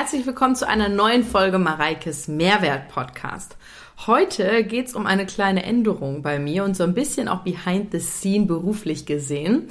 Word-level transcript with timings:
Herzlich 0.00 0.24
willkommen 0.24 0.56
zu 0.56 0.66
einer 0.66 0.88
neuen 0.88 1.22
Folge 1.22 1.58
Mareikes 1.58 2.26
Mehrwert 2.26 2.88
Podcast. 2.88 3.58
Heute 4.06 4.64
geht's 4.64 4.94
um 4.94 5.04
eine 5.04 5.26
kleine 5.26 5.62
Änderung 5.62 6.22
bei 6.22 6.38
mir 6.38 6.64
und 6.64 6.74
so 6.74 6.84
ein 6.84 6.94
bisschen 6.94 7.28
auch 7.28 7.40
behind 7.40 7.92
the 7.92 8.00
scene 8.00 8.46
beruflich 8.46 9.04
gesehen, 9.04 9.68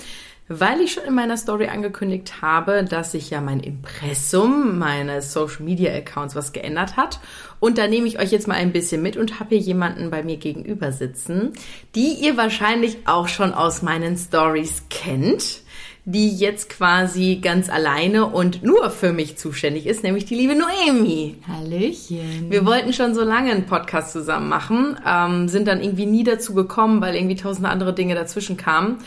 weil 0.48 0.82
ich 0.82 0.94
schon 0.94 1.06
in 1.06 1.16
meiner 1.16 1.36
Story 1.36 1.70
angekündigt 1.70 2.44
habe, 2.44 2.84
dass 2.84 3.14
sich 3.14 3.32
ja 3.32 3.42
mein 3.42 3.60
Impressum 3.60 4.78
meines 4.78 5.34
Social 5.34 5.64
Media 5.64 5.92
Accounts 5.96 6.36
was 6.36 6.54
geändert 6.54 6.96
hat. 6.96 7.20
Und 7.60 7.80
da 7.80 7.88
nehme 7.88 8.06
ich 8.06 8.20
euch 8.20 8.32
jetzt 8.32 8.48
mal 8.48 8.54
ein 8.54 8.72
bisschen 8.72 9.02
mit 9.02 9.18
und 9.18 9.40
habe 9.40 9.56
hier 9.56 9.66
jemanden 9.66 10.12
bei 10.12 10.22
mir 10.22 10.38
gegenüber 10.38 10.92
sitzen, 10.92 11.54
die 11.96 12.14
ihr 12.14 12.38
wahrscheinlich 12.38 13.00
auch 13.08 13.28
schon 13.28 13.52
aus 13.52 13.82
meinen 13.82 14.16
Stories 14.16 14.84
kennt 14.92 15.64
die 16.12 16.36
jetzt 16.36 16.70
quasi 16.70 17.40
ganz 17.42 17.70
alleine 17.70 18.26
und 18.26 18.64
nur 18.64 18.90
für 18.90 19.14
mich 19.14 19.38
zuständig 19.38 19.86
ist, 19.86 20.04
nämlich 20.04 20.26
die 20.26 20.36
liebe 20.36 20.56
Noemi. 20.56 21.38
Hallöchen. 21.48 22.50
Wir 22.50 22.66
wollten 22.66 22.94
schon 22.94 23.14
so 23.14 23.24
lange 23.24 23.52
einen 23.52 23.68
Podcast 23.68 24.12
zusammen 24.12 24.50
machen, 24.50 24.98
ähm, 25.06 25.48
sind 25.48 25.68
dann 25.68 25.82
irgendwie 25.82 26.08
nie 26.08 26.24
dazu 26.24 26.56
gekommen, 26.56 27.02
weil 27.02 27.16
irgendwie 27.16 27.36
tausende 27.36 27.70
andere 27.70 27.94
Dinge 27.94 28.16
dazwischen 28.16 28.58
kamen. 28.58 28.98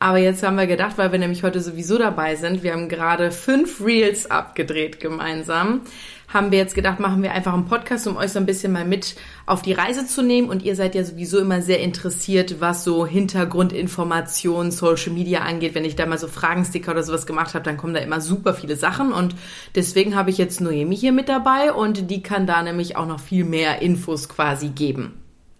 Aber 0.00 0.18
jetzt 0.18 0.42
haben 0.42 0.56
wir 0.56 0.66
gedacht, 0.66 0.98
weil 0.98 1.12
wir 1.12 1.18
nämlich 1.18 1.42
heute 1.42 1.60
sowieso 1.60 1.98
dabei 1.98 2.36
sind, 2.36 2.62
wir 2.62 2.72
haben 2.72 2.88
gerade 2.88 3.30
fünf 3.30 3.80
Reels 3.84 4.30
abgedreht 4.30 5.00
gemeinsam, 5.00 5.82
haben 6.28 6.50
wir 6.50 6.58
jetzt 6.58 6.74
gedacht, 6.74 7.00
machen 7.00 7.22
wir 7.22 7.32
einfach 7.32 7.54
einen 7.54 7.64
Podcast, 7.64 8.06
um 8.06 8.16
euch 8.16 8.32
so 8.32 8.38
ein 8.38 8.44
bisschen 8.44 8.70
mal 8.70 8.84
mit 8.84 9.16
auf 9.46 9.62
die 9.62 9.72
Reise 9.72 10.06
zu 10.06 10.22
nehmen. 10.22 10.50
Und 10.50 10.62
ihr 10.62 10.76
seid 10.76 10.94
ja 10.94 11.02
sowieso 11.02 11.38
immer 11.38 11.62
sehr 11.62 11.80
interessiert, 11.80 12.60
was 12.60 12.84
so 12.84 13.06
Hintergrundinformationen, 13.06 14.70
Social 14.70 15.12
Media 15.12 15.40
angeht. 15.40 15.74
Wenn 15.74 15.86
ich 15.86 15.96
da 15.96 16.04
mal 16.04 16.18
so 16.18 16.28
Fragensticker 16.28 16.92
oder 16.92 17.02
sowas 17.02 17.26
gemacht 17.26 17.54
habe, 17.54 17.64
dann 17.64 17.78
kommen 17.78 17.94
da 17.94 18.00
immer 18.00 18.20
super 18.20 18.52
viele 18.52 18.76
Sachen. 18.76 19.12
Und 19.12 19.34
deswegen 19.74 20.14
habe 20.14 20.28
ich 20.28 20.36
jetzt 20.36 20.60
Noemi 20.60 20.96
hier 20.96 21.12
mit 21.12 21.30
dabei 21.30 21.72
und 21.72 22.10
die 22.10 22.22
kann 22.22 22.46
da 22.46 22.62
nämlich 22.62 22.96
auch 22.96 23.06
noch 23.06 23.20
viel 23.20 23.44
mehr 23.44 23.80
Infos 23.80 24.28
quasi 24.28 24.68
geben. 24.68 25.14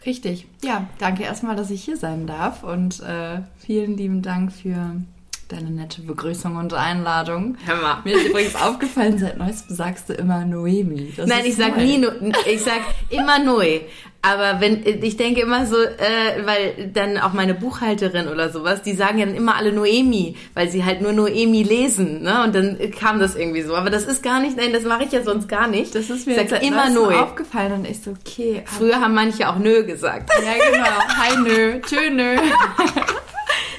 Richtig. 0.04 0.46
Ja, 0.62 0.86
danke 0.98 1.22
erstmal, 1.22 1.56
dass 1.56 1.70
ich 1.70 1.82
hier 1.82 1.96
sein 1.96 2.26
darf 2.26 2.62
und 2.62 3.00
äh, 3.00 3.40
vielen 3.56 3.96
lieben 3.96 4.22
Dank 4.22 4.52
für 4.52 5.02
deine 5.48 5.70
nette 5.70 6.02
Begrüßung 6.02 6.56
und 6.56 6.74
Einladung. 6.74 7.56
Hör 7.64 7.76
mal. 7.76 7.98
Mir 8.04 8.16
ist 8.16 8.26
übrigens 8.26 8.54
aufgefallen, 8.54 9.18
seit 9.18 9.38
neuestem 9.38 9.74
sagst 9.74 10.10
du 10.10 10.12
immer 10.12 10.44
Noemi. 10.44 11.14
Das 11.16 11.26
Nein, 11.26 11.44
ich 11.46 11.56
sag 11.56 11.76
neu. 11.76 11.84
nie, 11.84 11.98
no 11.98 12.08
ich 12.46 12.62
sag 12.62 12.80
immer 13.08 13.38
Noe. 13.38 13.80
Aber 14.20 14.60
wenn, 14.60 14.84
ich 14.84 15.16
denke 15.16 15.40
immer 15.40 15.64
so, 15.64 15.76
äh, 15.76 16.44
weil 16.44 16.90
dann 16.92 17.18
auch 17.18 17.32
meine 17.32 17.54
Buchhalterin 17.54 18.28
oder 18.28 18.50
sowas, 18.50 18.82
die 18.82 18.92
sagen 18.92 19.18
ja 19.18 19.24
dann 19.24 19.36
immer 19.36 19.56
alle 19.56 19.72
Noemi, 19.72 20.36
weil 20.54 20.68
sie 20.68 20.84
halt 20.84 21.00
nur 21.00 21.12
Noemi 21.12 21.62
lesen, 21.62 22.22
ne? 22.22 22.42
Und 22.42 22.54
dann 22.54 22.78
kam 22.98 23.20
das 23.20 23.36
irgendwie 23.36 23.62
so. 23.62 23.74
Aber 23.74 23.90
das 23.90 24.04
ist 24.04 24.22
gar 24.22 24.40
nicht, 24.40 24.56
nein, 24.56 24.72
das 24.72 24.82
mache 24.82 25.04
ich 25.04 25.12
ja 25.12 25.22
sonst 25.22 25.48
gar 25.48 25.68
nicht. 25.68 25.94
Das 25.94 26.10
ist 26.10 26.26
mir 26.26 26.42
ich 26.42 26.50
sag 26.50 26.62
immer 26.62 26.90
Noe. 26.90 27.22
aufgefallen 27.22 27.72
und 27.72 27.88
ich 27.88 28.02
so, 28.02 28.10
okay. 28.10 28.62
Früher 28.66 29.00
haben 29.00 29.14
manche 29.14 29.48
auch 29.48 29.56
Nö 29.56 29.84
gesagt. 29.84 30.30
Ja, 30.44 30.72
genau. 30.72 30.88
Hi 31.16 31.36
Nö, 31.42 31.80
tschö 31.80 32.10
Nö. 32.10 32.36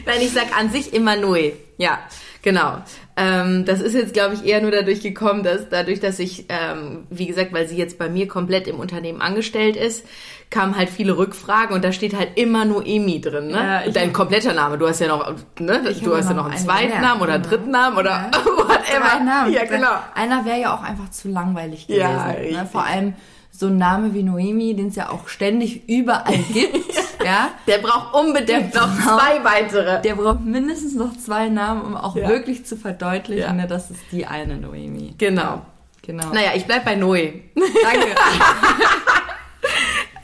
Nein, 0.09 0.21
ich 0.21 0.31
sag 0.31 0.57
an 0.57 0.69
sich 0.69 0.93
immer 0.93 1.15
Noe. 1.15 1.53
Ja, 1.77 1.99
genau. 2.41 2.77
Ähm, 3.15 3.65
das 3.65 3.81
ist 3.81 3.93
jetzt, 3.93 4.13
glaube 4.13 4.33
ich, 4.33 4.45
eher 4.45 4.61
nur 4.61 4.71
dadurch 4.71 5.01
gekommen, 5.01 5.43
dass 5.43 5.69
dadurch, 5.69 5.99
dass 5.99 6.19
ich, 6.19 6.45
ähm, 6.49 7.05
wie 7.09 7.27
gesagt, 7.27 7.53
weil 7.53 7.67
sie 7.67 7.77
jetzt 7.77 7.97
bei 7.99 8.09
mir 8.09 8.27
komplett 8.27 8.67
im 8.67 8.79
Unternehmen 8.79 9.21
angestellt 9.21 9.75
ist, 9.75 10.05
kamen 10.49 10.75
halt 10.75 10.89
viele 10.89 11.17
Rückfragen 11.17 11.75
und 11.75 11.83
da 11.83 11.91
steht 11.91 12.17
halt 12.17 12.31
immer 12.35 12.65
Noemi 12.65 13.21
drin, 13.21 13.47
ne? 13.47 13.83
Ja, 13.85 13.91
Dein 13.91 14.13
kompletter 14.13 14.53
Name. 14.53 14.77
Du 14.77 14.87
hast 14.87 14.99
ja 14.99 15.07
noch, 15.07 15.35
ne? 15.59 15.93
Du 16.01 16.15
hast 16.15 16.29
ja 16.29 16.33
noch 16.33 16.45
einen 16.45 16.57
zweiten 16.57 17.01
Namen 17.01 17.21
oder 17.21 17.33
einen 17.33 17.43
genau. 17.43 17.55
dritten 17.55 17.71
Namen 17.71 17.97
oder 17.97 18.09
ja. 18.09 18.31
whatever. 18.45 19.23
Namen. 19.23 19.53
Ja, 19.53 19.65
genau. 19.65 19.91
Einer 20.15 20.45
wäre 20.45 20.59
ja 20.59 20.75
auch 20.75 20.81
einfach 20.81 21.11
zu 21.11 21.27
langweilig 21.27 21.87
gewesen. 21.87 22.01
Ja, 22.01 22.33
ne? 22.63 22.67
Vor 22.71 22.83
allem 22.83 23.13
so 23.59 23.67
ein 23.67 23.77
Name 23.77 24.13
wie 24.13 24.23
Noemi, 24.23 24.73
den 24.73 24.87
es 24.87 24.95
ja 24.95 25.09
auch 25.09 25.27
ständig 25.27 25.89
überall 25.89 26.37
gibt, 26.53 26.95
ja. 27.25 27.49
Der 27.67 27.79
braucht 27.79 28.13
unbedingt 28.13 28.73
der 28.73 28.81
noch 28.81 28.95
braucht, 28.95 29.19
zwei 29.19 29.43
weitere. 29.43 30.01
Der 30.01 30.15
braucht 30.15 30.45
mindestens 30.45 30.95
noch 30.95 31.17
zwei 31.17 31.49
Namen, 31.49 31.81
um 31.81 31.97
auch 31.97 32.15
ja. 32.15 32.29
wirklich 32.29 32.65
zu 32.65 32.77
verdeutlichen, 32.77 33.41
ja. 33.41 33.51
ne, 33.51 33.67
das 33.67 33.91
ist 33.91 33.99
die 34.13 34.25
eine 34.25 34.55
Noemi. 34.55 35.15
Genau. 35.17 35.63
Genau. 36.03 36.29
Naja, 36.29 36.51
ich 36.55 36.65
bleib 36.65 36.85
bei 36.85 36.95
Noe. 36.95 37.33
Danke. 37.53 38.15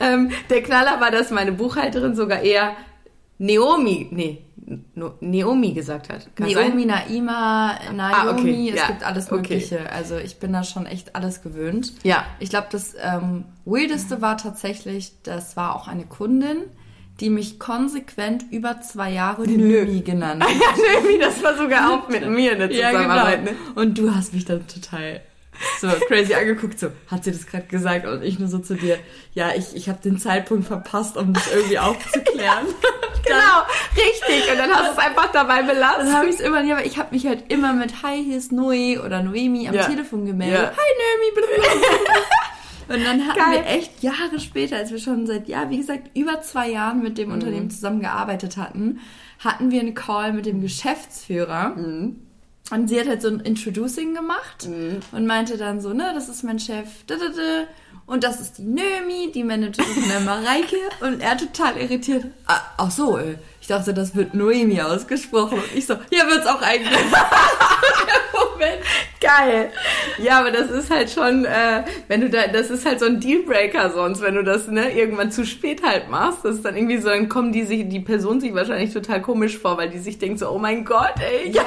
ähm, 0.00 0.30
der 0.48 0.62
Knaller 0.62 0.98
war, 0.98 1.10
dass 1.10 1.30
meine 1.30 1.52
Buchhalterin 1.52 2.16
sogar 2.16 2.40
eher 2.40 2.72
Naomi, 3.36 4.08
nee, 4.12 4.45
Naomi 5.20 5.72
gesagt 5.72 6.08
hat. 6.08 6.34
Kann 6.34 6.50
Naomi, 6.50 6.86
sein? 6.88 7.04
Naima, 7.08 7.78
Naomi, 7.92 8.14
ah, 8.14 8.30
okay. 8.32 8.70
es 8.70 8.80
ja. 8.80 8.86
gibt 8.88 9.04
alles 9.04 9.30
Mögliche. 9.30 9.80
Okay. 9.80 9.88
Also 9.88 10.16
ich 10.16 10.38
bin 10.38 10.52
da 10.52 10.64
schon 10.64 10.86
echt 10.86 11.14
alles 11.14 11.42
gewöhnt. 11.42 11.92
Ja. 12.02 12.24
Ich 12.40 12.50
glaube, 12.50 12.66
das 12.72 12.94
ähm, 13.00 13.44
Weirdeste 13.64 14.20
war 14.22 14.36
tatsächlich, 14.36 15.12
das 15.22 15.56
war 15.56 15.76
auch 15.76 15.86
eine 15.86 16.04
Kundin, 16.04 16.64
die 17.20 17.30
mich 17.30 17.58
konsequent 17.58 18.44
über 18.50 18.80
zwei 18.80 19.12
Jahre 19.12 19.46
die 19.46 19.56
Nömi 19.56 20.00
genannt 20.00 20.42
hat. 20.44 20.50
ja, 20.50 21.00
Nömi, 21.00 21.18
das 21.20 21.42
war 21.44 21.56
sogar 21.56 21.92
auch 21.92 22.08
mit 22.08 22.26
mir 22.28 22.52
eine 22.52 22.68
Zusammenarbeit. 22.68 23.46
Ja, 23.46 23.52
genau. 23.52 23.80
Und 23.80 23.96
du 23.96 24.14
hast 24.14 24.34
mich 24.34 24.44
dann 24.44 24.66
total 24.66 25.20
so 25.80 25.88
crazy 26.06 26.34
angeguckt, 26.34 26.78
so, 26.78 26.88
hat 27.08 27.24
sie 27.24 27.32
das 27.32 27.46
gerade 27.46 27.66
gesagt? 27.66 28.06
Und 28.06 28.22
ich 28.22 28.38
nur 28.38 28.48
so 28.48 28.58
zu 28.58 28.74
dir, 28.74 28.98
ja, 29.32 29.50
ich, 29.54 29.74
ich 29.74 29.88
habe 29.88 30.00
den 30.02 30.18
Zeitpunkt 30.18 30.66
verpasst, 30.66 31.16
um 31.16 31.32
das 31.32 31.52
irgendwie 31.52 31.78
aufzuklären. 31.78 32.66
genau, 33.24 33.62
richtig. 33.94 34.50
Und 34.50 34.58
dann 34.58 34.70
hast 34.70 34.88
du 34.88 34.92
es 34.92 34.98
einfach 34.98 35.32
dabei 35.32 35.62
belassen. 35.62 36.06
Dann 36.06 36.14
habe 36.14 36.26
ich 36.26 36.36
es 36.36 36.40
immer, 36.40 36.62
ja, 36.62 36.76
aber 36.76 36.86
ich 36.86 36.98
habe 36.98 37.14
mich 37.14 37.26
halt 37.26 37.50
immer 37.52 37.72
mit 37.72 38.02
Hi, 38.02 38.22
hier 38.22 38.38
ist 38.38 38.52
Noe 38.52 39.02
oder 39.04 39.22
Noemi 39.22 39.68
am 39.68 39.74
ja. 39.74 39.84
Telefon 39.84 40.26
gemeldet. 40.26 40.58
Ja. 40.58 40.70
Hi 40.70 41.42
Noemi. 41.42 41.66
Und 42.88 43.04
dann 43.04 43.26
hatten 43.26 43.38
Geil. 43.38 43.64
wir 43.64 43.66
echt 43.66 44.02
Jahre 44.02 44.38
später, 44.38 44.76
als 44.76 44.92
wir 44.92 44.98
schon 44.98 45.26
seit, 45.26 45.48
ja, 45.48 45.70
wie 45.70 45.78
gesagt, 45.78 46.16
über 46.16 46.40
zwei 46.42 46.70
Jahren 46.70 47.02
mit 47.02 47.18
dem 47.18 47.28
mhm. 47.28 47.34
Unternehmen 47.34 47.70
zusammengearbeitet 47.70 48.56
hatten, 48.56 49.00
hatten 49.40 49.70
wir 49.70 49.80
einen 49.80 49.94
Call 49.94 50.32
mit 50.32 50.46
dem 50.46 50.60
Geschäftsführer. 50.60 51.70
Mhm. 51.70 52.25
Und 52.70 52.88
sie 52.88 52.98
hat 52.98 53.06
halt 53.06 53.22
so 53.22 53.28
ein 53.28 53.40
Introducing 53.40 54.14
gemacht 54.14 54.66
mhm. 54.68 55.00
und 55.12 55.26
meinte 55.26 55.56
dann 55.56 55.80
so, 55.80 55.92
ne, 55.92 56.12
das 56.14 56.28
ist 56.28 56.42
mein 56.42 56.58
Chef, 56.58 56.88
und 58.06 58.22
das 58.22 58.40
ist 58.40 58.58
die 58.58 58.62
Nömi, 58.62 59.32
die 59.34 59.42
Managerin 59.42 59.92
von 59.92 60.08
der 60.08 60.20
Mareike. 60.20 60.76
Und 61.00 61.20
er 61.20 61.36
total 61.36 61.76
irritiert. 61.76 62.26
Ah, 62.46 62.60
ach 62.76 62.90
so, 62.90 63.18
ey. 63.18 63.36
Ich 63.60 63.66
dachte, 63.66 63.92
das 63.92 64.14
wird 64.14 64.32
Noemi 64.32 64.80
ausgesprochen. 64.80 65.58
Und 65.58 65.74
ich 65.74 65.86
so, 65.86 65.94
ja, 66.10 66.26
wird's 66.28 66.46
auch 66.46 66.62
eigentlich. 66.62 66.92
Moment. 68.56 68.82
Geil. 69.20 69.70
Ja, 70.18 70.40
aber 70.40 70.50
das 70.50 70.70
ist 70.70 70.90
halt 70.90 71.10
schon, 71.10 71.44
äh, 71.44 71.84
wenn 72.08 72.20
du 72.20 72.30
da, 72.30 72.46
das 72.46 72.70
ist 72.70 72.86
halt 72.86 73.00
so 73.00 73.06
ein 73.06 73.20
Dealbreaker 73.20 73.90
sonst, 73.90 74.20
wenn 74.20 74.34
du 74.34 74.42
das 74.42 74.68
ne, 74.68 74.90
irgendwann 74.92 75.30
zu 75.30 75.44
spät 75.44 75.82
halt 75.82 76.08
machst. 76.10 76.44
Das 76.44 76.56
ist 76.56 76.64
dann 76.64 76.76
irgendwie 76.76 76.98
so, 76.98 77.08
dann 77.08 77.28
kommen 77.28 77.52
die 77.52 77.64
sich, 77.64 77.88
die 77.88 78.00
Person 78.00 78.40
sich 78.40 78.54
wahrscheinlich 78.54 78.92
total 78.92 79.22
komisch 79.22 79.58
vor, 79.58 79.76
weil 79.78 79.90
die 79.90 79.98
sich 79.98 80.18
denkt 80.18 80.38
so, 80.38 80.50
oh 80.50 80.58
mein 80.58 80.84
Gott, 80.84 81.14
ey. 81.18 81.50
Ja, 81.50 81.62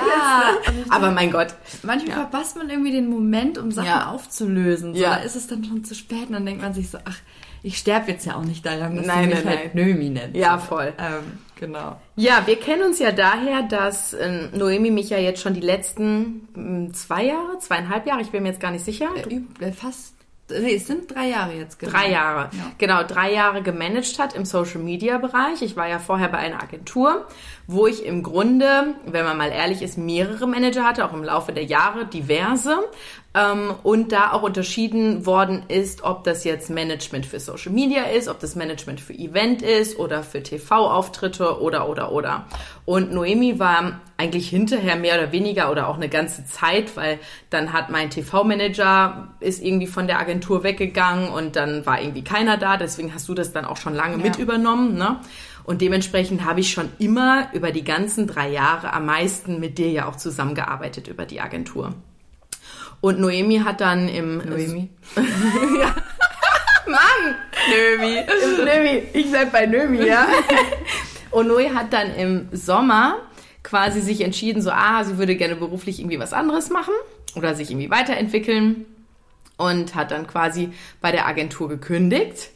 jetzt, 0.66 0.76
ne? 0.76 0.84
aber 0.90 1.12
mein 1.12 1.32
Gott. 1.32 1.56
Manchmal 1.84 2.10
ja. 2.10 2.16
verpasst 2.16 2.58
man 2.58 2.70
irgendwie 2.70 2.92
den 2.92 3.10
Moment, 3.10 3.58
um 3.58 3.72
Sachen 3.72 3.88
ja. 3.88 4.12
aufzulösen. 4.12 4.96
So, 4.96 5.02
ja. 5.02 5.16
Da 5.16 5.24
ist 5.24 5.36
es 5.36 5.48
dann 5.48 5.64
schon 5.64 5.84
zu 5.84 5.96
spät 5.96 6.28
und 6.28 6.34
dann 6.34 6.46
denkt 6.46 6.62
man 6.62 6.74
sich 6.74 6.90
so, 6.90 6.98
ach, 7.06 7.18
ich 7.62 7.78
sterbe 7.78 8.12
jetzt 8.12 8.26
ja 8.26 8.36
auch 8.36 8.44
nicht 8.44 8.66
daran, 8.66 8.96
dass 8.96 9.06
nein, 9.06 9.30
du 9.30 9.36
mich 9.36 9.44
nein, 9.44 9.58
halt 9.58 9.76
nein. 9.76 9.86
Nömi 9.86 10.10
nennt. 10.10 10.36
Ja, 10.36 10.58
voll. 10.58 10.94
Ähm, 10.98 11.40
genau. 11.60 12.00
Ja, 12.16 12.44
wir 12.46 12.56
kennen 12.56 12.84
uns 12.84 13.00
ja 13.00 13.12
daher, 13.12 13.64
dass 13.64 14.14
äh, 14.14 14.48
Noemi 14.54 14.92
mich 14.92 15.10
ja 15.10 15.18
jetzt 15.18 15.42
schon 15.42 15.54
die 15.54 15.62
letzten 15.62 16.48
hm, 16.54 16.94
zwei 16.94 17.26
Jahre, 17.26 17.60
zweieinhalb 17.60 18.08
Jahre, 18.08 18.22
ich 18.22 18.32
bin 18.32 18.44
mir 18.44 18.50
jetzt 18.50 18.62
gar 18.62 18.72
nicht 18.72 18.86
sicher. 18.86 19.10
Äh, 19.60 19.72
fast 19.72 20.16
Nee, 20.50 20.76
es 20.76 20.88
sind 20.88 21.14
drei 21.14 21.28
Jahre 21.30 21.54
jetzt. 21.54 21.80
Genau. 21.80 21.92
Drei 21.92 22.12
Jahre. 22.12 22.50
Ja. 22.54 22.72
Genau, 22.78 23.04
drei 23.04 23.32
Jahre 23.32 23.62
gemanagt 23.62 24.18
hat 24.18 24.34
im 24.34 24.46
Social 24.46 24.82
Media 24.82 25.18
Bereich. 25.20 25.62
Ich 25.62 25.76
war 25.76 25.88
ja 25.88 26.00
vorher 26.00 26.28
bei 26.28 26.40
einer 26.40 26.62
Agentur, 26.62 27.28
wo 27.68 27.86
ich 27.86 28.04
im 28.04 28.24
Grunde, 28.24 28.96
wenn 29.06 29.26
man 29.26 29.38
mal 29.38 29.52
ehrlich 29.52 29.82
ist, 29.82 29.98
mehrere 29.98 30.48
Manager 30.48 30.84
hatte, 30.84 31.06
auch 31.06 31.14
im 31.14 31.24
Laufe 31.24 31.52
der 31.52 31.66
Jahre, 31.66 32.06
diverse. 32.06 32.80
Ähm, 33.36 33.76
und 33.84 34.12
da 34.12 34.32
auch 34.32 34.42
unterschieden 34.42 35.28
worden 35.28 35.64
ist, 35.68 36.04
ob 36.04 36.24
das 36.24 36.44
jetzt 36.44 36.72
Management 36.72 37.28
für 37.28 37.40
Social 37.40 37.72
Media 37.72 38.04
ist, 38.06 38.28
ob 38.28 38.40
das 38.40 38.56
Management 38.56 39.00
für 39.00 39.14
Event 39.14 39.62
ist 39.62 40.00
oder 40.00 40.24
für 40.24 40.42
TV-Auftritte 40.42 41.62
oder, 41.62 41.88
oder, 41.88 42.12
oder. 42.12 42.48
Und 42.86 43.14
Noemi 43.14 43.60
war 43.60 44.02
eigentlich 44.18 44.50
hinterher 44.50 44.96
mehr 44.96 45.16
oder 45.20 45.32
weniger 45.32 45.70
oder 45.70 45.90
auch 45.90 45.98
eine 45.98 46.10
ganze 46.10 46.44
Zeit, 46.48 46.98
weil 46.98 47.20
dann 47.52 47.72
hat 47.72 47.92
mein 47.92 48.10
TV-Manager 48.10 49.28
ist 49.40 49.62
irgendwie 49.62 49.88
von 49.88 50.08
der 50.08 50.20
Agentur 50.20 50.64
weggegangen 50.64 51.30
und 51.30 51.56
dann 51.56 51.86
war 51.86 52.02
irgendwie 52.02 52.24
keiner 52.24 52.58
da. 52.58 52.78
Deswegen 52.78 53.14
hast 53.14 53.30
du 53.30 53.36
das 53.36 53.54
dann 53.54 53.66
auch 53.66 53.78
schon 53.78 53.94
lange 53.94 54.18
ja. 54.18 54.24
mit 54.24 54.40
übernommen, 54.40 54.96
ne? 54.96 55.20
Und 55.66 55.82
dementsprechend 55.82 56.46
habe 56.46 56.62
ich 56.62 56.72
schon 56.72 56.90
immer 56.98 57.50
über 57.54 57.72
die 57.72 57.84
ganzen 57.84 58.26
drei 58.26 58.50
Jahre 58.50 58.92
am 58.92 59.06
meisten 59.06 59.60
mit 59.60 59.78
dir 59.78 59.92
ja 59.92 60.08
auch 60.08 60.16
zusammengearbeitet 60.16 61.08
über 61.08 61.26
die 61.26 61.42
Agentur. 61.42 61.94
Und 63.02 63.20
Noemi 63.20 63.60
hat 63.60 63.82
dann 63.82 64.08
im... 64.10 64.38
Noemi? 64.38 64.90
ja. 65.16 65.96
Mann! 66.86 67.36
Noemi. 67.70 68.20
Noemi. 68.66 69.04
Ich 69.14 69.30
bleib 69.30 69.52
bei 69.52 69.66
Noemi, 69.66 70.06
ja. 70.06 70.28
Und 71.32 71.48
Noe 71.48 71.74
hat 71.74 71.94
dann 71.94 72.14
im 72.16 72.50
Sommer 72.52 73.18
quasi 73.64 74.02
sich 74.02 74.22
entschieden, 74.22 74.62
so, 74.62 74.72
ah, 74.72 75.04
sie 75.04 75.18
würde 75.18 75.36
gerne 75.36 75.56
beruflich 75.56 76.00
irgendwie 76.00 76.20
was 76.20 76.34
anderes 76.34 76.70
machen 76.70 76.94
oder 77.36 77.56
sich 77.56 77.70
irgendwie 77.70 77.92
weiterentwickeln. 77.92 78.86
und 79.58 79.94
hat 79.94 80.12
dann 80.12 80.26
quasi 80.26 80.72
bei 81.02 81.12
der 81.12 81.28
Agentur 81.28 81.68
gekündigt. 81.68 82.52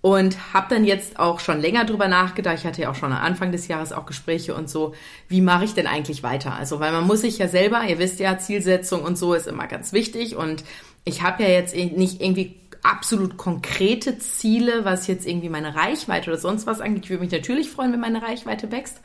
Und 0.00 0.52
habe 0.52 0.66
dann 0.68 0.84
jetzt 0.84 1.20
auch 1.20 1.38
schon 1.38 1.60
länger 1.60 1.84
drüber 1.84 2.08
nachgedacht. 2.08 2.56
Ich 2.58 2.66
hatte 2.66 2.82
ja 2.82 2.90
auch 2.90 2.96
schon 2.96 3.12
am 3.12 3.22
Anfang 3.22 3.52
des 3.52 3.68
Jahres 3.68 3.92
auch 3.92 4.04
Gespräche 4.04 4.52
und 4.52 4.68
so. 4.68 4.94
Wie 5.28 5.40
mache 5.40 5.64
ich 5.64 5.74
denn 5.74 5.86
eigentlich 5.86 6.24
weiter? 6.24 6.56
Also, 6.56 6.80
weil 6.80 6.90
man 6.90 7.06
muss 7.06 7.20
sich 7.20 7.38
ja 7.38 7.46
selber, 7.46 7.84
ihr 7.84 8.00
wisst 8.00 8.18
ja, 8.18 8.36
Zielsetzung 8.36 9.04
und 9.04 9.16
so 9.16 9.32
ist 9.32 9.46
immer 9.46 9.68
ganz 9.68 9.92
wichtig. 9.92 10.34
Und 10.34 10.64
ich 11.04 11.22
habe 11.22 11.44
ja 11.44 11.50
jetzt 11.50 11.76
nicht 11.76 12.20
irgendwie 12.20 12.56
absolut 12.82 13.36
konkrete 13.36 14.18
Ziele, 14.18 14.84
was 14.84 15.06
jetzt 15.06 15.26
irgendwie 15.26 15.48
meine 15.48 15.74
Reichweite 15.74 16.30
oder 16.30 16.38
sonst 16.38 16.66
was 16.66 16.80
angeht. 16.80 17.04
Ich 17.04 17.10
würde 17.10 17.22
mich 17.22 17.32
natürlich 17.32 17.70
freuen, 17.70 17.92
wenn 17.92 18.00
meine 18.00 18.22
Reichweite 18.22 18.72
wächst. 18.72 19.00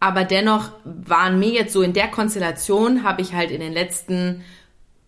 Aber 0.00 0.24
dennoch 0.24 0.70
waren 0.84 1.38
mir 1.38 1.50
jetzt 1.50 1.72
so 1.72 1.82
in 1.82 1.92
der 1.92 2.08
Konstellation, 2.08 3.02
habe 3.04 3.22
ich 3.22 3.34
halt 3.34 3.50
in 3.50 3.60
den 3.60 3.72
letzten 3.72 4.44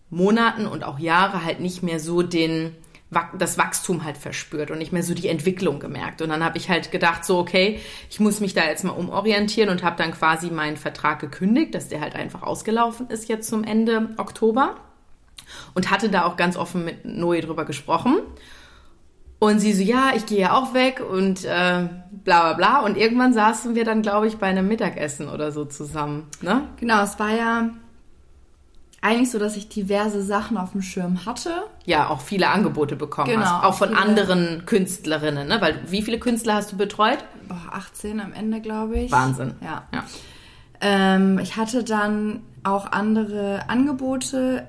Monaten 0.09 0.65
und 0.65 0.83
auch 0.83 0.99
Jahre 0.99 1.43
halt 1.43 1.59
nicht 1.59 1.83
mehr 1.83 1.99
so 1.99 2.23
den 2.23 2.75
das 3.37 3.57
Wachstum 3.57 4.03
halt 4.03 4.17
verspürt 4.17 4.69
und 4.69 4.79
nicht 4.79 4.91
mehr 4.91 5.03
so 5.03 5.13
die 5.13 5.29
Entwicklung 5.29 5.79
gemerkt. 5.79 6.21
Und 6.21 6.29
dann 6.29 6.43
habe 6.43 6.57
ich 6.57 6.69
halt 6.69 6.91
gedacht, 6.91 7.23
so, 7.23 7.37
okay, 7.37 7.79
ich 8.09 8.19
muss 8.19 8.41
mich 8.41 8.53
da 8.53 8.65
jetzt 8.65 8.83
mal 8.83 8.91
umorientieren 8.91 9.69
und 9.69 9.81
habe 9.81 9.95
dann 9.95 10.11
quasi 10.11 10.49
meinen 10.49 10.75
Vertrag 10.75 11.19
gekündigt, 11.19 11.73
dass 11.73 11.87
der 11.87 12.01
halt 12.01 12.15
einfach 12.15 12.43
ausgelaufen 12.43 13.09
ist 13.09 13.29
jetzt 13.29 13.47
zum 13.49 13.63
Ende 13.63 14.09
Oktober. 14.17 14.75
Und 15.73 15.91
hatte 15.91 16.09
da 16.09 16.25
auch 16.25 16.35
ganz 16.35 16.57
offen 16.57 16.85
mit 16.85 17.05
Noe 17.05 17.41
drüber 17.41 17.65
gesprochen. 17.65 18.19
Und 19.39 19.59
sie 19.59 19.73
so, 19.73 19.83
ja, 19.83 20.11
ich 20.15 20.25
gehe 20.25 20.39
ja 20.39 20.57
auch 20.57 20.73
weg 20.73 20.99
und 21.07 21.45
äh, 21.45 21.87
bla 22.23 22.53
bla 22.53 22.53
bla. 22.53 22.79
Und 22.79 22.97
irgendwann 22.97 23.33
saßen 23.33 23.75
wir 23.75 23.85
dann, 23.85 24.01
glaube 24.01 24.27
ich, 24.27 24.37
bei 24.37 24.47
einem 24.47 24.67
Mittagessen 24.67 25.29
oder 25.29 25.51
so 25.51 25.65
zusammen. 25.65 26.27
Ne? 26.41 26.63
Genau, 26.79 27.03
es 27.03 27.19
war 27.19 27.35
ja 27.35 27.69
eigentlich 29.01 29.29
so, 29.29 29.37
dass 29.37 29.55
ich 29.55 29.69
diverse 29.69 30.23
Sachen 30.23 30.57
auf 30.57 30.71
dem 30.71 30.81
Schirm 30.81 31.25
hatte. 31.25 31.51
Ja, 31.85 32.09
auch 32.09 32.21
viele 32.21 32.49
Angebote 32.49 32.95
bekommen 32.95 33.29
genau, 33.29 33.45
hast. 33.45 33.63
Auch 33.63 33.73
von 33.75 33.89
viele. 33.89 34.01
anderen 34.01 34.65
Künstlerinnen, 34.65 35.47
ne? 35.47 35.61
Weil 35.61 35.79
wie 35.87 36.01
viele 36.01 36.17
Künstler 36.17 36.55
hast 36.55 36.71
du 36.71 36.77
betreut? 36.77 37.19
Boah, 37.47 37.61
18 37.73 38.19
am 38.19 38.33
Ende, 38.33 38.59
glaube 38.59 38.97
ich. 38.97 39.11
Wahnsinn. 39.11 39.53
Ja. 39.61 39.83
ja. 39.93 40.03
Ähm, 40.81 41.37
ich 41.39 41.57
hatte 41.57 41.83
dann 41.83 42.41
auch 42.67 42.91
andere 42.91 43.69
Angebote, 43.69 44.67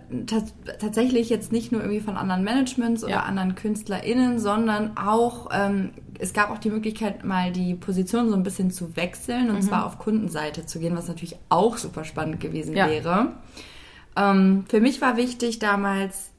tatsächlich 0.79 1.29
jetzt 1.29 1.53
nicht 1.53 1.73
nur 1.73 1.81
irgendwie 1.81 2.01
von 2.01 2.17
anderen 2.17 2.45
Managements 2.45 3.03
oder 3.03 3.13
ja. 3.13 3.23
anderen 3.23 3.55
KünstlerInnen, 3.55 4.39
sondern 4.39 4.97
auch, 4.97 5.49
ähm, 5.53 5.91
es 6.19 6.33
gab 6.33 6.51
auch 6.51 6.59
die 6.59 6.71
Möglichkeit, 6.71 7.25
mal 7.25 7.53
die 7.53 7.75
Position 7.75 8.29
so 8.29 8.37
ein 8.37 8.43
bisschen 8.43 8.71
zu 8.71 8.97
wechseln 8.97 9.51
und 9.51 9.57
mhm. 9.57 9.63
zwar 9.63 9.87
auf 9.87 9.99
Kundenseite 9.99 10.67
zu 10.67 10.79
gehen, 10.79 10.97
was 10.97 11.09
natürlich 11.09 11.37
auch 11.49 11.77
super 11.77 12.05
spannend 12.05 12.41
gewesen 12.41 12.77
ja. 12.77 12.89
wäre. 12.89 13.33
Ähm, 14.17 14.65
für 14.69 14.81
mich 14.81 15.01
war 15.01 15.17
wichtig 15.17 15.59
damals, 15.59 16.31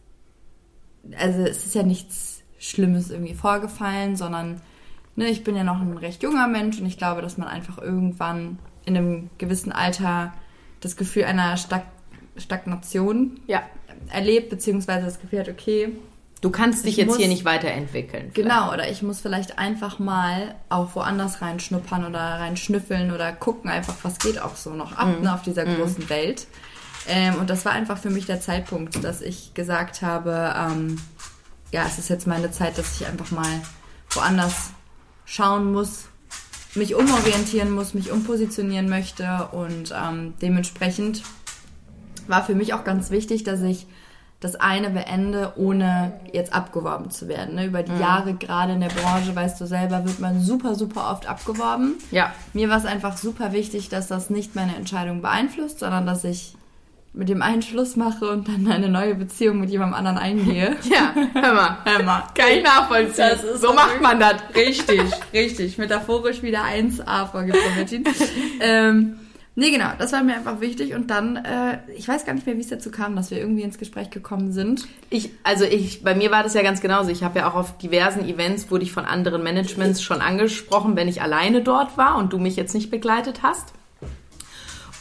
also 1.17 1.41
es 1.41 1.65
ist 1.65 1.75
ja 1.75 1.83
nichts 1.83 2.41
Schlimmes 2.57 3.09
irgendwie 3.09 3.35
vorgefallen, 3.35 4.15
sondern 4.15 4.61
ne, 5.15 5.27
ich 5.27 5.43
bin 5.43 5.55
ja 5.55 5.63
noch 5.63 5.81
ein 5.81 5.97
recht 5.97 6.23
junger 6.23 6.47
Mensch 6.47 6.79
und 6.79 6.85
ich 6.85 6.97
glaube, 6.97 7.21
dass 7.21 7.37
man 7.37 7.47
einfach 7.47 7.77
irgendwann 7.77 8.59
in 8.85 8.97
einem 8.97 9.29
gewissen 9.37 9.71
Alter 9.71 10.33
das 10.81 10.95
Gefühl 10.95 11.25
einer 11.25 11.57
Stag 11.57 11.85
Stagnation 12.37 13.39
ja. 13.47 13.63
erlebt, 14.11 14.49
beziehungsweise 14.49 15.05
das 15.05 15.19
Gefühl 15.19 15.39
hat, 15.39 15.49
okay. 15.49 15.91
Du 16.41 16.51
kannst 16.51 16.85
dich 16.85 16.95
jetzt 16.95 17.09
muss, 17.09 17.17
hier 17.17 17.27
nicht 17.27 17.43
weiterentwickeln. 17.43 18.31
Vielleicht. 18.33 18.49
Genau, 18.49 18.71
oder 18.71 18.89
ich 18.89 19.01
muss 19.01 19.19
vielleicht 19.19 19.59
einfach 19.59 19.99
mal 19.99 20.55
auch 20.69 20.95
woanders 20.95 21.41
reinschnuppern 21.41 22.05
oder 22.05 22.19
reinschnüffeln 22.19 23.11
oder 23.11 23.33
gucken 23.33 23.69
einfach, 23.69 23.95
was 24.03 24.19
geht 24.19 24.41
auch 24.41 24.55
so 24.55 24.73
noch 24.73 24.97
ab 24.97 25.17
mhm. 25.17 25.23
ne, 25.23 25.33
auf 25.33 25.41
dieser 25.41 25.65
mhm. 25.65 25.75
großen 25.75 26.09
Welt. 26.09 26.47
Ähm, 27.09 27.35
und 27.35 27.49
das 27.49 27.65
war 27.65 27.73
einfach 27.73 27.97
für 27.97 28.09
mich 28.09 28.25
der 28.25 28.39
Zeitpunkt, 28.39 29.03
dass 29.03 29.21
ich 29.21 29.53
gesagt 29.53 30.01
habe, 30.01 30.53
ähm, 30.55 31.01
ja, 31.71 31.83
es 31.85 31.99
ist 31.99 32.09
jetzt 32.09 32.25
meine 32.25 32.51
Zeit, 32.51 32.77
dass 32.77 33.01
ich 33.01 33.07
einfach 33.07 33.31
mal 33.31 33.61
woanders 34.11 34.71
schauen 35.25 35.73
muss, 35.73 36.05
mich 36.75 36.95
umorientieren 36.95 37.71
muss, 37.71 37.93
mich 37.93 38.11
umpositionieren 38.11 38.89
möchte 38.89 39.49
und 39.51 39.93
ähm, 39.95 40.33
dementsprechend 40.41 41.23
war 42.27 42.43
für 42.43 42.55
mich 42.55 42.73
auch 42.73 42.83
ganz 42.83 43.09
wichtig, 43.09 43.43
dass 43.43 43.61
ich 43.61 43.87
das 44.39 44.55
eine 44.55 44.89
beende, 44.89 45.53
ohne 45.57 46.13
jetzt 46.31 46.53
abgeworben 46.53 47.11
zu 47.11 47.27
werden. 47.27 47.55
Ne? 47.55 47.65
Über 47.65 47.83
die 47.83 47.91
mhm. 47.91 47.99
Jahre 47.99 48.33
gerade 48.35 48.73
in 48.73 48.79
der 48.79 48.87
Branche, 48.87 49.35
weißt 49.35 49.59
du 49.59 49.65
selber, 49.65 50.05
wird 50.05 50.19
man 50.19 50.39
super, 50.39 50.75
super 50.75 51.11
oft 51.11 51.27
abgeworben. 51.27 51.95
Ja. 52.11 52.33
Mir 52.53 52.69
war 52.69 52.77
es 52.77 52.85
einfach 52.85 53.17
super 53.17 53.51
wichtig, 53.51 53.89
dass 53.89 54.07
das 54.07 54.29
nicht 54.29 54.55
meine 54.55 54.75
Entscheidung 54.75 55.21
beeinflusst, 55.21 55.79
sondern 55.79 56.05
dass 56.05 56.23
ich 56.23 56.55
mit 57.11 57.27
dem 57.27 57.41
einen 57.41 57.61
Schluss 57.61 57.95
mache 57.95 58.29
und 58.29 58.47
dann 58.47 58.67
eine 58.71 58.87
neue 58.87 59.15
Beziehung 59.15 59.59
mit 59.59 59.69
jemandem 59.69 59.95
anderen 59.95 60.17
eingehe. 60.17 60.75
Ja, 60.89 61.13
hör 61.33 61.53
mal, 61.53 61.77
hör 61.85 62.03
mal. 62.03 62.23
Kann 62.33 62.47
ich 62.55 62.63
nachvollziehen. 62.63 63.37
so 63.55 63.73
macht 63.73 64.01
man 64.01 64.19
das. 64.19 64.35
Richtig, 64.55 65.01
richtig. 65.33 65.77
Metaphorisch 65.77 66.41
wieder 66.41 66.63
1a 66.63 67.27
vorgeprogrammt. 67.27 68.09
ähm, 68.61 69.19
nee, 69.55 69.71
genau, 69.71 69.89
das 69.97 70.13
war 70.13 70.23
mir 70.23 70.35
einfach 70.35 70.61
wichtig. 70.61 70.93
Und 70.93 71.09
dann, 71.11 71.35
äh, 71.37 71.79
ich 71.95 72.07
weiß 72.07 72.25
gar 72.25 72.33
nicht 72.33 72.45
mehr, 72.45 72.57
wie 72.57 72.61
es 72.61 72.69
dazu 72.69 72.91
kam, 72.91 73.15
dass 73.15 73.31
wir 73.31 73.37
irgendwie 73.37 73.63
ins 73.63 73.77
Gespräch 73.77 74.09
gekommen 74.09 74.51
sind. 74.51 74.87
Ich, 75.09 75.31
also 75.43 75.65
ich, 75.65 76.03
bei 76.03 76.15
mir 76.15 76.31
war 76.31 76.43
das 76.43 76.53
ja 76.53 76.63
ganz 76.63 76.81
genauso. 76.81 77.09
Ich 77.09 77.23
habe 77.23 77.39
ja 77.39 77.49
auch 77.49 77.55
auf 77.55 77.77
diversen 77.77 78.27
Events, 78.27 78.71
wurde 78.71 78.83
ich 78.83 78.91
von 78.91 79.05
anderen 79.05 79.43
Managements 79.43 80.01
schon 80.01 80.21
angesprochen, 80.21 80.95
wenn 80.95 81.07
ich 81.07 81.21
alleine 81.21 81.61
dort 81.61 81.97
war 81.97 82.17
und 82.17 82.33
du 82.33 82.39
mich 82.39 82.55
jetzt 82.55 82.73
nicht 82.73 82.89
begleitet 82.89 83.41
hast. 83.43 83.73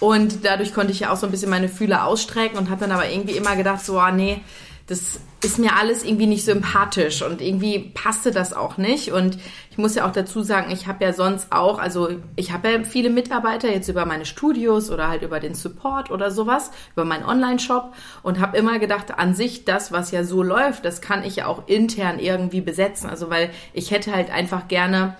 Und 0.00 0.44
dadurch 0.44 0.74
konnte 0.74 0.92
ich 0.92 1.00
ja 1.00 1.12
auch 1.12 1.16
so 1.16 1.26
ein 1.26 1.32
bisschen 1.32 1.50
meine 1.50 1.68
Fühler 1.68 2.06
ausstrecken 2.06 2.58
und 2.58 2.70
habe 2.70 2.80
dann 2.80 2.92
aber 2.92 3.10
irgendwie 3.10 3.36
immer 3.36 3.56
gedacht, 3.56 3.84
so, 3.84 3.98
ah, 3.98 4.12
nee, 4.12 4.40
das 4.88 5.20
ist 5.44 5.58
mir 5.58 5.76
alles 5.76 6.02
irgendwie 6.02 6.26
nicht 6.26 6.44
sympathisch 6.44 7.22
und 7.22 7.42
irgendwie 7.42 7.78
passte 7.78 8.30
das 8.30 8.54
auch 8.54 8.78
nicht. 8.78 9.12
Und 9.12 9.38
ich 9.70 9.76
muss 9.76 9.94
ja 9.94 10.06
auch 10.06 10.12
dazu 10.12 10.42
sagen, 10.42 10.72
ich 10.72 10.86
habe 10.86 11.04
ja 11.04 11.12
sonst 11.12 11.52
auch, 11.52 11.78
also 11.78 12.08
ich 12.36 12.52
habe 12.52 12.70
ja 12.70 12.84
viele 12.84 13.10
Mitarbeiter 13.10 13.70
jetzt 13.70 13.88
über 13.88 14.06
meine 14.06 14.24
Studios 14.24 14.90
oder 14.90 15.08
halt 15.08 15.22
über 15.22 15.40
den 15.40 15.54
Support 15.54 16.10
oder 16.10 16.30
sowas, 16.30 16.70
über 16.94 17.04
meinen 17.04 17.24
Online-Shop 17.24 17.92
und 18.22 18.40
habe 18.40 18.56
immer 18.56 18.78
gedacht, 18.78 19.18
an 19.18 19.34
sich 19.34 19.66
das, 19.66 19.92
was 19.92 20.10
ja 20.10 20.24
so 20.24 20.42
läuft, 20.42 20.86
das 20.86 21.02
kann 21.02 21.22
ich 21.22 21.36
ja 21.36 21.46
auch 21.46 21.68
intern 21.68 22.18
irgendwie 22.18 22.62
besetzen. 22.62 23.10
Also 23.10 23.28
weil 23.28 23.50
ich 23.74 23.90
hätte 23.90 24.12
halt 24.12 24.30
einfach 24.30 24.68
gerne 24.68 25.16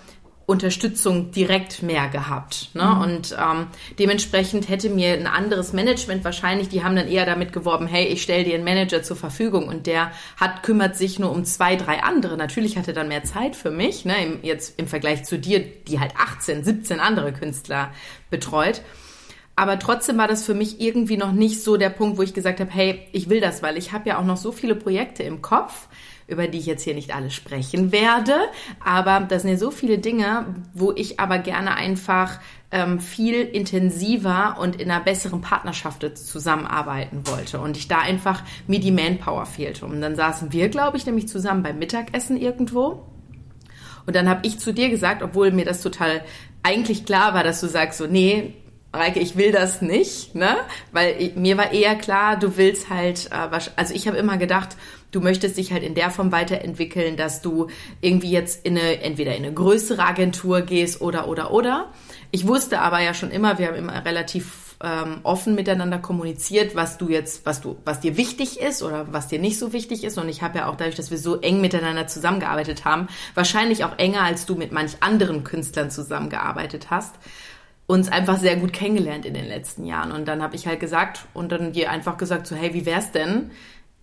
Unterstützung 0.49 1.31
direkt 1.31 1.83
mehr 1.83 2.09
gehabt. 2.09 2.71
Ne? 2.73 2.83
Mhm. 2.83 3.01
Und 3.03 3.37
ähm, 3.39 3.67
dementsprechend 3.99 4.71
hätte 4.71 4.89
mir 4.89 5.13
ein 5.13 5.27
anderes 5.27 5.75
Management 5.75 6.25
wahrscheinlich, 6.25 6.71
die 6.71 6.83
haben 6.83 6.97
dann 6.97 7.07
eher 7.07 7.27
damit 7.27 7.53
geworben, 7.53 7.87
hey, 7.87 8.07
ich 8.07 8.23
stelle 8.23 8.45
dir 8.45 8.55
einen 8.55 8.65
Manager 8.65 9.03
zur 9.03 9.19
Verfügung 9.19 9.69
und 9.69 9.87
der 9.87 10.11
hat 10.39 10.63
kümmert 10.63 10.97
sich 10.97 11.19
nur 11.19 11.33
um 11.33 11.45
zwei, 11.45 11.77
drei 11.77 12.03
andere. 12.03 12.39
Natürlich 12.39 12.79
hatte 12.79 12.95
dann 12.95 13.09
mehr 13.09 13.25
Zeit 13.25 13.57
für 13.57 13.71
mich, 13.71 14.07
ne? 14.07 14.25
Im, 14.25 14.39
jetzt 14.43 14.79
im 14.79 14.87
Vergleich 14.87 15.25
zu 15.25 15.39
dir, 15.39 15.61
die 15.61 16.01
halt 16.01 16.13
18, 16.17 16.65
17 16.65 16.99
andere 16.99 17.35
Künstler 17.35 17.93
betreut. 18.31 18.81
Aber 19.55 19.79
trotzdem 19.79 20.17
war 20.17 20.29
das 20.29 20.47
für 20.47 20.55
mich 20.55 20.81
irgendwie 20.81 21.19
noch 21.19 21.33
nicht 21.33 21.63
so 21.63 21.77
der 21.77 21.91
Punkt, 21.91 22.17
wo 22.17 22.23
ich 22.23 22.33
gesagt 22.33 22.61
habe, 22.61 22.71
hey, 22.71 23.07
ich 23.13 23.29
will 23.29 23.41
das, 23.41 23.63
weil 23.63 23.77
ich 23.77 23.93
habe 23.93 24.09
ja 24.09 24.19
auch 24.19 24.25
noch 24.25 24.39
so 24.39 24.51
viele 24.51 24.77
Projekte 24.77 25.25
im 25.25 25.43
Kopf 25.43 25.89
über 26.29 26.47
die 26.47 26.59
ich 26.59 26.67
jetzt 26.67 26.85
hier 26.85 26.95
nicht 26.95 27.15
alle 27.15 27.31
sprechen 27.31 27.91
werde. 27.91 28.35
Aber 28.85 29.21
das 29.21 29.43
sind 29.43 29.51
ja 29.51 29.57
so 29.57 29.71
viele 29.71 29.99
Dinge, 29.99 30.55
wo 30.75 30.93
ich 30.93 31.19
aber 31.19 31.39
gerne 31.39 31.75
einfach 31.75 32.39
ähm, 32.71 33.01
viel 33.01 33.43
intensiver 33.43 34.59
und 34.61 34.81
in 34.81 34.91
einer 34.91 35.03
besseren 35.03 35.41
Partnerschaft 35.41 36.05
zusammenarbeiten 36.19 37.27
wollte. 37.27 37.61
Und 37.61 37.79
ich 37.79 37.89
da 37.89 38.01
einfach 38.01 38.43
mir 38.67 38.79
die 38.79 38.93
Manpower 38.93 39.47
fehlte. 39.47 39.87
Und 39.87 40.03
dann 40.03 40.17
saßen 40.17 40.53
wir, 40.53 40.69
glaube 40.69 40.99
ich, 40.99 41.07
nämlich 41.07 41.29
zusammen 41.29 41.63
beim 41.63 41.79
Mittagessen 41.79 42.37
irgendwo. 42.37 43.07
Und 44.07 44.15
dann 44.15 44.29
habe 44.29 44.47
ich 44.47 44.59
zu 44.59 44.73
dir 44.73 44.91
gesagt, 44.91 45.23
obwohl 45.23 45.51
mir 45.51 45.65
das 45.65 45.83
total 45.83 46.23
eigentlich 46.63 47.07
klar 47.07 47.33
war, 47.33 47.45
dass 47.45 47.61
du 47.61 47.69
sagst 47.69 47.99
so, 47.99 48.07
nee, 48.07 48.55
Reike, 48.93 49.21
ich 49.21 49.37
will 49.37 49.53
das 49.53 49.83
nicht, 49.83 50.35
ne? 50.35 50.57
Weil 50.93 51.17
ich, 51.19 51.37
mir 51.37 51.59
war 51.59 51.73
eher 51.73 51.95
klar, 51.95 52.39
du 52.39 52.57
willst 52.57 52.89
halt, 52.89 53.31
äh, 53.31 53.61
also 53.77 53.95
ich 53.95 54.09
habe 54.09 54.17
immer 54.17 54.39
gedacht, 54.39 54.77
du 55.11 55.21
möchtest 55.21 55.59
dich 55.59 55.73
halt 55.73 55.83
in 55.83 55.95
der 55.95 56.11
Form 56.11 56.33
weiterentwickeln, 56.33 57.17
dass 57.17 57.43
du 57.43 57.69
irgendwie 58.01 58.31
jetzt 58.31 58.65
in 58.65 58.79
eine, 58.79 59.03
entweder 59.03 59.37
in 59.37 59.45
eine 59.45 59.53
größere 59.53 60.03
Agentur 60.03 60.63
gehst 60.63 61.01
oder, 61.03 61.29
oder, 61.29 61.53
oder. 61.53 61.93
Ich 62.31 62.47
wusste 62.47 62.81
aber 62.81 63.01
ja 63.01 63.13
schon 63.13 63.31
immer, 63.31 63.59
wir 63.59 63.69
haben 63.69 63.77
immer 63.77 64.05
relativ 64.05 64.69
ähm, 64.83 65.21
offen 65.23 65.55
miteinander 65.55 65.99
kommuniziert, 65.99 66.77
was 66.77 66.99
du 66.99 67.09
jetzt, 67.09 67.45
was 67.47 67.61
du, 67.61 67.77
was 67.85 68.01
dir 68.01 68.17
wichtig 68.17 68.61
ist 68.61 68.83
oder 68.83 69.13
was 69.13 69.29
dir 69.29 69.39
nicht 69.39 69.59
so 69.59 69.73
wichtig 69.73 70.05
ist. 70.05 70.19
Und 70.19 70.29
ich 70.29 70.43
habe 70.43 70.59
ja 70.59 70.69
auch 70.69 70.77
dadurch, 70.77 70.95
dass 70.95 71.11
wir 71.11 71.19
so 71.19 71.41
eng 71.41 71.61
miteinander 71.61 72.07
zusammengearbeitet 72.07 72.85
haben, 72.85 73.09
wahrscheinlich 73.35 73.85
auch 73.85 73.99
enger 73.99 74.23
als 74.23 74.47
du 74.47 74.55
mit 74.55 74.73
manch 74.73 74.93
anderen 75.01 75.43
Künstlern 75.45 75.91
zusammengearbeitet 75.91 76.89
hast, 76.91 77.15
uns 77.89 78.09
einfach 78.09 78.39
sehr 78.39 78.55
gut 78.55 78.73
kennengelernt 78.73 79.27
in 79.27 79.35
den 79.35 79.49
letzten 79.49 79.85
Jahren. 79.85 80.13
Und 80.13 80.29
dann 80.29 80.43
habe 80.43 80.55
ich 80.55 80.69
halt 80.69 80.79
gesagt 80.79 81.27
und 81.35 81.51
dann 81.51 81.73
dir 81.73 81.91
einfach 81.91 82.17
gesagt 82.17 82.47
so, 82.47 82.55
hey, 82.55 82.73
wie 82.75 82.87
wär's 82.87 83.11
denn? 83.11 83.51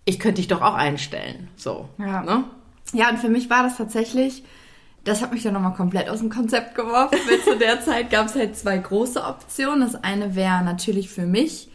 Ich 0.03 0.19
könnte 0.19 0.41
dich 0.41 0.49
doch 0.49 0.61
auch 0.61 0.73
einstellen. 0.73 1.47
So. 1.55 1.87
Ja. 1.97 2.21
Ne? 2.23 2.43
Ja, 2.91 3.09
und 3.09 3.19
für 3.19 3.29
mich 3.29 3.49
war 3.49 3.63
das 3.63 3.77
tatsächlich 3.77 4.43
das 5.05 5.21
hat 5.21 5.31
mich 5.31 5.43
dann 5.43 5.53
nochmal 5.53 5.73
komplett 5.73 6.09
aus 6.09 6.19
dem 6.19 6.29
Konzept 6.29 6.75
geworfen, 6.75 7.17
weil 7.27 7.39
zu 7.41 7.57
der 7.57 7.79
Zeit 7.79 8.09
gab 8.09 8.25
es 8.25 8.35
halt 8.35 8.57
zwei 8.57 8.77
große 8.77 9.23
Optionen. 9.23 9.81
Das 9.81 9.95
eine 10.03 10.35
wäre 10.35 10.63
natürlich 10.63 11.09
für 11.09 11.27
mich 11.27 11.69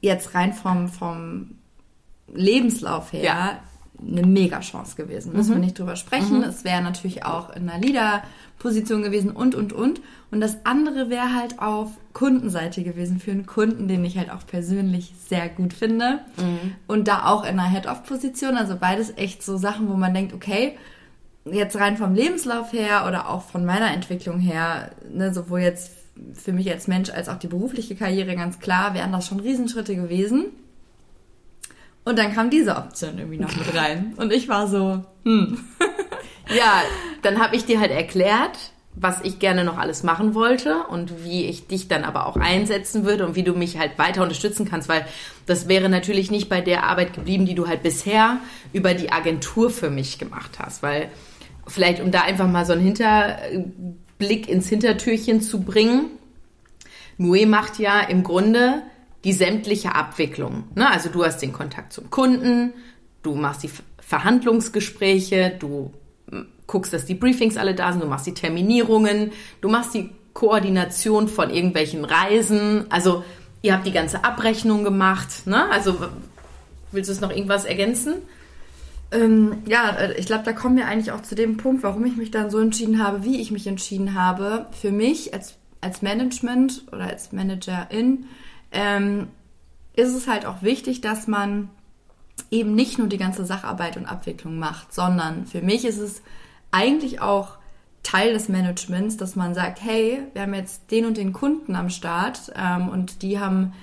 jetzt 0.00 0.34
rein 0.34 0.54
vom, 0.54 0.88
vom 0.88 1.58
Lebenslauf 2.32 3.12
her 3.12 3.22
ja. 3.22 3.58
Eine 4.06 4.26
Mega-Chance 4.26 4.96
gewesen. 4.96 5.32
Müssen 5.32 5.50
mhm. 5.50 5.54
wir 5.56 5.64
nicht 5.64 5.78
drüber 5.78 5.96
sprechen. 5.96 6.38
Mhm. 6.38 6.44
Es 6.44 6.64
wäre 6.64 6.82
natürlich 6.82 7.24
auch 7.24 7.54
in 7.54 7.68
einer 7.68 7.80
Leader-Position 7.80 9.02
gewesen 9.02 9.30
und, 9.30 9.54
und, 9.54 9.72
und. 9.72 10.00
Und 10.30 10.40
das 10.40 10.64
andere 10.64 11.10
wäre 11.10 11.34
halt 11.34 11.58
auf 11.58 11.90
Kundenseite 12.12 12.82
gewesen 12.82 13.18
für 13.18 13.32
einen 13.32 13.46
Kunden, 13.46 13.88
den 13.88 14.04
ich 14.04 14.16
halt 14.16 14.30
auch 14.30 14.46
persönlich 14.46 15.12
sehr 15.28 15.48
gut 15.48 15.72
finde. 15.72 16.20
Mhm. 16.36 16.74
Und 16.86 17.08
da 17.08 17.26
auch 17.26 17.42
in 17.42 17.58
einer 17.58 17.68
Head-Off-Position. 17.68 18.56
Also 18.56 18.76
beides 18.76 19.16
echt 19.16 19.42
so 19.42 19.56
Sachen, 19.56 19.88
wo 19.88 19.94
man 19.94 20.14
denkt, 20.14 20.32
okay, 20.32 20.76
jetzt 21.44 21.78
rein 21.78 21.96
vom 21.96 22.14
Lebenslauf 22.14 22.72
her 22.72 23.06
oder 23.08 23.28
auch 23.28 23.42
von 23.42 23.64
meiner 23.64 23.92
Entwicklung 23.92 24.38
her, 24.38 24.92
ne, 25.12 25.32
sowohl 25.32 25.60
jetzt 25.60 25.92
für 26.34 26.52
mich 26.52 26.70
als 26.70 26.86
Mensch 26.86 27.10
als 27.10 27.28
auch 27.28 27.38
die 27.38 27.46
berufliche 27.46 27.96
Karriere 27.96 28.36
ganz 28.36 28.58
klar, 28.58 28.94
wären 28.94 29.12
das 29.12 29.26
schon 29.26 29.40
Riesenschritte 29.40 29.96
gewesen. 29.96 30.46
Und 32.04 32.18
dann 32.18 32.32
kam 32.34 32.50
diese 32.50 32.76
Option 32.76 33.18
irgendwie 33.18 33.38
noch 33.38 33.54
mit 33.54 33.74
rein. 33.74 34.14
Und 34.16 34.32
ich 34.32 34.48
war 34.48 34.66
so, 34.66 35.04
hm. 35.24 35.58
ja, 36.48 36.82
dann 37.22 37.40
habe 37.40 37.56
ich 37.56 37.66
dir 37.66 37.80
halt 37.80 37.90
erklärt, 37.90 38.72
was 38.94 39.20
ich 39.22 39.38
gerne 39.38 39.64
noch 39.64 39.78
alles 39.78 40.02
machen 40.02 40.34
wollte 40.34 40.82
und 40.88 41.24
wie 41.24 41.44
ich 41.44 41.66
dich 41.66 41.88
dann 41.88 42.04
aber 42.04 42.26
auch 42.26 42.36
einsetzen 42.36 43.04
würde 43.04 43.26
und 43.26 43.36
wie 43.36 43.44
du 43.44 43.54
mich 43.54 43.78
halt 43.78 43.98
weiter 43.98 44.22
unterstützen 44.22 44.68
kannst, 44.68 44.88
weil 44.88 45.06
das 45.46 45.68
wäre 45.68 45.88
natürlich 45.88 46.30
nicht 46.30 46.48
bei 46.48 46.60
der 46.60 46.84
Arbeit 46.84 47.14
geblieben, 47.14 47.46
die 47.46 47.54
du 47.54 47.68
halt 47.68 47.82
bisher 47.82 48.38
über 48.72 48.94
die 48.94 49.12
Agentur 49.12 49.70
für 49.70 49.90
mich 49.90 50.18
gemacht 50.18 50.58
hast, 50.58 50.82
weil 50.82 51.08
vielleicht 51.66 52.00
um 52.00 52.10
da 52.10 52.22
einfach 52.22 52.48
mal 52.48 52.66
so 52.66 52.72
einen 52.72 52.82
Hinterblick 52.82 54.48
ins 54.48 54.68
Hintertürchen 54.68 55.40
zu 55.40 55.60
bringen. 55.60 56.06
Mue 57.16 57.46
macht 57.46 57.78
ja 57.78 58.00
im 58.00 58.24
Grunde 58.24 58.82
die 59.24 59.32
sämtliche 59.32 59.94
Abwicklung. 59.94 60.64
Ne? 60.74 60.90
Also 60.90 61.08
du 61.10 61.24
hast 61.24 61.38
den 61.38 61.52
Kontakt 61.52 61.92
zum 61.92 62.10
Kunden, 62.10 62.72
du 63.22 63.34
machst 63.34 63.62
die 63.62 63.70
Verhandlungsgespräche, 64.00 65.56
du 65.58 65.92
hm, 66.30 66.46
guckst, 66.66 66.92
dass 66.92 67.04
die 67.04 67.14
Briefings 67.14 67.56
alle 67.56 67.74
da 67.74 67.92
sind, 67.92 68.02
du 68.02 68.08
machst 68.08 68.26
die 68.26 68.34
Terminierungen, 68.34 69.32
du 69.60 69.68
machst 69.68 69.94
die 69.94 70.10
Koordination 70.32 71.28
von 71.28 71.50
irgendwelchen 71.50 72.04
Reisen. 72.04 72.86
Also 72.90 73.24
ihr 73.62 73.74
habt 73.74 73.86
die 73.86 73.92
ganze 73.92 74.24
Abrechnung 74.24 74.84
gemacht. 74.84 75.46
Ne? 75.46 75.70
Also 75.70 75.96
willst 76.92 77.08
du 77.08 77.12
es 77.12 77.20
noch 77.20 77.30
irgendwas 77.30 77.64
ergänzen? 77.64 78.14
Ähm, 79.12 79.58
ja, 79.66 79.90
äh, 79.90 80.18
ich 80.18 80.26
glaube, 80.26 80.44
da 80.44 80.52
kommen 80.52 80.76
wir 80.76 80.86
eigentlich 80.86 81.12
auch 81.12 81.22
zu 81.22 81.34
dem 81.34 81.56
Punkt, 81.56 81.82
warum 81.82 82.04
ich 82.06 82.16
mich 82.16 82.30
dann 82.30 82.50
so 82.50 82.58
entschieden 82.58 83.02
habe, 83.02 83.24
wie 83.24 83.40
ich 83.40 83.50
mich 83.50 83.66
entschieden 83.66 84.14
habe. 84.14 84.66
Für 84.72 84.92
mich 84.92 85.34
als, 85.34 85.56
als 85.80 86.00
Management 86.00 86.84
oder 86.92 87.04
als 87.04 87.32
Managerin 87.32 88.26
ähm, 88.72 89.28
ist 89.94 90.14
es 90.14 90.28
halt 90.28 90.46
auch 90.46 90.62
wichtig, 90.62 91.00
dass 91.00 91.26
man 91.26 91.70
eben 92.50 92.74
nicht 92.74 92.98
nur 92.98 93.08
die 93.08 93.18
ganze 93.18 93.44
Sacharbeit 93.44 93.96
und 93.96 94.06
Abwicklung 94.06 94.58
macht, 94.58 94.94
sondern 94.94 95.46
für 95.46 95.62
mich 95.62 95.84
ist 95.84 95.98
es 95.98 96.22
eigentlich 96.70 97.20
auch 97.20 97.58
Teil 98.02 98.32
des 98.32 98.48
Managements, 98.48 99.16
dass 99.16 99.36
man 99.36 99.54
sagt, 99.54 99.82
hey, 99.82 100.22
wir 100.32 100.42
haben 100.42 100.54
jetzt 100.54 100.90
den 100.90 101.04
und 101.04 101.16
den 101.16 101.32
Kunden 101.32 101.76
am 101.76 101.90
Start 101.90 102.52
ähm, 102.56 102.88
und 102.88 103.22
die 103.22 103.38
haben, 103.38 103.74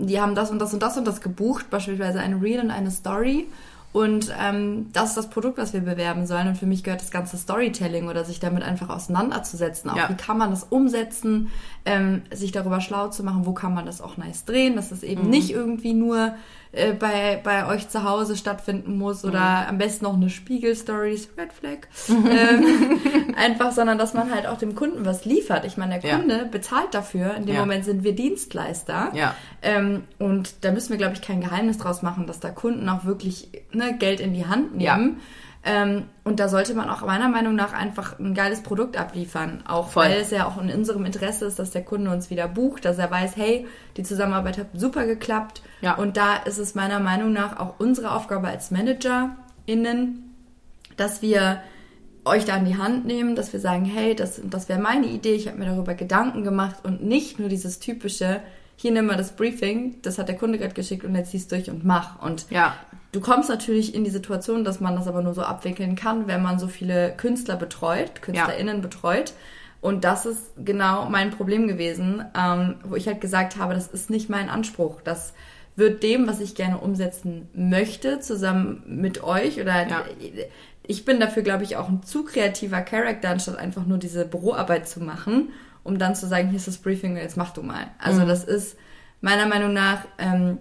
die 0.00 0.20
haben 0.20 0.34
das 0.34 0.50
und 0.50 0.58
das 0.58 0.74
und 0.74 0.82
das 0.82 0.98
und 0.98 1.06
das 1.06 1.20
gebucht, 1.20 1.70
beispielsweise 1.70 2.20
eine 2.20 2.40
Reel 2.42 2.60
und 2.60 2.70
eine 2.70 2.90
Story. 2.90 3.46
Und 3.92 4.34
ähm, 4.40 4.90
das 4.92 5.10
ist 5.10 5.16
das 5.18 5.30
Produkt, 5.30 5.58
was 5.58 5.74
wir 5.74 5.80
bewerben 5.80 6.26
sollen. 6.26 6.48
Und 6.48 6.56
für 6.56 6.66
mich 6.66 6.82
gehört 6.82 7.02
das 7.02 7.10
ganze 7.10 7.36
Storytelling 7.36 8.08
oder 8.08 8.24
sich 8.24 8.40
damit 8.40 8.62
einfach 8.62 8.88
auseinanderzusetzen. 8.88 9.90
Auch 9.90 9.96
ja. 9.96 10.08
wie 10.08 10.14
kann 10.14 10.38
man 10.38 10.50
das 10.50 10.64
umsetzen, 10.64 11.50
ähm, 11.84 12.22
sich 12.32 12.52
darüber 12.52 12.80
schlau 12.80 13.08
zu 13.08 13.22
machen, 13.22 13.44
wo 13.44 13.52
kann 13.52 13.74
man 13.74 13.84
das 13.84 14.00
auch 14.00 14.16
nice 14.16 14.46
drehen, 14.46 14.76
dass 14.76 14.88
das 14.88 15.02
eben 15.02 15.24
mhm. 15.24 15.30
nicht 15.30 15.50
irgendwie 15.50 15.92
nur 15.92 16.34
äh, 16.72 16.94
bei, 16.94 17.38
bei 17.42 17.66
euch 17.66 17.88
zu 17.88 18.02
Hause 18.04 18.36
stattfinden 18.36 18.96
muss 18.96 19.24
oder 19.24 19.40
mhm. 19.40 19.68
am 19.68 19.78
besten 19.78 20.06
noch 20.06 20.14
eine 20.14 20.30
Spiegel-Stories, 20.30 21.28
Red 21.36 21.52
Flag. 21.52 21.78
Mhm. 22.08 22.30
Ähm, 22.42 23.34
einfach, 23.36 23.72
sondern 23.72 23.98
dass 23.98 24.14
man 24.14 24.34
halt 24.34 24.46
auch 24.46 24.56
dem 24.56 24.74
Kunden 24.74 25.04
was 25.04 25.24
liefert. 25.24 25.64
Ich 25.64 25.76
meine, 25.76 26.00
der 26.00 26.16
Kunde 26.16 26.38
ja. 26.38 26.44
bezahlt 26.44 26.94
dafür. 26.94 27.34
In 27.34 27.46
dem 27.46 27.54
ja. 27.54 27.60
Moment 27.60 27.84
sind 27.84 28.04
wir 28.04 28.14
Dienstleister. 28.14 29.12
Ja. 29.14 29.34
Ähm, 29.60 30.04
und 30.18 30.64
da 30.64 30.72
müssen 30.72 30.90
wir, 30.90 30.96
glaube 30.96 31.14
ich, 31.14 31.20
kein 31.20 31.40
Geheimnis 31.40 31.78
draus 31.78 32.02
machen, 32.02 32.26
dass 32.26 32.40
da 32.40 32.50
Kunden 32.50 32.88
auch 32.88 33.04
wirklich 33.04 33.48
ne, 33.72 33.96
Geld 33.96 34.20
in 34.20 34.32
die 34.32 34.46
Hand 34.46 34.76
nehmen. 34.76 35.20
Ähm, 35.64 36.06
und 36.24 36.40
da 36.40 36.48
sollte 36.48 36.74
man 36.74 36.90
auch 36.90 37.02
meiner 37.02 37.28
Meinung 37.28 37.54
nach 37.54 37.72
einfach 37.72 38.18
ein 38.18 38.34
geiles 38.34 38.62
Produkt 38.62 38.96
abliefern. 38.96 39.62
Auch 39.66 39.90
Voll. 39.90 40.06
weil 40.06 40.20
es 40.20 40.30
ja 40.30 40.46
auch 40.46 40.60
in 40.60 40.70
unserem 40.70 41.04
Interesse 41.04 41.44
ist, 41.44 41.58
dass 41.58 41.70
der 41.70 41.84
Kunde 41.84 42.10
uns 42.10 42.30
wieder 42.30 42.48
bucht, 42.48 42.84
dass 42.84 42.98
er 42.98 43.10
weiß, 43.10 43.36
hey, 43.36 43.66
die 43.96 44.02
Zusammenarbeit 44.02 44.58
hat 44.58 44.66
super 44.74 45.06
geklappt. 45.06 45.62
Ja. 45.80 45.94
Und 45.94 46.16
da 46.16 46.36
ist 46.36 46.58
es 46.58 46.74
meiner 46.74 46.98
Meinung 46.98 47.32
nach 47.32 47.60
auch 47.60 47.74
unsere 47.78 48.10
Aufgabe 48.12 48.48
als 48.48 48.72
ManagerInnen, 48.72 50.34
dass 50.96 51.22
wir 51.22 51.62
euch 52.24 52.44
da 52.44 52.56
in 52.56 52.64
die 52.64 52.76
Hand 52.76 53.04
nehmen, 53.04 53.34
dass 53.34 53.52
wir 53.52 53.60
sagen, 53.60 53.84
hey, 53.84 54.14
das, 54.14 54.40
das 54.44 54.68
wäre 54.68 54.80
meine 54.80 55.06
Idee, 55.06 55.34
ich 55.34 55.48
habe 55.48 55.58
mir 55.58 55.66
darüber 55.66 55.94
Gedanken 55.94 56.44
gemacht 56.44 56.76
und 56.84 57.04
nicht 57.04 57.38
nur 57.38 57.48
dieses 57.48 57.80
typische, 57.80 58.40
hier 58.82 58.90
nimm 58.90 59.06
mal 59.06 59.16
das 59.16 59.36
Briefing, 59.36 60.02
das 60.02 60.18
hat 60.18 60.26
der 60.26 60.36
Kunde 60.36 60.58
gerade 60.58 60.74
geschickt 60.74 61.04
und 61.04 61.14
jetzt 61.14 61.30
ziehst 61.30 61.52
durch 61.52 61.70
und 61.70 61.84
mach. 61.84 62.20
Und 62.20 62.50
ja. 62.50 62.74
du 63.12 63.20
kommst 63.20 63.48
natürlich 63.48 63.94
in 63.94 64.02
die 64.02 64.10
Situation, 64.10 64.64
dass 64.64 64.80
man 64.80 64.96
das 64.96 65.06
aber 65.06 65.22
nur 65.22 65.34
so 65.34 65.42
abwickeln 65.42 65.94
kann, 65.94 66.26
wenn 66.26 66.42
man 66.42 66.58
so 66.58 66.66
viele 66.66 67.14
Künstler 67.16 67.54
betreut, 67.54 68.22
KünstlerInnen 68.22 68.78
ja. 68.78 68.82
betreut. 68.82 69.34
Und 69.80 70.02
das 70.02 70.26
ist 70.26 70.52
genau 70.64 71.08
mein 71.08 71.30
Problem 71.30 71.68
gewesen, 71.68 72.24
ähm, 72.36 72.74
wo 72.82 72.96
ich 72.96 73.06
halt 73.06 73.20
gesagt 73.20 73.56
habe, 73.56 73.74
das 73.74 73.86
ist 73.86 74.10
nicht 74.10 74.28
mein 74.28 74.48
Anspruch. 74.48 75.00
Das 75.00 75.32
wird 75.76 76.02
dem, 76.02 76.26
was 76.26 76.40
ich 76.40 76.56
gerne 76.56 76.78
umsetzen 76.78 77.48
möchte, 77.54 78.18
zusammen 78.18 78.82
mit 78.86 79.22
euch 79.22 79.60
oder 79.60 79.86
ja. 79.86 80.04
ich 80.82 81.04
bin 81.04 81.20
dafür, 81.20 81.44
glaube 81.44 81.62
ich, 81.62 81.76
auch 81.76 81.88
ein 81.88 82.02
zu 82.02 82.24
kreativer 82.24 82.80
Charakter, 82.80 83.30
anstatt 83.30 83.58
einfach 83.58 83.86
nur 83.86 83.98
diese 83.98 84.24
Büroarbeit 84.24 84.88
zu 84.88 85.00
machen 85.00 85.50
um 85.84 85.98
dann 85.98 86.14
zu 86.14 86.26
sagen, 86.26 86.48
hier 86.48 86.58
ist 86.58 86.68
das 86.68 86.78
Briefing, 86.78 87.16
jetzt 87.16 87.36
mach 87.36 87.50
du 87.50 87.62
mal. 87.62 87.86
Also 87.98 88.22
mhm. 88.22 88.28
das 88.28 88.44
ist 88.44 88.76
meiner 89.20 89.46
Meinung 89.46 89.72
nach, 89.72 90.04
ähm, 90.18 90.58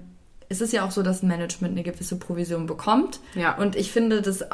es 0.51 0.59
ist 0.59 0.73
ja 0.73 0.85
auch 0.85 0.91
so, 0.91 1.01
dass 1.01 1.23
ein 1.23 1.29
Management 1.29 1.71
eine 1.71 1.83
gewisse 1.83 2.19
Provision 2.19 2.65
bekommt. 2.65 3.21
Ja. 3.35 3.55
Und 3.57 3.77
ich 3.77 3.91
finde 3.91 4.21
das 4.21 4.41
äh, 4.41 4.47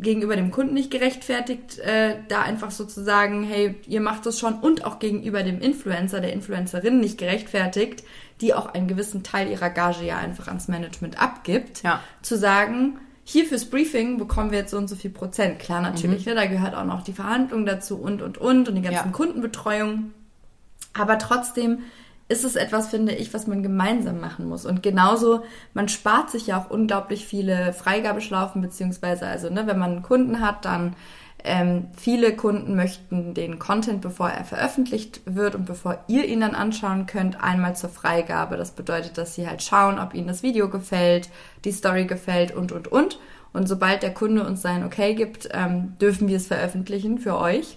gegenüber 0.00 0.36
dem 0.36 0.52
Kunden 0.52 0.74
nicht 0.74 0.92
gerechtfertigt, 0.92 1.80
äh, 1.80 2.16
da 2.28 2.42
einfach 2.42 2.70
so 2.70 2.84
zu 2.84 3.02
sagen, 3.02 3.42
hey, 3.42 3.74
ihr 3.88 4.00
macht 4.00 4.26
das 4.26 4.38
schon 4.38 4.54
und 4.54 4.84
auch 4.84 5.00
gegenüber 5.00 5.42
dem 5.42 5.60
Influencer, 5.60 6.20
der 6.20 6.32
Influencerin 6.32 7.00
nicht 7.00 7.18
gerechtfertigt, 7.18 8.04
die 8.40 8.54
auch 8.54 8.66
einen 8.66 8.86
gewissen 8.86 9.24
Teil 9.24 9.50
ihrer 9.50 9.70
Gage 9.70 10.04
ja 10.04 10.18
einfach 10.18 10.46
ans 10.46 10.68
Management 10.68 11.20
abgibt, 11.20 11.82
ja. 11.82 12.00
zu 12.22 12.38
sagen, 12.38 13.00
hier 13.24 13.46
fürs 13.46 13.64
Briefing 13.64 14.18
bekommen 14.18 14.50
wir 14.50 14.58
jetzt 14.58 14.70
so 14.70 14.76
und 14.76 14.88
so 14.88 14.96
viel 14.96 15.10
Prozent. 15.10 15.58
Klar, 15.58 15.80
natürlich, 15.80 16.26
mhm. 16.26 16.32
ne, 16.32 16.40
da 16.40 16.46
gehört 16.46 16.74
auch 16.74 16.84
noch 16.84 17.02
die 17.02 17.14
Verhandlung 17.14 17.64
dazu 17.64 17.96
und, 17.96 18.20
und, 18.20 18.38
und 18.38 18.68
und 18.68 18.74
die 18.74 18.82
ganzen 18.82 19.06
ja. 19.06 19.12
Kundenbetreuung. 19.12 20.12
Aber 20.92 21.18
trotzdem 21.18 21.80
ist 22.28 22.44
es 22.44 22.56
etwas, 22.56 22.88
finde 22.88 23.12
ich, 23.12 23.34
was 23.34 23.46
man 23.46 23.62
gemeinsam 23.62 24.20
machen 24.20 24.46
muss. 24.46 24.64
Und 24.66 24.82
genauso, 24.82 25.42
man 25.72 25.88
spart 25.88 26.30
sich 26.30 26.46
ja 26.46 26.58
auch 26.60 26.70
unglaublich 26.70 27.26
viele 27.26 27.72
Freigabeschlaufen, 27.72 28.62
beziehungsweise, 28.62 29.26
also, 29.26 29.50
ne, 29.50 29.66
wenn 29.66 29.78
man 29.78 29.92
einen 29.92 30.02
Kunden 30.02 30.40
hat, 30.40 30.64
dann 30.64 30.94
ähm, 31.44 31.88
viele 31.94 32.34
Kunden 32.34 32.74
möchten 32.74 33.34
den 33.34 33.58
Content, 33.58 34.00
bevor 34.00 34.30
er 34.30 34.44
veröffentlicht 34.44 35.20
wird 35.26 35.54
und 35.54 35.66
bevor 35.66 35.98
ihr 36.08 36.24
ihn 36.24 36.40
dann 36.40 36.54
anschauen 36.54 37.04
könnt, 37.04 37.42
einmal 37.42 37.76
zur 37.76 37.90
Freigabe. 37.90 38.56
Das 38.56 38.70
bedeutet, 38.70 39.18
dass 39.18 39.34
sie 39.34 39.46
halt 39.46 39.62
schauen, 39.62 39.98
ob 39.98 40.14
ihnen 40.14 40.26
das 40.26 40.42
Video 40.42 40.70
gefällt, 40.70 41.28
die 41.64 41.72
Story 41.72 42.06
gefällt 42.06 42.52
und, 42.52 42.72
und, 42.72 42.88
und. 42.88 43.18
Und 43.52 43.68
sobald 43.68 44.02
der 44.02 44.14
Kunde 44.14 44.44
uns 44.46 44.62
sein 44.62 44.84
Okay 44.84 45.14
gibt, 45.14 45.48
ähm, 45.52 45.96
dürfen 46.00 46.28
wir 46.28 46.38
es 46.38 46.46
veröffentlichen 46.46 47.18
für 47.18 47.38
euch. 47.38 47.76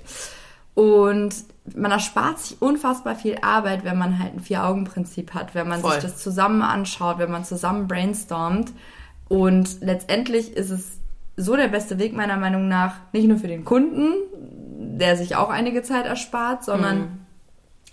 Und 0.74 1.36
man 1.76 1.92
erspart 1.92 2.40
sich 2.40 2.62
unfassbar 2.62 3.16
viel 3.16 3.38
Arbeit, 3.42 3.84
wenn 3.84 3.98
man 3.98 4.18
halt 4.18 4.34
ein 4.34 4.40
Vier-Augen-Prinzip 4.40 5.34
hat, 5.34 5.56
wenn 5.56 5.68
man 5.68 5.82
Voll. 5.82 5.94
sich 5.94 6.04
das 6.04 6.18
zusammen 6.18 6.62
anschaut, 6.62 7.18
wenn 7.18 7.32
man 7.32 7.44
zusammen 7.44 7.88
brainstormt. 7.88 8.72
Und 9.28 9.82
letztendlich 9.82 10.56
ist 10.56 10.70
es 10.70 10.97
so 11.38 11.56
der 11.56 11.68
beste 11.68 12.00
Weg 12.00 12.14
meiner 12.14 12.38
Meinung 12.38 12.68
nach, 12.68 12.96
nicht 13.14 13.28
nur 13.28 13.38
für 13.38 13.48
den 13.48 13.64
Kunden, 13.64 14.14
der 14.98 15.16
sich 15.16 15.36
auch 15.36 15.50
einige 15.50 15.84
Zeit 15.84 16.06
erspart, 16.06 16.64
sondern 16.64 17.00
mhm. 17.00 17.08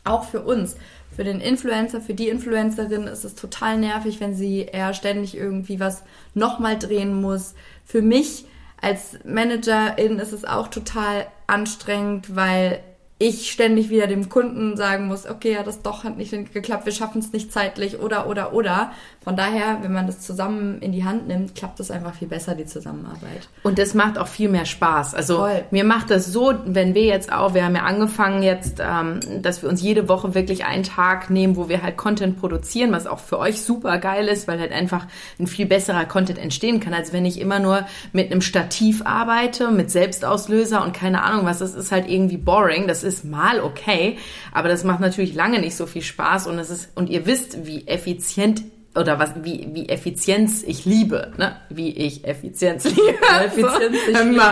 auch 0.04 0.24
für 0.24 0.40
uns. 0.40 0.76
Für 1.14 1.22
den 1.22 1.40
Influencer, 1.40 2.00
für 2.00 2.14
die 2.14 2.28
Influencerin 2.28 3.04
ist 3.04 3.24
es 3.24 3.36
total 3.36 3.78
nervig, 3.78 4.18
wenn 4.18 4.34
sie 4.34 4.62
eher 4.62 4.94
ständig 4.94 5.36
irgendwie 5.36 5.78
was 5.78 6.02
nochmal 6.32 6.78
drehen 6.78 7.20
muss. 7.20 7.54
Für 7.84 8.02
mich 8.02 8.46
als 8.80 9.18
Managerin 9.24 10.18
ist 10.18 10.32
es 10.32 10.44
auch 10.44 10.68
total 10.68 11.26
anstrengend, 11.46 12.34
weil 12.34 12.80
ich 13.18 13.52
ständig 13.52 13.90
wieder 13.90 14.08
dem 14.08 14.28
Kunden 14.28 14.76
sagen 14.76 15.06
muss, 15.06 15.24
okay, 15.24 15.52
ja, 15.52 15.62
das 15.62 15.82
doch 15.82 16.02
hat 16.02 16.16
nicht 16.16 16.32
geklappt, 16.52 16.84
wir 16.84 16.92
schaffen 16.92 17.20
es 17.20 17.32
nicht 17.32 17.52
zeitlich 17.52 18.00
oder 18.00 18.26
oder 18.26 18.52
oder. 18.52 18.90
Von 19.22 19.36
daher, 19.36 19.78
wenn 19.82 19.92
man 19.92 20.06
das 20.06 20.20
zusammen 20.20 20.80
in 20.80 20.90
die 20.90 21.04
Hand 21.04 21.28
nimmt, 21.28 21.54
klappt 21.54 21.78
es 21.78 21.92
einfach 21.92 22.14
viel 22.14 22.26
besser, 22.26 22.56
die 22.56 22.66
Zusammenarbeit. 22.66 23.48
Und 23.62 23.78
das 23.78 23.94
macht 23.94 24.18
auch 24.18 24.26
viel 24.26 24.48
mehr 24.48 24.66
Spaß. 24.66 25.14
Also 25.14 25.38
Voll. 25.38 25.64
mir 25.70 25.84
macht 25.84 26.10
das 26.10 26.26
so, 26.26 26.54
wenn 26.66 26.94
wir 26.94 27.04
jetzt 27.04 27.32
auch, 27.32 27.54
wir 27.54 27.64
haben 27.64 27.76
ja 27.76 27.84
angefangen 27.84 28.42
jetzt, 28.42 28.80
ähm, 28.80 29.20
dass 29.40 29.62
wir 29.62 29.68
uns 29.68 29.80
jede 29.80 30.08
Woche 30.08 30.34
wirklich 30.34 30.64
einen 30.64 30.82
Tag 30.82 31.30
nehmen, 31.30 31.54
wo 31.56 31.68
wir 31.68 31.82
halt 31.82 31.96
Content 31.96 32.38
produzieren, 32.40 32.90
was 32.90 33.06
auch 33.06 33.20
für 33.20 33.38
euch 33.38 33.62
super 33.62 33.98
geil 33.98 34.26
ist, 34.26 34.48
weil 34.48 34.58
halt 34.58 34.72
einfach 34.72 35.06
ein 35.38 35.46
viel 35.46 35.66
besserer 35.66 36.04
Content 36.04 36.38
entstehen 36.38 36.80
kann, 36.80 36.92
als 36.92 37.12
wenn 37.12 37.24
ich 37.24 37.40
immer 37.40 37.60
nur 37.60 37.86
mit 38.12 38.32
einem 38.32 38.42
Stativ 38.42 39.02
arbeite, 39.06 39.70
mit 39.70 39.90
Selbstauslöser 39.90 40.84
und 40.84 40.92
keine 40.92 41.22
Ahnung 41.22 41.46
was. 41.46 41.60
Das 41.60 41.74
ist 41.74 41.92
halt 41.92 42.08
irgendwie 42.08 42.38
boring. 42.38 42.88
Das 42.88 43.03
ist 43.04 43.24
mal 43.24 43.60
okay, 43.60 44.18
aber 44.52 44.68
das 44.68 44.84
macht 44.84 45.00
natürlich 45.00 45.34
lange 45.34 45.60
nicht 45.60 45.76
so 45.76 45.86
viel 45.86 46.02
Spaß 46.02 46.46
und 46.46 46.58
es 46.58 46.70
ist, 46.70 46.90
und 46.96 47.08
ihr 47.10 47.26
wisst, 47.26 47.66
wie 47.66 47.86
effizient 47.86 48.62
oder 48.96 49.18
was, 49.18 49.32
wie, 49.42 49.68
wie 49.72 49.88
Effizienz 49.88 50.62
ich 50.62 50.84
liebe, 50.84 51.32
ne? 51.36 51.56
Wie 51.68 51.90
ich 51.90 52.24
Effizienz 52.24 52.84
liebe. 52.84 53.14
Effizienz 53.44 53.96
so, 54.04 54.10
ich 54.10 54.18
liebe. 54.18 54.42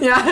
ja, 0.00 0.24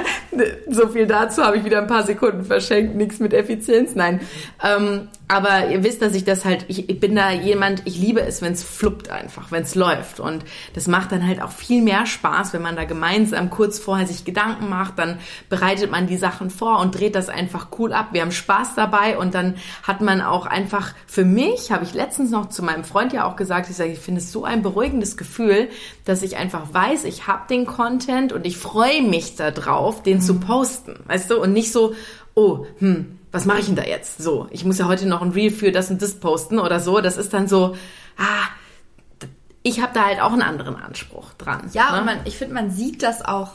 so 0.69 0.89
viel 0.89 1.07
dazu 1.07 1.43
habe 1.43 1.57
ich 1.57 1.65
wieder 1.65 1.79
ein 1.79 1.89
paar 1.89 2.05
Sekunden 2.05 2.45
verschenkt, 2.45 2.95
nichts 2.95 3.19
mit 3.19 3.35
Effizienz, 3.35 3.95
nein. 3.95 4.21
Ähm, 4.63 5.09
aber 5.27 5.71
ihr 5.71 5.83
wisst, 5.83 6.03
dass 6.03 6.15
ich 6.15 6.25
das 6.25 6.45
halt, 6.45 6.67
ich, 6.69 6.91
ich 6.91 7.01
bin 7.01 7.17
da 7.17 7.31
jemand, 7.31 7.83
ich 7.87 7.99
liebe 7.99 8.21
es, 8.21 8.43
wenn 8.43 8.53
es 8.53 8.63
fluppt 8.63 9.09
einfach, 9.09 9.51
wenn 9.51 9.63
es 9.63 9.75
läuft. 9.75 10.21
Und 10.21 10.45
das 10.75 10.87
macht 10.87 11.13
dann 11.13 11.27
halt 11.27 11.41
auch 11.41 11.51
viel 11.51 11.83
mehr 11.83 12.05
Spaß, 12.05 12.53
wenn 12.53 12.61
man 12.61 12.77
da 12.77 12.85
gemeinsam 12.85 13.49
kurz 13.49 13.79
vorher 13.79 14.07
sich 14.07 14.27
Gedanken 14.27 14.69
macht, 14.69 14.99
dann 14.99 15.19
bereitet 15.49 15.91
man 15.91 16.07
die 16.07 16.19
Sachen 16.19 16.51
vor 16.51 16.79
und 16.81 16.99
dreht 16.99 17.15
das 17.15 17.31
einfach 17.31 17.69
cool 17.79 17.95
ab. 17.95 18.09
Wir 18.13 18.21
haben 18.21 18.33
Spaß 18.33 18.75
dabei 18.75 19.17
und 19.17 19.35
dann 19.35 19.55
hat 19.83 20.03
man 20.03 20.21
auch 20.21 20.45
einfach, 20.45 20.93
für 21.07 21.25
mich, 21.25 21.73
habe 21.73 21.85
ich 21.85 21.95
letztens 21.95 22.31
noch 22.31 22.51
zu 22.51 22.63
meinem 22.63 22.85
Freund 22.85 23.15
ja 23.15 23.25
auch 23.25 23.37
gesagt, 23.37 23.71
ich 23.71 23.77
sage, 23.77 23.93
ich 23.93 24.01
finde 24.01 24.21
es 24.21 24.31
so 24.31 24.45
ein 24.45 24.63
beruhigendes 24.63 25.17
Gefühl, 25.17 25.69
dass 26.05 26.23
ich 26.23 26.37
einfach 26.37 26.75
weiß, 26.75 27.05
ich 27.05 27.27
habe 27.27 27.49
den 27.49 27.65
Content 27.65 28.35
und 28.35 28.47
ich 28.47 28.59
freue 28.59 29.01
mich 29.01 29.37
darauf, 29.37 30.03
den 30.03 30.19
mhm. 30.19 30.23
zu 30.23 30.35
posten, 30.41 30.97
weißt 31.07 31.31
du, 31.31 31.41
und 31.41 31.55
nicht 31.55 31.73
so, 31.73 31.95
oh, 32.35 32.67
hm, 32.79 33.19
was 33.35 33.47
mache 33.47 33.59
ich 33.59 33.67
denn 33.67 33.75
da 33.75 33.83
jetzt? 33.83 34.23
So, 34.23 34.47
ich 34.51 34.65
muss 34.65 34.79
ja 34.79 34.87
heute 34.87 35.07
noch 35.07 35.21
ein 35.21 35.33
Reel 35.33 35.51
für 35.51 35.73
das 35.73 35.91
und 35.91 36.01
das 36.01 36.15
posten 36.15 36.61
oder 36.61 36.79
so. 36.79 37.01
Das 37.01 37.17
ist 37.17 37.35
dann 37.35 37.49
so, 37.49 37.75
ah, 38.17 39.27
ich 39.65 39.83
habe 39.83 39.93
da 39.93 40.05
halt 40.05 40.21
auch 40.21 40.33
einen 40.33 40.43
anderen 40.43 40.77
Anspruch 40.77 41.33
dran. 41.33 41.69
Ja, 41.73 41.91
ne? 41.91 41.99
und 41.99 42.05
man, 42.07 42.19
ich 42.27 42.39
finde, 42.39 42.55
man 42.55 42.71
sieht 42.71 43.03
das 43.03 43.25
auch, 43.25 43.55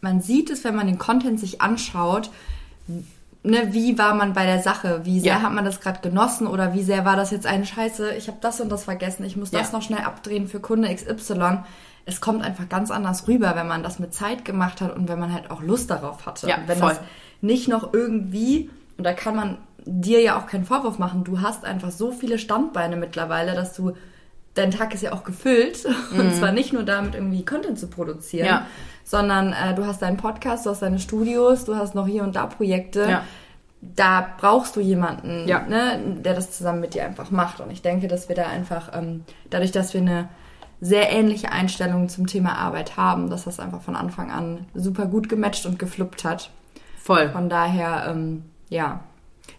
man 0.00 0.20
sieht 0.20 0.48
es, 0.48 0.62
wenn 0.62 0.76
man 0.76 0.86
den 0.86 0.98
Content 0.98 1.40
sich 1.40 1.60
anschaut, 1.60 2.30
ne, 3.42 3.72
wie 3.72 3.98
war 3.98 4.14
man 4.14 4.32
bei 4.32 4.46
der 4.46 4.62
Sache? 4.62 5.00
Wie 5.02 5.18
sehr 5.18 5.32
ja. 5.32 5.42
hat 5.42 5.52
man 5.52 5.64
das 5.64 5.80
gerade 5.80 6.00
genossen 6.02 6.46
oder 6.46 6.72
wie 6.72 6.84
sehr 6.84 7.04
war 7.04 7.16
das 7.16 7.32
jetzt 7.32 7.46
eine 7.46 7.66
Scheiße? 7.66 8.14
Ich 8.14 8.28
habe 8.28 8.38
das 8.40 8.60
und 8.60 8.68
das 8.68 8.84
vergessen, 8.84 9.24
ich 9.24 9.36
muss 9.36 9.50
das 9.50 9.72
ja. 9.72 9.78
noch 9.78 9.82
schnell 9.82 10.02
abdrehen 10.02 10.46
für 10.46 10.60
Kunde 10.60 10.94
XY. 10.94 11.64
Es 12.04 12.20
kommt 12.20 12.44
einfach 12.44 12.68
ganz 12.68 12.92
anders 12.92 13.26
rüber, 13.26 13.56
wenn 13.56 13.66
man 13.66 13.82
das 13.82 13.98
mit 13.98 14.14
Zeit 14.14 14.44
gemacht 14.44 14.80
hat 14.80 14.94
und 14.94 15.08
wenn 15.08 15.18
man 15.18 15.32
halt 15.32 15.50
auch 15.50 15.62
Lust 15.62 15.90
darauf 15.90 16.26
hatte. 16.26 16.48
Ja, 16.48 16.58
und 16.58 16.68
wenn 16.68 16.78
voll. 16.78 16.90
das 16.90 17.00
nicht 17.40 17.66
noch 17.66 17.92
irgendwie 17.92 18.70
und 18.98 19.04
da 19.04 19.12
kann 19.12 19.36
man 19.36 19.58
dir 19.84 20.20
ja 20.20 20.38
auch 20.38 20.46
keinen 20.46 20.64
Vorwurf 20.64 20.98
machen. 20.98 21.24
Du 21.24 21.40
hast 21.40 21.64
einfach 21.64 21.90
so 21.90 22.10
viele 22.10 22.38
Standbeine 22.38 22.96
mittlerweile, 22.96 23.54
dass 23.54 23.74
du, 23.74 23.92
dein 24.54 24.70
Tag 24.70 24.94
ist 24.94 25.02
ja 25.02 25.12
auch 25.12 25.24
gefüllt. 25.24 25.86
Mhm. 26.12 26.20
Und 26.20 26.34
zwar 26.34 26.52
nicht 26.52 26.72
nur 26.72 26.84
damit, 26.84 27.14
irgendwie 27.14 27.44
Content 27.44 27.78
zu 27.78 27.88
produzieren, 27.88 28.46
ja. 28.46 28.66
sondern 29.04 29.52
äh, 29.52 29.74
du 29.74 29.86
hast 29.86 30.02
deinen 30.02 30.16
Podcast, 30.16 30.64
du 30.64 30.70
hast 30.70 30.82
deine 30.82 31.00
Studios, 31.00 31.64
du 31.64 31.74
hast 31.74 31.94
noch 31.94 32.06
hier 32.06 32.22
und 32.22 32.36
da 32.36 32.46
Projekte. 32.46 33.08
Ja. 33.08 33.22
Da 33.80 34.34
brauchst 34.38 34.76
du 34.76 34.80
jemanden, 34.80 35.46
ja. 35.48 35.60
ne, 35.62 36.00
der 36.24 36.34
das 36.34 36.52
zusammen 36.52 36.80
mit 36.80 36.94
dir 36.94 37.04
einfach 37.04 37.30
macht. 37.30 37.60
Und 37.60 37.70
ich 37.70 37.82
denke, 37.82 38.08
dass 38.08 38.28
wir 38.28 38.36
da 38.36 38.46
einfach, 38.46 38.90
ähm, 38.96 39.24
dadurch, 39.50 39.72
dass 39.72 39.94
wir 39.94 40.00
eine 40.00 40.28
sehr 40.80 41.10
ähnliche 41.10 41.52
Einstellung 41.52 42.08
zum 42.08 42.26
Thema 42.26 42.56
Arbeit 42.56 42.96
haben, 42.96 43.30
dass 43.30 43.44
das 43.44 43.60
einfach 43.60 43.82
von 43.82 43.96
Anfang 43.96 44.30
an 44.30 44.66
super 44.74 45.06
gut 45.06 45.28
gematcht 45.28 45.66
und 45.66 45.78
gefluppt 45.78 46.24
hat. 46.24 46.50
Voll. 46.98 47.30
Von 47.30 47.48
daher, 47.48 48.06
ähm, 48.10 48.44
ja. 48.68 49.04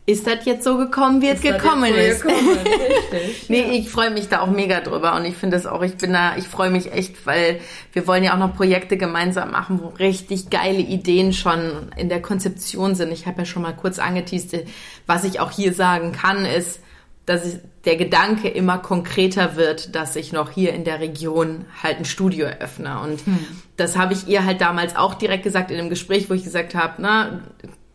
Ist 0.05 0.25
das 0.25 0.45
jetzt 0.45 0.63
so 0.63 0.77
gekommen, 0.77 1.21
wie 1.21 1.27
es 1.27 1.41
gekommen 1.41 1.93
ist? 1.93 2.21
So 2.21 2.29
gekommen? 2.29 2.57
Richtig, 3.11 3.49
nee, 3.49 3.61
ja. 3.61 3.71
ich 3.73 3.89
freue 3.89 4.09
mich 4.09 4.29
da 4.29 4.39
auch 4.39 4.49
mega 4.49 4.79
drüber 4.79 5.15
und 5.15 5.25
ich 5.25 5.35
finde 5.35 5.57
es 5.57 5.65
auch, 5.65 5.81
ich 5.81 5.97
bin 5.97 6.13
da, 6.13 6.37
ich 6.37 6.47
freue 6.47 6.69
mich 6.69 6.93
echt, 6.93 7.25
weil 7.25 7.59
wir 7.91 8.07
wollen 8.07 8.23
ja 8.23 8.33
auch 8.33 8.37
noch 8.37 8.55
Projekte 8.55 8.95
gemeinsam 8.95 9.51
machen, 9.51 9.81
wo 9.81 9.89
richtig 9.89 10.49
geile 10.49 10.79
Ideen 10.79 11.33
schon 11.33 11.91
in 11.97 12.07
der 12.07 12.21
Konzeption 12.21 12.95
sind. 12.95 13.11
Ich 13.11 13.27
habe 13.27 13.39
ja 13.39 13.45
schon 13.45 13.63
mal 13.63 13.73
kurz 13.73 13.99
angeteased, 13.99 14.63
was 15.07 15.25
ich 15.25 15.41
auch 15.41 15.51
hier 15.51 15.73
sagen 15.73 16.13
kann, 16.13 16.45
ist, 16.45 16.79
dass 17.25 17.45
ich, 17.45 17.59
der 17.83 17.97
Gedanke 17.97 18.47
immer 18.47 18.77
konkreter 18.77 19.57
wird, 19.57 19.93
dass 19.93 20.15
ich 20.15 20.31
noch 20.31 20.51
hier 20.51 20.73
in 20.73 20.85
der 20.85 21.01
Region 21.01 21.65
halt 21.83 21.97
ein 21.97 22.05
Studio 22.05 22.45
eröffne. 22.45 23.01
Und 23.01 23.25
hm. 23.25 23.39
das 23.75 23.97
habe 23.97 24.13
ich 24.13 24.29
ihr 24.29 24.45
halt 24.45 24.61
damals 24.61 24.95
auch 24.95 25.15
direkt 25.15 25.43
gesagt 25.43 25.69
in 25.69 25.77
einem 25.77 25.89
Gespräch, 25.89 26.29
wo 26.29 26.33
ich 26.33 26.45
gesagt 26.45 26.75
habe, 26.75 26.93
na, 26.99 27.41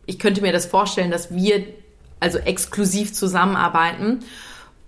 ich 0.06 0.18
könnte 0.18 0.42
mir 0.42 0.52
das 0.52 0.66
vorstellen, 0.66 1.10
dass 1.10 1.34
wir 1.34 1.64
also 2.20 2.38
exklusiv 2.38 3.12
zusammenarbeiten 3.12 4.20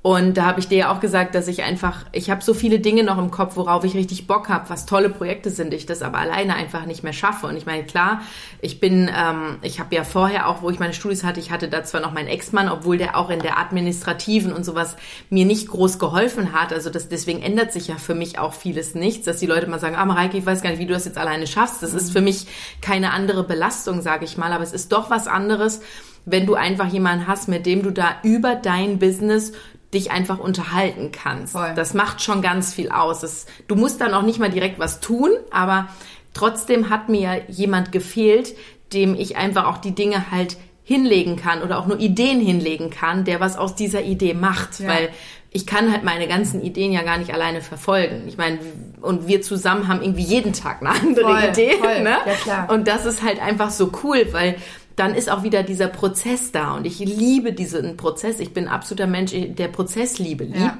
und 0.07 0.37
da 0.37 0.45
habe 0.45 0.61
ich 0.61 0.69
dir 0.69 0.77
ja 0.77 0.93
auch 0.93 1.01
gesagt, 1.01 1.35
dass 1.35 1.49
ich 1.49 1.63
einfach, 1.63 2.05
ich 2.13 2.29
habe 2.29 2.45
so 2.45 2.53
viele 2.53 2.79
Dinge 2.79 3.05
noch 3.05 3.17
im 3.17 3.31
Kopf, 3.31 3.57
worauf 3.57 3.85
ich 3.85 3.95
richtig 3.95 4.27
Bock 4.27 4.51
habe, 4.51 4.69
was 4.69 4.85
tolle 4.85 5.09
Projekte 5.09 5.49
sind, 5.49 5.73
ich 5.73 5.87
das 5.87 6.03
aber 6.03 6.19
alleine 6.19 6.57
einfach 6.57 6.85
nicht 6.85 7.03
mehr 7.03 7.15
schaffe. 7.15 7.47
Und 7.47 7.57
ich 7.57 7.65
meine, 7.65 7.85
klar, 7.85 8.21
ich 8.61 8.81
bin, 8.81 9.11
ähm, 9.17 9.57
ich 9.63 9.81
habe 9.81 9.95
ja 9.95 10.05
vorher 10.05 10.47
auch, 10.47 10.61
wo 10.61 10.69
ich 10.69 10.79
meine 10.79 10.93
Studies 10.93 11.25
hatte, 11.25 11.41
ich 11.41 11.51
hatte 11.51 11.69
da 11.69 11.85
zwar 11.85 12.03
noch 12.03 12.13
meinen 12.13 12.29
Ex-Mann, 12.29 12.69
obwohl 12.69 12.99
der 12.99 13.17
auch 13.17 13.31
in 13.31 13.41
der 13.41 13.59
administrativen 13.59 14.53
und 14.53 14.67
sowas 14.67 14.97
mir 15.31 15.47
nicht 15.47 15.69
groß 15.69 15.99
geholfen 15.99 16.53
hat. 16.53 16.75
Also 16.75 16.91
das, 16.91 17.09
deswegen 17.09 17.41
ändert 17.41 17.73
sich 17.73 17.89
ja 17.89 17.97
für 17.97 18.15
mich 18.15 18.39
auch 18.39 18.53
vieles 18.53 18.95
nichts, 18.95 19.25
dass 19.25 19.39
die 19.39 19.47
Leute 19.47 19.69
mal 19.69 19.81
sagen, 19.81 19.97
ah 19.97 20.05
Mareike, 20.05 20.37
ich 20.37 20.45
weiß 20.45 20.61
gar 20.61 20.69
nicht, 20.69 20.81
wie 20.81 20.87
du 20.87 20.93
das 20.93 21.07
jetzt 21.07 21.17
alleine 21.17 21.47
schaffst. 21.47 21.83
Das 21.83 21.93
mhm. 21.93 21.99
ist 21.99 22.13
für 22.13 22.21
mich 22.21 22.47
keine 22.83 23.15
andere 23.15 23.43
Belastung, 23.43 24.03
sage 24.03 24.27
ich 24.27 24.37
mal, 24.37 24.53
aber 24.53 24.65
es 24.65 24.75
ist 24.75 24.93
doch 24.93 25.09
was 25.09 25.27
anderes, 25.27 25.81
wenn 26.27 26.45
du 26.45 26.57
einfach 26.57 26.89
jemanden 26.89 27.27
hast, 27.27 27.49
mit 27.49 27.65
dem 27.65 27.83
du 27.83 27.91
da 27.91 28.17
über 28.23 28.55
dein 28.55 28.99
Business 28.99 29.53
dich 29.95 30.11
einfach 30.11 30.39
unterhalten 30.39 31.13
kannst. 31.13 31.53
Voll. 31.53 31.73
Das 31.75 31.95
macht 31.95 32.23
schon 32.23 32.43
ganz 32.43 32.75
viel 32.75 32.91
aus. 32.91 33.21
Das, 33.21 33.47
du 33.69 33.77
musst 33.77 34.01
dann 34.01 34.13
auch 34.13 34.23
nicht 34.23 34.39
mal 34.39 34.51
direkt 34.51 34.79
was 34.79 35.01
tun, 35.01 35.31
aber 35.51 35.89
trotzdem 36.35 36.91
hat 36.91 37.09
mir 37.09 37.43
jemand 37.49 37.93
gefehlt, 37.93 38.55
dem 38.93 39.15
ich 39.15 39.37
einfach 39.37 39.67
auch 39.67 39.79
die 39.79 39.95
Dinge 39.95 40.31
halt 40.31 40.57
hinlegen 40.83 41.37
kann 41.37 41.63
oder 41.63 41.79
auch 41.79 41.87
nur 41.87 41.99
Ideen 41.99 42.41
hinlegen 42.41 42.91
kann, 42.91 43.25
der 43.25 43.41
was 43.41 43.57
aus 43.57 43.75
dieser 43.75 44.03
Idee 44.03 44.35
macht, 44.35 44.81
ja. 44.81 44.89
weil 44.89 45.09
ich 45.51 45.67
kann 45.67 45.93
halt 45.93 46.03
meine 46.03 46.27
ganzen 46.27 46.61
Ideen 46.63 46.93
ja 46.93 47.03
gar 47.03 47.17
nicht 47.17 47.33
alleine 47.33 47.63
verfolgen. 47.63 48.25
Ich 48.27 48.37
meine, 48.37 48.59
und 49.01 49.29
wir 49.29 49.41
zusammen 49.41 49.87
haben 49.87 50.03
irgendwie 50.03 50.25
jeden 50.25 50.53
Tag 50.53 50.81
eine 50.81 50.91
andere 50.91 51.25
voll, 51.25 51.51
Idee. 51.51 51.77
Voll. 51.79 52.03
Ne? 52.03 52.17
Ja, 52.27 52.33
klar. 52.43 52.71
Und 52.71 52.89
das 52.89 53.07
ist 53.07 53.23
halt 53.23 53.41
einfach 53.41 53.71
so 53.71 53.93
cool, 54.03 54.27
weil 54.33 54.57
dann 54.97 55.15
ist 55.15 55.31
auch 55.31 55.43
wieder 55.43 55.63
dieser 55.63 55.89
Prozess 55.89 56.53
da. 56.53 56.75
Und 56.75 56.87
ich 56.87 56.99
liebe 57.01 57.53
diesen 57.53 57.97
Prozess. 57.97 58.41
Ich 58.41 58.53
bin 58.53 58.69
ein 58.69 58.73
absoluter 58.73 59.07
Mensch, 59.07 59.33
der 59.35 59.69
Prozessliebe 59.69 60.45
liebt. 60.45 60.59
Ja. 60.59 60.79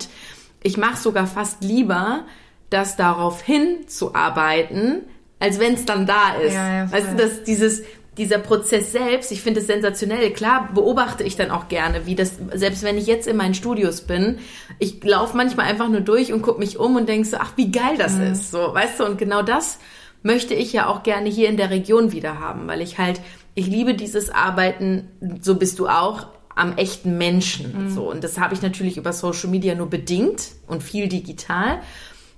Ich 0.63 0.77
mache 0.77 0.97
sogar 0.97 1.27
fast 1.27 1.63
lieber, 1.63 2.25
das 2.71 2.97
darauf 2.97 3.43
hinzuarbeiten, 3.43 5.03
als 5.39 5.59
wenn 5.61 5.75
es 5.75 5.85
dann 5.85 6.07
da 6.07 6.35
ist. 6.35 6.55
Ja, 6.55 6.77
ja, 6.77 6.93
weißt 6.93 7.13
du, 7.13 7.17
dass 7.17 7.45
dieses, 7.45 7.83
dieser 8.17 8.39
Prozess 8.39 8.93
selbst, 8.93 9.33
ich 9.33 9.43
finde 9.43 9.61
es 9.61 9.67
sensationell. 9.67 10.33
Klar 10.33 10.71
beobachte 10.73 11.25
ich 11.25 11.37
dann 11.37 11.51
auch 11.51 11.69
gerne, 11.69 12.07
wie 12.07 12.15
das, 12.15 12.35
selbst 12.55 12.83
wenn 12.83 12.97
ich 12.97 13.07
jetzt 13.07 13.27
in 13.27 13.37
meinen 13.37 13.55
Studios 13.55 14.03
bin, 14.03 14.39
ich 14.79 15.03
laufe 15.05 15.37
manchmal 15.37 15.67
einfach 15.67 15.89
nur 15.89 16.01
durch 16.01 16.33
und 16.33 16.43
gucke 16.43 16.61
mich 16.61 16.79
um 16.79 16.97
und 16.97 17.09
denke 17.09 17.27
so, 17.29 17.37
ach, 17.39 17.53
wie 17.57 17.71
geil 17.71 17.97
das 17.99 18.15
mhm. 18.15 18.33
ist. 18.33 18.51
So, 18.51 18.59
weißt 18.75 19.01
du, 19.01 19.05
und 19.05 19.19
genau 19.19 19.43
das 19.43 19.79
möchte 20.23 20.55
ich 20.55 20.73
ja 20.73 20.87
auch 20.87 21.03
gerne 21.03 21.29
hier 21.29 21.49
in 21.49 21.57
der 21.57 21.71
Region 21.71 22.13
wieder 22.13 22.41
haben, 22.41 22.67
weil 22.67 22.81
ich 22.81 22.99
halt 22.99 23.21
ich 23.55 23.67
liebe 23.67 23.95
dieses 23.95 24.31
Arbeiten, 24.31 25.09
so 25.41 25.57
bist 25.57 25.79
du 25.79 25.89
auch, 25.89 26.27
am 26.57 26.77
echten 26.77 27.19
Menschen. 27.19 27.87
Mhm. 27.87 27.91
So. 27.91 28.11
Und 28.11 28.23
das 28.23 28.39
habe 28.39 28.55
ich 28.55 28.63
natürlich 28.63 28.97
über 28.97 29.13
Social 29.13 29.51
Media 29.51 29.75
nur 29.75 29.91
bedingt 29.91 30.53
und 30.67 30.83
viel 30.83 31.09
digital. 31.09 31.81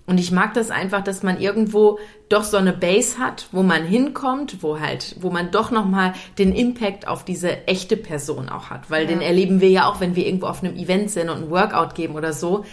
Und 0.07 0.19
ich 0.19 0.31
mag 0.31 0.55
das 0.55 0.71
einfach, 0.71 1.03
dass 1.03 1.23
man 1.23 1.41
irgendwo 1.41 1.99
doch 2.29 2.45
so 2.45 2.57
eine 2.57 2.73
Base 2.73 3.19
hat, 3.19 3.49
wo 3.51 3.63
man 3.63 3.85
hinkommt, 3.85 4.63
wo 4.63 4.79
halt, 4.79 5.17
wo 5.21 5.31
man 5.31 5.51
doch 5.51 5.73
nochmal 5.73 6.15
den 6.39 6.55
Impact 6.55 7.09
auf 7.09 7.25
diese 7.25 7.67
echte 7.67 7.97
Person 7.97 8.49
auch 8.49 8.71
hat. 8.71 8.89
Weil 8.89 9.03
ja. 9.03 9.09
den 9.09 9.21
erleben 9.21 9.61
wir 9.61 9.69
ja 9.69 9.91
auch, 9.91 10.01
wenn 10.01 10.15
wir 10.15 10.25
irgendwo 10.25 10.47
auf 10.47 10.63
einem 10.63 10.77
Event 10.77 11.11
sind 11.11 11.29
und 11.29 11.45
ein 11.45 11.51
Workout 11.51 11.95
geben 11.97 12.15
oder 12.15 12.33
so, 12.33 12.65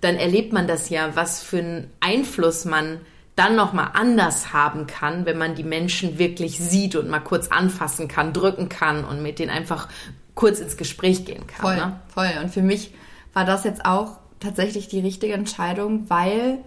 dann 0.00 0.16
erlebt 0.16 0.52
man 0.52 0.66
das 0.66 0.88
ja, 0.88 1.10
was 1.14 1.42
für 1.42 1.58
einen 1.58 1.90
Einfluss 2.00 2.64
man 2.64 3.00
dann 3.40 3.56
nochmal 3.56 3.92
anders 3.94 4.52
haben 4.52 4.86
kann, 4.86 5.24
wenn 5.24 5.38
man 5.38 5.54
die 5.54 5.64
Menschen 5.64 6.18
wirklich 6.18 6.58
sieht 6.58 6.94
und 6.94 7.08
mal 7.08 7.20
kurz 7.20 7.48
anfassen 7.48 8.06
kann, 8.06 8.34
drücken 8.34 8.68
kann 8.68 9.02
und 9.02 9.22
mit 9.22 9.38
denen 9.38 9.50
einfach 9.50 9.88
kurz 10.34 10.60
ins 10.60 10.76
Gespräch 10.76 11.24
gehen 11.24 11.46
kann. 11.46 11.60
Voll, 11.60 11.76
ne? 11.76 12.00
voll. 12.12 12.30
Und 12.42 12.50
für 12.50 12.60
mich 12.60 12.92
war 13.32 13.46
das 13.46 13.64
jetzt 13.64 13.86
auch 13.86 14.18
tatsächlich 14.40 14.88
die 14.88 15.00
richtige 15.00 15.32
Entscheidung, 15.32 16.10
weil 16.10 16.58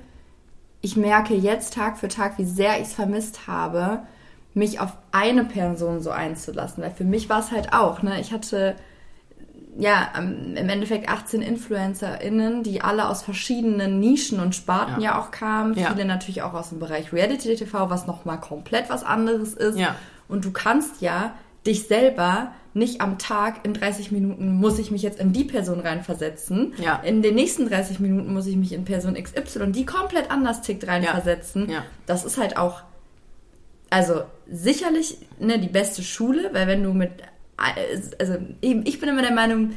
ich 0.81 0.95
merke 0.95 1.35
jetzt 1.35 1.75
Tag 1.75 1.99
für 1.99 2.07
Tag, 2.07 2.39
wie 2.39 2.45
sehr 2.45 2.77
ich 2.77 2.87
es 2.87 2.93
vermisst 2.93 3.45
habe, 3.45 3.99
mich 4.55 4.79
auf 4.79 4.97
eine 5.11 5.43
Person 5.45 6.01
so 6.01 6.09
einzulassen. 6.09 6.83
Weil 6.83 6.91
für 6.91 7.05
mich 7.05 7.29
war 7.29 7.39
es 7.39 7.51
halt 7.51 7.71
auch, 7.71 8.01
ne? 8.01 8.19
Ich 8.19 8.33
hatte 8.33 8.75
ja 9.77 10.11
im 10.15 10.55
Endeffekt 10.55 11.09
18 11.09 11.41
InfluencerInnen, 11.41 12.63
die 12.63 12.81
alle 12.81 13.09
aus 13.09 13.23
verschiedenen 13.23 13.99
Nischen 13.99 14.39
und 14.39 14.55
Sparten 14.55 15.01
ja, 15.01 15.11
ja 15.11 15.19
auch 15.19 15.31
kamen. 15.31 15.73
Ja. 15.75 15.91
Viele 15.91 16.05
natürlich 16.05 16.41
auch 16.41 16.53
aus 16.53 16.69
dem 16.69 16.79
Bereich 16.79 17.11
Reality 17.11 17.55
TV, 17.55 17.89
was 17.89 18.05
nochmal 18.05 18.39
komplett 18.39 18.89
was 18.89 19.03
anderes 19.03 19.53
ist. 19.53 19.77
Ja. 19.77 19.95
Und 20.27 20.45
du 20.45 20.51
kannst 20.51 21.01
ja 21.01 21.33
dich 21.65 21.87
selber 21.87 22.51
nicht 22.73 23.01
am 23.01 23.19
Tag 23.19 23.65
in 23.65 23.73
30 23.73 24.11
Minuten 24.11 24.51
muss 24.51 24.79
ich 24.79 24.89
mich 24.89 25.03
jetzt 25.03 25.19
in 25.19 25.31
die 25.31 25.43
Person 25.43 25.79
reinversetzen. 25.79 26.73
Ja. 26.77 26.95
In 26.97 27.21
den 27.21 27.35
nächsten 27.35 27.69
30 27.69 27.99
Minuten 27.99 28.33
muss 28.33 28.47
ich 28.47 28.55
mich 28.55 28.73
in 28.73 28.83
Person 28.83 29.13
XY, 29.13 29.71
die 29.71 29.85
komplett 29.85 30.31
anders 30.31 30.61
tickt, 30.61 30.87
reinversetzen. 30.87 31.69
Ja. 31.69 31.75
Ja. 31.75 31.83
Das 32.07 32.25
ist 32.25 32.37
halt 32.37 32.57
auch, 32.57 32.81
also 33.91 34.23
sicherlich 34.49 35.17
ne, 35.39 35.59
die 35.59 35.67
beste 35.67 36.01
Schule, 36.01 36.49
weil 36.53 36.65
wenn 36.65 36.83
du 36.83 36.93
mit, 36.93 37.11
also 37.57 38.37
eben, 38.61 38.85
ich 38.85 38.99
bin 38.99 39.09
immer 39.09 39.21
der 39.21 39.33
Meinung, 39.33 39.73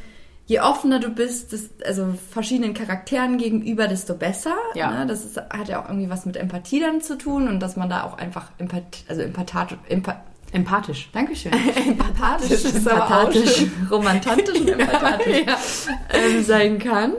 je 0.47 0.61
offener 0.61 1.01
du 1.01 1.11
bist, 1.11 1.53
das, 1.53 1.71
also 1.85 2.15
verschiedenen 2.31 2.75
Charakteren 2.75 3.39
gegenüber, 3.39 3.89
desto 3.89 4.15
besser. 4.15 4.55
Ja. 4.75 4.91
Ne? 4.91 5.07
Das 5.07 5.25
ist, 5.25 5.37
hat 5.37 5.69
ja 5.69 5.83
auch 5.83 5.89
irgendwie 5.89 6.09
was 6.09 6.25
mit 6.25 6.37
Empathie 6.37 6.81
dann 6.81 7.01
zu 7.01 7.19
tun 7.19 7.49
und 7.49 7.61
dass 7.61 7.77
man 7.77 7.91
da 7.91 8.05
auch 8.05 8.17
einfach 8.17 8.51
empath, 8.59 9.05
also 9.09 9.23
empathatisch, 9.23 9.79
empath, 9.89 10.23
Empathisch. 10.53 11.11
Dankeschön. 11.12 11.53
empathisch, 11.89 12.51
ist 12.51 12.87
empathisch, 12.87 13.67
romantisch 13.91 14.61
und 14.61 14.69
empathisch 14.81 15.45
ja. 15.45 15.59
ähm, 16.11 16.45
sein 16.45 16.79
kann. 16.79 17.15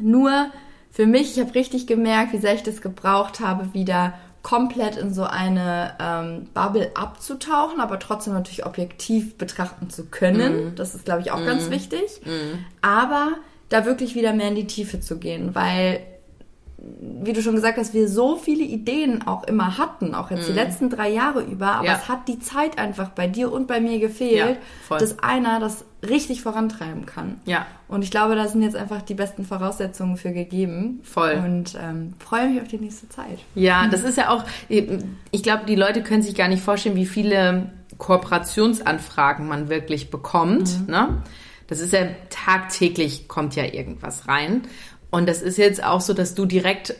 Nur 0.00 0.50
für 0.90 1.06
mich, 1.06 1.36
ich 1.36 1.40
habe 1.40 1.54
richtig 1.54 1.86
gemerkt, 1.86 2.32
wie 2.32 2.38
sehr 2.38 2.54
ich 2.54 2.62
das 2.62 2.82
gebraucht 2.82 3.40
habe, 3.40 3.72
wieder 3.72 4.14
komplett 4.44 4.96
in 4.96 5.12
so 5.12 5.24
eine 5.24 5.94
ähm, 5.98 6.46
Bubble 6.54 6.92
abzutauchen, 6.94 7.80
aber 7.80 7.98
trotzdem 7.98 8.34
natürlich 8.34 8.64
objektiv 8.64 9.36
betrachten 9.36 9.90
zu 9.90 10.04
können. 10.04 10.68
Mm. 10.68 10.74
Das 10.76 10.94
ist, 10.94 11.06
glaube 11.06 11.22
ich, 11.22 11.32
auch 11.32 11.40
mm. 11.40 11.46
ganz 11.46 11.70
wichtig. 11.70 12.20
Mm. 12.24 12.58
Aber 12.82 13.32
da 13.70 13.86
wirklich 13.86 14.14
wieder 14.14 14.34
mehr 14.34 14.48
in 14.48 14.54
die 14.54 14.66
Tiefe 14.66 15.00
zu 15.00 15.18
gehen, 15.18 15.54
weil 15.54 16.00
wie 17.00 17.32
du 17.32 17.42
schon 17.42 17.54
gesagt 17.54 17.78
hast, 17.78 17.94
wir 17.94 18.08
so 18.08 18.36
viele 18.36 18.62
Ideen 18.62 19.26
auch 19.26 19.44
immer 19.44 19.78
hatten, 19.78 20.14
auch 20.14 20.30
jetzt 20.30 20.46
die 20.48 20.52
mhm. 20.52 20.58
letzten 20.58 20.90
drei 20.90 21.08
Jahre 21.08 21.42
über, 21.42 21.76
aber 21.76 21.86
ja. 21.86 21.94
es 21.94 22.08
hat 22.08 22.28
die 22.28 22.38
Zeit 22.40 22.78
einfach 22.78 23.08
bei 23.10 23.26
dir 23.26 23.50
und 23.52 23.66
bei 23.66 23.80
mir 23.80 23.98
gefehlt, 23.98 24.58
ja, 24.90 24.98
dass 24.98 25.18
einer 25.20 25.60
das 25.60 25.84
richtig 26.08 26.42
vorantreiben 26.42 27.06
kann. 27.06 27.40
Ja. 27.44 27.66
Und 27.88 28.02
ich 28.02 28.10
glaube, 28.10 28.34
da 28.34 28.48
sind 28.48 28.62
jetzt 28.62 28.76
einfach 28.76 29.02
die 29.02 29.14
besten 29.14 29.44
Voraussetzungen 29.44 30.16
für 30.16 30.32
gegeben. 30.32 31.00
Voll. 31.02 31.42
Und 31.44 31.76
ähm, 31.80 32.14
freue 32.18 32.48
mich 32.48 32.62
auf 32.62 32.68
die 32.68 32.78
nächste 32.78 33.08
Zeit. 33.08 33.38
Ja, 33.54 33.88
das 33.88 34.02
ist 34.02 34.16
ja 34.18 34.30
auch, 34.30 34.44
ich 34.68 35.42
glaube, 35.42 35.64
die 35.66 35.76
Leute 35.76 36.02
können 36.02 36.22
sich 36.22 36.34
gar 36.34 36.48
nicht 36.48 36.62
vorstellen, 36.62 36.96
wie 36.96 37.06
viele 37.06 37.70
Kooperationsanfragen 37.98 39.46
man 39.46 39.68
wirklich 39.68 40.10
bekommt. 40.10 40.80
Mhm. 40.80 40.86
Ne? 40.86 41.22
Das 41.66 41.80
ist 41.80 41.92
ja 41.92 42.06
tagtäglich 42.30 43.28
kommt 43.28 43.56
ja 43.56 43.64
irgendwas 43.64 44.28
rein. 44.28 44.62
Und 45.10 45.28
das 45.28 45.42
ist 45.42 45.58
jetzt 45.58 45.82
auch 45.82 46.00
so, 46.00 46.12
dass 46.12 46.34
du 46.34 46.44
direkt, 46.44 46.94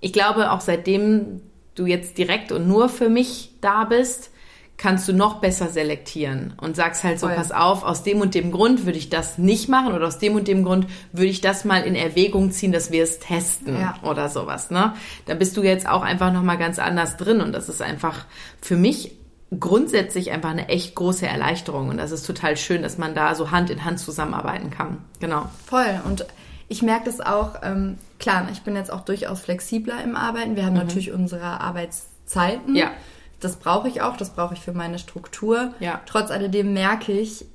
ich 0.00 0.12
glaube 0.12 0.50
auch 0.50 0.60
seitdem 0.60 1.40
du 1.74 1.86
jetzt 1.86 2.18
direkt 2.18 2.52
und 2.52 2.68
nur 2.68 2.88
für 2.88 3.08
mich 3.08 3.52
da 3.60 3.84
bist, 3.84 4.30
kannst 4.76 5.08
du 5.08 5.12
noch 5.12 5.40
besser 5.40 5.68
selektieren 5.68 6.54
und 6.60 6.74
sagst 6.76 7.04
halt 7.04 7.20
so, 7.20 7.28
Voll. 7.28 7.36
pass 7.36 7.52
auf, 7.52 7.84
aus 7.84 8.02
dem 8.02 8.20
und 8.20 8.34
dem 8.34 8.50
Grund 8.50 8.86
würde 8.86 8.98
ich 8.98 9.08
das 9.08 9.38
nicht 9.38 9.68
machen 9.68 9.94
oder 9.94 10.06
aus 10.06 10.18
dem 10.18 10.34
und 10.34 10.48
dem 10.48 10.64
Grund 10.64 10.86
würde 11.12 11.28
ich 11.28 11.40
das 11.40 11.64
mal 11.64 11.82
in 11.82 11.94
Erwägung 11.94 12.50
ziehen, 12.50 12.72
dass 12.72 12.90
wir 12.90 13.04
es 13.04 13.18
testen 13.20 13.78
ja. 13.80 13.94
oder 14.02 14.28
sowas, 14.28 14.70
ne? 14.70 14.94
Da 15.26 15.34
bist 15.34 15.56
du 15.56 15.62
jetzt 15.62 15.88
auch 15.88 16.02
einfach 16.02 16.32
nochmal 16.32 16.58
ganz 16.58 16.78
anders 16.78 17.16
drin 17.16 17.40
und 17.40 17.52
das 17.52 17.68
ist 17.68 17.82
einfach 17.82 18.24
für 18.60 18.76
mich 18.76 19.12
grundsätzlich 19.58 20.32
einfach 20.32 20.50
eine 20.50 20.68
echt 20.68 20.96
große 20.96 21.26
Erleichterung 21.26 21.88
und 21.88 21.96
das 21.96 22.10
ist 22.10 22.26
total 22.26 22.56
schön, 22.56 22.82
dass 22.82 22.98
man 22.98 23.14
da 23.14 23.34
so 23.36 23.52
Hand 23.52 23.70
in 23.70 23.84
Hand 23.84 24.00
zusammenarbeiten 24.00 24.70
kann. 24.70 24.98
Genau. 25.20 25.48
Voll 25.66 26.00
und 26.04 26.26
ich 26.68 26.82
merke 26.82 27.04
das 27.04 27.20
auch, 27.20 27.56
ähm, 27.62 27.98
klar, 28.18 28.48
ich 28.52 28.62
bin 28.62 28.74
jetzt 28.74 28.92
auch 28.92 29.02
durchaus 29.02 29.40
flexibler 29.40 30.02
im 30.02 30.16
Arbeiten. 30.16 30.56
Wir 30.56 30.64
haben 30.64 30.72
mhm. 30.72 30.80
natürlich 30.80 31.12
unsere 31.12 31.60
Arbeitszeiten. 31.60 32.74
Ja. 32.74 32.90
Das 33.40 33.56
brauche 33.56 33.88
ich 33.88 34.00
auch, 34.00 34.16
das 34.16 34.30
brauche 34.30 34.54
ich 34.54 34.60
für 34.60 34.72
meine 34.72 34.98
Struktur. 34.98 35.72
Ja. 35.80 36.00
Trotz 36.06 36.30
alledem 36.30 36.72
merke 36.72 37.12
ich, 37.12 37.46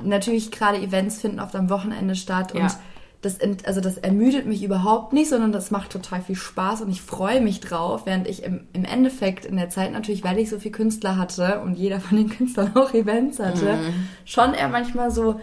natürlich 0.00 0.50
gerade 0.50 0.78
Events 0.78 1.20
finden 1.20 1.40
oft 1.40 1.54
am 1.56 1.70
Wochenende 1.70 2.14
statt 2.14 2.52
und 2.52 2.60
ja. 2.60 2.80
das, 3.20 3.38
also 3.64 3.80
das 3.80 3.98
ermüdet 3.98 4.46
mich 4.46 4.62
überhaupt 4.62 5.12
nicht, 5.12 5.28
sondern 5.28 5.52
das 5.52 5.70
macht 5.70 5.90
total 5.90 6.22
viel 6.22 6.36
Spaß 6.36 6.82
und 6.82 6.90
ich 6.90 7.02
freue 7.02 7.40
mich 7.40 7.60
drauf, 7.60 8.02
während 8.04 8.28
ich 8.28 8.44
im, 8.44 8.66
im 8.72 8.84
Endeffekt 8.84 9.44
in 9.44 9.56
der 9.56 9.70
Zeit 9.70 9.92
natürlich, 9.92 10.24
weil 10.24 10.38
ich 10.38 10.50
so 10.50 10.58
viele 10.58 10.72
Künstler 10.72 11.16
hatte 11.16 11.60
und 11.60 11.74
jeder 11.74 12.00
von 12.00 12.16
den 12.16 12.30
Künstlern 12.30 12.72
auch 12.76 12.92
Events 12.94 13.40
hatte, 13.40 13.76
mhm. 13.76 14.08
schon 14.24 14.54
eher 14.54 14.68
manchmal 14.68 15.10
so, 15.10 15.40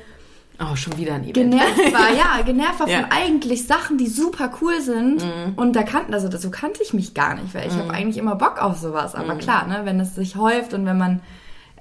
Oh, 0.60 0.76
schon 0.76 0.98
wieder 0.98 1.16
ein 1.16 1.24
Event. 1.24 1.34
Genervt 1.52 1.94
war, 1.94 2.14
ja, 2.14 2.42
genervt 2.46 2.80
war 2.80 2.88
ja. 2.88 3.02
von 3.02 3.12
eigentlich 3.12 3.68
Sachen, 3.68 3.98
die 3.98 4.08
super 4.08 4.52
cool 4.62 4.80
sind. 4.82 5.24
Mhm. 5.24 5.54
Und 5.56 5.76
da 5.76 5.84
kannten, 5.84 6.14
also 6.14 6.30
so 6.38 6.50
kannte 6.50 6.82
ich 6.82 6.94
mich 6.94 7.14
gar 7.14 7.36
nicht, 7.36 7.54
weil 7.54 7.68
ich 7.68 7.74
mhm. 7.74 7.80
habe 7.80 7.94
eigentlich 7.94 8.18
immer 8.18 8.36
Bock 8.36 8.62
auf 8.62 8.78
sowas. 8.78 9.16
Aber 9.16 9.36
mhm. 9.36 9.40
klar, 9.40 9.68
ne, 9.68 9.82
wenn 9.84 10.00
es 10.00 10.16
sich 10.16 10.36
häuft 10.36 10.74
und 10.74 10.86
wenn 10.86 10.98
man 10.98 11.20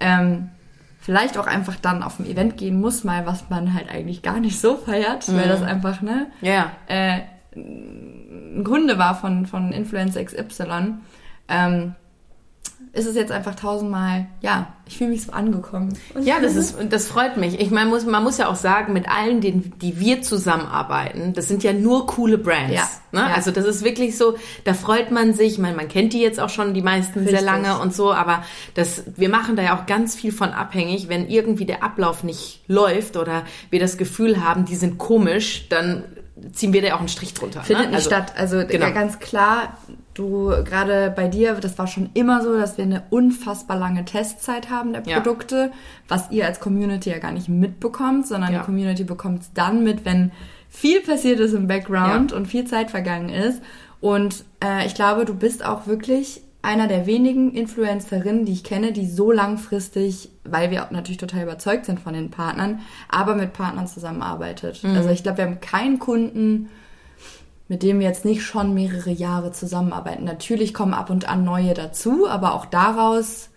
ähm, 0.00 0.50
vielleicht 1.00 1.38
auch 1.38 1.46
einfach 1.46 1.76
dann 1.76 2.02
auf 2.02 2.18
ein 2.18 2.26
Event 2.26 2.56
gehen 2.56 2.80
muss, 2.80 3.04
mal 3.04 3.26
was 3.26 3.48
man 3.48 3.74
halt 3.74 3.90
eigentlich 3.90 4.22
gar 4.22 4.40
nicht 4.40 4.60
so 4.60 4.76
feiert, 4.76 5.32
weil 5.34 5.48
das 5.48 5.60
mhm. 5.60 5.66
einfach, 5.66 6.00
ne, 6.00 6.26
ja. 6.40 6.72
äh, 6.88 7.20
ein 7.54 8.64
Kunde 8.64 8.98
war 8.98 9.14
von, 9.14 9.46
von 9.46 9.72
Influencer 9.72 10.24
XY. 10.24 10.94
Ähm, 11.48 11.94
ist 12.94 13.07
es 13.07 13.16
jetzt 13.16 13.33
einfach 13.33 13.57
tausendmal, 13.57 14.26
ja, 14.40 14.68
ich 14.87 14.98
fühle 14.98 15.11
mich 15.11 15.24
so 15.24 15.33
angekommen. 15.33 15.98
ja, 16.20 16.38
das 16.40 16.54
ist, 16.54 16.76
das 16.90 17.09
freut 17.09 17.37
mich. 17.37 17.61
Ich 17.61 17.70
meine, 17.72 17.90
muss, 17.90 18.07
man 18.07 18.22
muss 18.22 18.38
ja 18.38 18.48
auch 18.48 18.54
sagen, 18.54 18.92
mit 18.92 19.09
allen, 19.09 19.40
denen, 19.40 19.72
die 19.80 19.98
wir 19.98 20.22
zusammenarbeiten, 20.22 21.33
das 21.33 21.48
sind 21.48 21.64
ja 21.64 21.72
nur 21.72 22.07
coole 22.07 22.38
Brands. 22.38 22.72
Ja, 22.72 22.88
ne? 23.11 23.20
ja. 23.20 23.35
Also 23.35 23.50
das 23.50 23.64
ist 23.64 23.83
wirklich 23.83 24.16
so, 24.16 24.37
da 24.62 24.74
freut 24.74 25.11
man 25.11 25.35
sich. 25.35 25.54
Ich 25.54 25.59
meine, 25.59 25.74
man 25.74 25.88
kennt 25.88 26.12
die 26.12 26.20
jetzt 26.20 26.38
auch 26.38 26.50
schon 26.50 26.72
die 26.72 26.83
meisten 26.83 27.20
Richtig. 27.20 27.37
sehr 27.37 27.44
lange 27.44 27.80
und 27.80 27.92
so, 27.92 28.12
aber 28.12 28.44
das, 28.74 29.02
wir 29.16 29.28
machen 29.28 29.57
da 29.57 29.62
ja 29.62 29.76
auch 29.76 29.87
ganz 29.87 30.14
viel 30.14 30.30
von 30.30 30.50
abhängig. 30.50 31.09
Wenn 31.09 31.28
irgendwie 31.28 31.64
der 31.64 31.83
Ablauf 31.83 32.22
nicht 32.22 32.62
läuft 32.68 33.16
oder 33.16 33.42
wir 33.70 33.80
das 33.80 33.98
Gefühl 33.98 34.44
haben, 34.44 34.66
die 34.66 34.76
sind 34.76 34.98
komisch, 34.98 35.68
dann 35.68 36.04
ziehen 36.52 36.72
wir 36.72 36.83
da 36.83 36.94
auch 36.94 37.00
einen 37.00 37.09
Strich 37.09 37.35
drunter. 37.35 37.62
Findet 37.62 37.87
ne? 37.87 37.96
nicht 37.96 38.07
also, 38.07 38.11
statt. 38.11 38.35
Also 38.37 38.64
genau. 38.66 38.92
ganz 38.92 39.18
klar, 39.18 39.78
du 40.14 40.48
gerade 40.64 41.12
bei 41.14 41.29
dir, 41.29 41.55
das 41.55 41.79
war 41.79 41.87
schon 41.87 42.11
immer 42.14 42.42
so, 42.42 42.57
dass 42.57 42.79
wir 42.79 42.85
eine 42.85 43.03
unfassbar 43.11 43.79
lange 43.79 44.05
Testzeit 44.05 44.70
haben 44.70 44.92
der 44.92 45.00
Produkte, 45.00 45.57
ja. 45.57 45.70
was 46.09 46.31
ihr 46.31 46.46
als 46.46 46.61
Community 46.61 47.11
ja 47.11 47.18
gar 47.18 47.33
nicht 47.33 47.48
mitbekommt, 47.48 48.27
sondern 48.27 48.53
ja. 48.53 48.61
die 48.61 48.64
Community 48.64 49.05
bekommt 49.05 49.42
es 49.42 49.53
dann 49.53 49.83
mit, 49.85 50.05
wenn 50.05 50.31
viel 50.68 51.00
passiert 51.03 51.40
ist 51.40 51.53
im 51.53 51.68
Background 51.68 52.31
ja. 52.31 52.37
und 52.37 52.46
viel 52.46 52.64
Zeit 52.64 52.90
vergangen 52.90 53.29
ist. 53.29 53.61
Und 54.00 54.44
äh, 54.62 54.87
ich 54.87 54.94
glaube, 54.94 55.24
du 55.24 55.35
bist 55.35 55.64
auch 55.64 55.87
wirklich 55.87 56.42
einer 56.62 56.88
der 56.88 57.07
wenigen 57.07 57.53
Influencerinnen, 57.53 58.46
die 58.46 58.53
ich 58.53 58.64
kenne, 58.64 58.92
die 58.92 59.07
so 59.07 59.31
langfristig, 59.31 60.31
weil 60.44 60.70
wir 60.70 60.88
natürlich 60.90 61.18
total 61.18 61.42
überzeugt 61.42 61.85
sind 61.85 62.00
von 62.00 62.14
den 62.14 62.31
Partnern, 62.31 62.81
aber 63.09 63.35
mit 63.35 63.53
Partnern 63.53 63.87
zusammenarbeitet. 63.87 64.83
Mhm. 64.83 64.96
Also 64.96 65.11
ich 65.11 65.22
glaube, 65.22 65.38
wir 65.38 65.44
haben 65.44 65.61
keinen 65.61 65.98
Kunden, 65.98 66.70
mit 67.68 67.83
dem 67.83 67.98
wir 67.98 68.07
jetzt 68.07 68.24
nicht 68.24 68.42
schon 68.42 68.74
mehrere 68.74 69.11
Jahre 69.11 69.53
zusammenarbeiten. 69.53 70.24
Natürlich 70.24 70.74
kommen 70.74 70.94
ab 70.94 71.11
und 71.11 71.29
an 71.29 71.44
neue 71.44 71.74
dazu, 71.74 72.29
aber 72.29 72.55
auch 72.55 72.66
daraus 72.66 73.48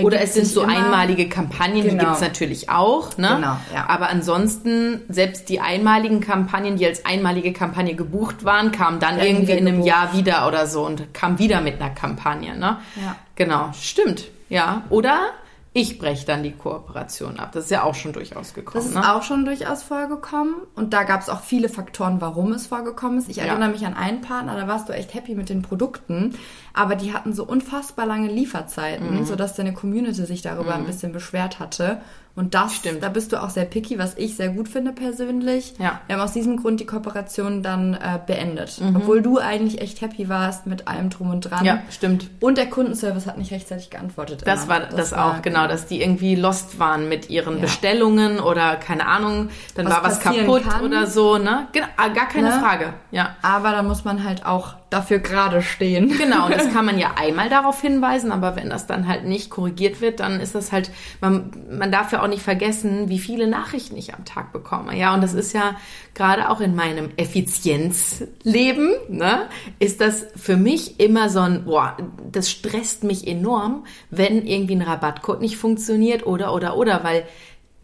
oder 0.00 0.22
es 0.22 0.34
sind 0.34 0.46
so 0.46 0.62
einmalige 0.62 1.28
Kampagnen, 1.28 1.82
genau. 1.82 1.92
die 1.92 2.06
gibt's 2.06 2.20
natürlich 2.22 2.70
auch. 2.70 3.18
Ne? 3.18 3.28
Genau, 3.36 3.56
ja. 3.74 3.88
Aber 3.88 4.08
ansonsten, 4.08 5.02
selbst 5.08 5.50
die 5.50 5.60
einmaligen 5.60 6.20
Kampagnen, 6.20 6.76
die 6.76 6.86
als 6.86 7.04
einmalige 7.04 7.52
Kampagne 7.52 7.94
gebucht 7.94 8.44
waren, 8.44 8.72
kamen 8.72 9.00
dann 9.00 9.18
ja, 9.18 9.24
irgendwie 9.24 9.52
in 9.52 9.68
einem 9.68 9.82
gebucht. 9.82 9.88
Jahr 9.88 10.14
wieder 10.14 10.48
oder 10.48 10.66
so 10.66 10.86
und 10.86 11.12
kam 11.12 11.38
wieder 11.38 11.60
mit 11.60 11.80
einer 11.80 11.90
Kampagne. 11.90 12.56
Ne? 12.56 12.78
Ja. 12.96 13.16
Genau, 13.36 13.70
stimmt. 13.78 14.24
Ja. 14.48 14.82
Oder 14.88 15.30
ich 15.74 15.98
breche 15.98 16.26
dann 16.26 16.42
die 16.42 16.52
Kooperation 16.52 17.38
ab. 17.38 17.52
Das 17.52 17.64
ist 17.64 17.70
ja 17.70 17.82
auch 17.84 17.94
schon 17.94 18.12
durchaus 18.12 18.52
gekommen. 18.52 18.84
Das 18.84 18.92
ist 18.92 18.94
ne? 18.94 19.14
auch 19.14 19.22
schon 19.22 19.46
durchaus 19.46 19.82
vorgekommen. 19.82 20.54
Und 20.74 20.92
da 20.92 21.04
gab 21.04 21.22
es 21.22 21.30
auch 21.30 21.40
viele 21.40 21.70
Faktoren, 21.70 22.20
warum 22.20 22.52
es 22.52 22.66
vorgekommen 22.66 23.18
ist. 23.18 23.30
Ich 23.30 23.38
erinnere 23.38 23.68
ja. 23.68 23.68
mich 23.68 23.86
an 23.86 23.94
einen 23.94 24.20
Partner, 24.20 24.54
da 24.54 24.68
warst 24.68 24.90
du 24.90 24.92
echt 24.92 25.14
happy 25.14 25.34
mit 25.34 25.48
den 25.48 25.62
Produkten. 25.62 26.34
Aber 26.74 26.94
die 26.94 27.14
hatten 27.14 27.32
so 27.32 27.44
unfassbar 27.44 28.04
lange 28.04 28.28
Lieferzeiten, 28.28 29.20
mhm. 29.20 29.24
sodass 29.24 29.54
deine 29.54 29.72
Community 29.72 30.26
sich 30.26 30.42
darüber 30.42 30.74
mhm. 30.74 30.82
ein 30.82 30.86
bisschen 30.86 31.12
beschwert 31.12 31.58
hatte. 31.58 32.02
Und 32.34 32.54
das 32.54 32.74
stimmt. 32.74 33.02
Da 33.02 33.10
bist 33.10 33.32
du 33.32 33.42
auch 33.42 33.50
sehr 33.50 33.66
picky, 33.66 33.98
was 33.98 34.16
ich 34.16 34.36
sehr 34.36 34.48
gut 34.48 34.66
finde 34.68 34.92
persönlich. 34.92 35.74
Ja. 35.78 36.00
Wir 36.06 36.16
haben 36.16 36.22
aus 36.22 36.32
diesem 36.32 36.56
Grund 36.56 36.80
die 36.80 36.86
Kooperation 36.86 37.62
dann 37.62 37.92
äh, 37.92 38.18
beendet. 38.26 38.80
Mhm. 38.80 38.96
Obwohl 38.96 39.20
du 39.20 39.38
eigentlich 39.38 39.82
echt 39.82 40.00
happy 40.00 40.30
warst 40.30 40.66
mit 40.66 40.88
allem 40.88 41.10
drum 41.10 41.30
und 41.30 41.42
dran. 41.42 41.64
Ja, 41.64 41.82
stimmt. 41.90 42.30
Und 42.40 42.56
der 42.56 42.70
Kundenservice 42.70 43.26
hat 43.26 43.36
nicht 43.36 43.52
rechtzeitig 43.52 43.90
geantwortet. 43.90 44.42
Das 44.46 44.64
immer. 44.64 44.68
war 44.72 44.80
das, 44.80 44.94
das 44.94 45.12
war, 45.12 45.38
auch, 45.38 45.42
genau. 45.42 45.66
Dass 45.66 45.86
die 45.86 46.00
irgendwie 46.00 46.34
lost 46.34 46.78
waren 46.78 47.08
mit 47.08 47.28
ihren 47.28 47.56
ja. 47.56 47.60
Bestellungen 47.60 48.40
oder 48.40 48.76
keine 48.76 49.06
Ahnung, 49.06 49.50
dann 49.74 49.86
was 49.86 49.92
war 49.92 50.04
was 50.04 50.20
kaputt 50.20 50.64
kann. 50.64 50.82
oder 50.82 51.06
so, 51.06 51.36
ne? 51.36 51.68
Genau, 51.72 51.86
gar 52.14 52.28
keine 52.28 52.48
ne? 52.48 52.60
Frage, 52.60 52.94
ja. 53.10 53.36
Aber 53.42 53.72
da 53.72 53.82
muss 53.82 54.04
man 54.04 54.24
halt 54.24 54.46
auch 54.46 54.74
dafür 54.88 55.18
gerade 55.18 55.62
stehen. 55.62 56.10
Genau, 56.22 56.46
und 56.46 56.54
das 56.54 56.68
kann 56.72 56.84
man 56.84 56.98
ja 56.98 57.12
einmal 57.16 57.48
darauf 57.48 57.80
hinweisen, 57.80 58.30
aber 58.30 58.54
wenn 58.54 58.70
das 58.70 58.86
dann 58.86 59.08
halt 59.08 59.24
nicht 59.24 59.50
korrigiert 59.50 60.00
wird, 60.00 60.20
dann 60.20 60.38
ist 60.38 60.54
das 60.54 60.70
halt, 60.70 60.90
man, 61.20 61.50
man 61.68 61.90
darf 61.90 62.12
ja 62.12 62.21
auch 62.22 62.28
nicht 62.28 62.42
vergessen, 62.42 63.08
wie 63.08 63.18
viele 63.18 63.46
Nachrichten 63.46 63.96
ich 63.96 64.14
am 64.14 64.24
Tag 64.24 64.52
bekomme. 64.52 64.96
Ja, 64.96 65.14
und 65.14 65.22
das 65.22 65.34
ist 65.34 65.52
ja 65.52 65.76
gerade 66.14 66.48
auch 66.50 66.60
in 66.60 66.74
meinem 66.74 67.10
Effizienzleben, 67.16 68.90
ne, 69.08 69.48
ist 69.78 70.00
das 70.00 70.26
für 70.36 70.56
mich 70.56 71.00
immer 71.00 71.28
so 71.28 71.40
ein, 71.40 71.64
boah, 71.64 71.96
das 72.30 72.50
stresst 72.50 73.04
mich 73.04 73.26
enorm, 73.26 73.84
wenn 74.10 74.46
irgendwie 74.46 74.76
ein 74.76 74.82
Rabattcode 74.82 75.40
nicht 75.40 75.56
funktioniert 75.56 76.26
oder, 76.26 76.54
oder, 76.54 76.76
oder, 76.76 77.04
weil 77.04 77.24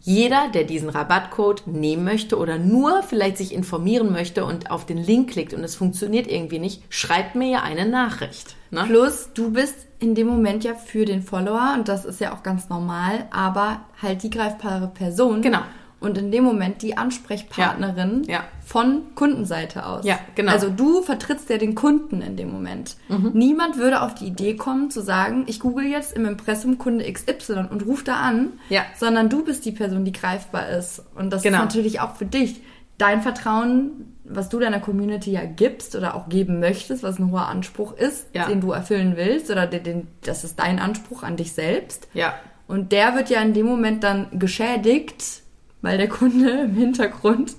jeder, 0.01 0.49
der 0.53 0.63
diesen 0.63 0.89
Rabattcode 0.89 1.67
nehmen 1.67 2.03
möchte 2.03 2.37
oder 2.37 2.57
nur 2.57 3.03
vielleicht 3.03 3.37
sich 3.37 3.53
informieren 3.53 4.11
möchte 4.11 4.45
und 4.45 4.71
auf 4.71 4.85
den 4.85 4.97
Link 4.97 5.31
klickt 5.31 5.53
und 5.53 5.63
es 5.63 5.75
funktioniert 5.75 6.27
irgendwie 6.27 6.59
nicht, 6.59 6.83
schreibt 6.89 7.35
mir 7.35 7.49
ja 7.49 7.63
eine 7.63 7.87
Nachricht. 7.87 8.55
Ne? 8.71 8.83
Plus, 8.85 9.29
du 9.33 9.51
bist 9.51 9.87
in 9.99 10.15
dem 10.15 10.27
Moment 10.27 10.63
ja 10.63 10.73
für 10.75 11.05
den 11.05 11.21
Follower 11.21 11.73
und 11.77 11.87
das 11.87 12.05
ist 12.05 12.21
ja 12.21 12.33
auch 12.33 12.43
ganz 12.43 12.69
normal, 12.69 13.27
aber 13.31 13.81
halt 14.01 14.23
die 14.23 14.29
greifbare 14.29 14.87
Person. 14.87 15.41
Genau 15.41 15.61
und 15.99 16.17
in 16.17 16.31
dem 16.31 16.43
Moment 16.43 16.81
die 16.81 16.97
Ansprechpartnerin 16.97 18.23
ja, 18.25 18.33
ja. 18.33 18.43
von 18.65 19.01
Kundenseite 19.15 19.85
aus. 19.85 20.05
Ja, 20.05 20.19
genau. 20.35 20.51
Also 20.51 20.69
du 20.69 21.01
vertrittst 21.01 21.49
ja 21.49 21.57
den 21.57 21.75
Kunden 21.75 22.21
in 22.21 22.37
dem 22.37 22.51
Moment. 22.51 22.95
Mhm. 23.09 23.31
Niemand 23.33 23.77
würde 23.77 24.01
auf 24.01 24.15
die 24.15 24.25
Idee 24.25 24.55
kommen 24.55 24.91
zu 24.91 25.01
sagen, 25.01 25.43
ich 25.47 25.59
google 25.59 25.85
jetzt 25.85 26.13
im 26.13 26.25
Impressum 26.25 26.77
Kunde 26.77 27.11
XY 27.11 27.65
und 27.69 27.85
ruf 27.85 28.03
da 28.03 28.15
an, 28.15 28.53
ja. 28.69 28.83
sondern 28.97 29.29
du 29.29 29.43
bist 29.43 29.65
die 29.65 29.71
Person, 29.71 30.05
die 30.05 30.13
greifbar 30.13 30.69
ist. 30.69 31.03
Und 31.15 31.31
das 31.31 31.43
genau. 31.43 31.57
ist 31.57 31.63
natürlich 31.63 31.99
auch 31.99 32.15
für 32.15 32.25
dich 32.25 32.61
dein 32.97 33.21
Vertrauen, 33.21 34.15
was 34.23 34.49
du 34.49 34.59
deiner 34.59 34.79
Community 34.79 35.31
ja 35.31 35.43
gibst 35.43 35.95
oder 35.95 36.15
auch 36.15 36.29
geben 36.29 36.59
möchtest, 36.59 37.01
was 37.01 37.17
ein 37.17 37.31
hoher 37.31 37.47
Anspruch 37.47 37.93
ist, 37.93 38.27
ja. 38.33 38.45
den 38.45 38.61
du 38.61 38.71
erfüllen 38.71 39.13
willst 39.15 39.49
oder 39.49 39.65
den, 39.65 39.83
den, 39.83 40.07
das 40.21 40.43
ist 40.43 40.59
dein 40.59 40.79
Anspruch 40.79 41.23
an 41.23 41.35
dich 41.35 41.53
selbst. 41.53 42.07
Ja. 42.13 42.35
Und 42.67 42.91
der 42.91 43.15
wird 43.15 43.31
ja 43.31 43.41
in 43.41 43.53
dem 43.53 43.65
Moment 43.65 44.03
dann 44.03 44.27
geschädigt, 44.37 45.41
weil 45.81 45.97
der 45.97 46.09
Kunde 46.09 46.49
im 46.49 46.75
Hintergrund 46.75 47.55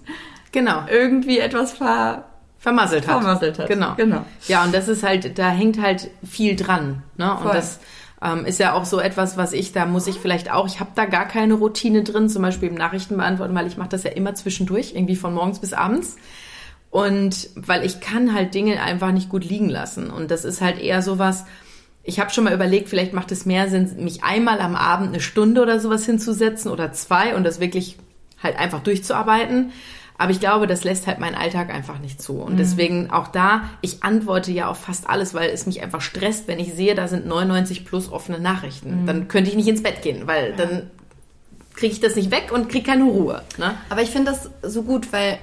genau 0.52 0.84
irgendwie 0.90 1.38
etwas 1.38 1.72
ver 1.72 2.24
vermasselt 2.58 3.06
hat. 3.06 3.22
Vermasselt 3.22 3.58
hat. 3.58 3.68
Genau. 3.68 3.94
genau. 3.96 4.24
Ja, 4.46 4.64
und 4.64 4.74
das 4.74 4.86
ist 4.86 5.02
halt, 5.02 5.38
da 5.38 5.48
hängt 5.48 5.80
halt 5.80 6.10
viel 6.22 6.56
dran. 6.56 7.02
Ne? 7.16 7.34
Und 7.34 7.54
das 7.54 7.80
ähm, 8.22 8.44
ist 8.44 8.60
ja 8.60 8.74
auch 8.74 8.84
so 8.84 9.00
etwas, 9.00 9.38
was 9.38 9.54
ich, 9.54 9.72
da 9.72 9.86
muss 9.86 10.06
ich 10.06 10.16
vielleicht 10.16 10.52
auch, 10.52 10.66
ich 10.66 10.78
habe 10.78 10.90
da 10.94 11.06
gar 11.06 11.26
keine 11.26 11.54
Routine 11.54 12.02
drin, 12.02 12.28
zum 12.28 12.42
Beispiel 12.42 12.68
im 12.68 12.74
Nachrichten 12.74 13.16
beantworten, 13.16 13.54
weil 13.54 13.66
ich 13.66 13.78
mache 13.78 13.88
das 13.88 14.02
ja 14.02 14.10
immer 14.10 14.34
zwischendurch, 14.34 14.94
irgendwie 14.94 15.16
von 15.16 15.32
morgens 15.32 15.58
bis 15.58 15.72
abends. 15.72 16.16
Und 16.90 17.48
weil 17.54 17.84
ich 17.86 18.00
kann 18.00 18.34
halt 18.34 18.52
Dinge 18.52 18.82
einfach 18.82 19.12
nicht 19.12 19.30
gut 19.30 19.44
liegen 19.44 19.70
lassen. 19.70 20.10
Und 20.10 20.30
das 20.30 20.44
ist 20.44 20.60
halt 20.60 20.78
eher 20.78 21.00
sowas, 21.00 21.46
ich 22.02 22.20
habe 22.20 22.30
schon 22.30 22.44
mal 22.44 22.52
überlegt, 22.52 22.88
vielleicht 22.88 23.14
macht 23.14 23.32
es 23.32 23.46
mehr 23.46 23.68
Sinn, 23.68 24.04
mich 24.04 24.24
einmal 24.24 24.60
am 24.60 24.74
Abend 24.74 25.08
eine 25.08 25.20
Stunde 25.20 25.62
oder 25.62 25.80
sowas 25.80 26.04
hinzusetzen 26.04 26.70
oder 26.70 26.92
zwei 26.92 27.36
und 27.36 27.44
das 27.44 27.60
wirklich 27.60 27.96
halt 28.42 28.58
einfach 28.58 28.80
durchzuarbeiten. 28.80 29.72
Aber 30.18 30.32
ich 30.32 30.40
glaube, 30.40 30.66
das 30.66 30.84
lässt 30.84 31.06
halt 31.06 31.18
meinen 31.18 31.34
Alltag 31.34 31.72
einfach 31.72 31.98
nicht 31.98 32.20
zu. 32.20 32.34
Und 32.34 32.54
mhm. 32.54 32.58
deswegen 32.58 33.10
auch 33.10 33.28
da, 33.28 33.62
ich 33.80 34.02
antworte 34.02 34.52
ja 34.52 34.68
auf 34.68 34.78
fast 34.78 35.08
alles, 35.08 35.32
weil 35.32 35.48
es 35.48 35.64
mich 35.64 35.82
einfach 35.82 36.02
stresst, 36.02 36.46
wenn 36.46 36.58
ich 36.58 36.74
sehe, 36.74 36.94
da 36.94 37.08
sind 37.08 37.26
99 37.26 37.86
plus 37.86 38.12
offene 38.12 38.38
Nachrichten. 38.38 39.02
Mhm. 39.02 39.06
Dann 39.06 39.28
könnte 39.28 39.48
ich 39.48 39.56
nicht 39.56 39.68
ins 39.68 39.82
Bett 39.82 40.02
gehen, 40.02 40.26
weil 40.26 40.50
ja. 40.50 40.56
dann 40.56 40.90
kriege 41.74 41.94
ich 41.94 42.00
das 42.00 42.16
nicht 42.16 42.30
weg 42.30 42.50
und 42.52 42.68
kriege 42.68 42.84
keine 42.84 43.04
Ruhe. 43.04 43.42
Ne? 43.56 43.74
Aber 43.88 44.02
ich 44.02 44.10
finde 44.10 44.32
das 44.32 44.50
so 44.62 44.82
gut, 44.82 45.10
weil 45.10 45.38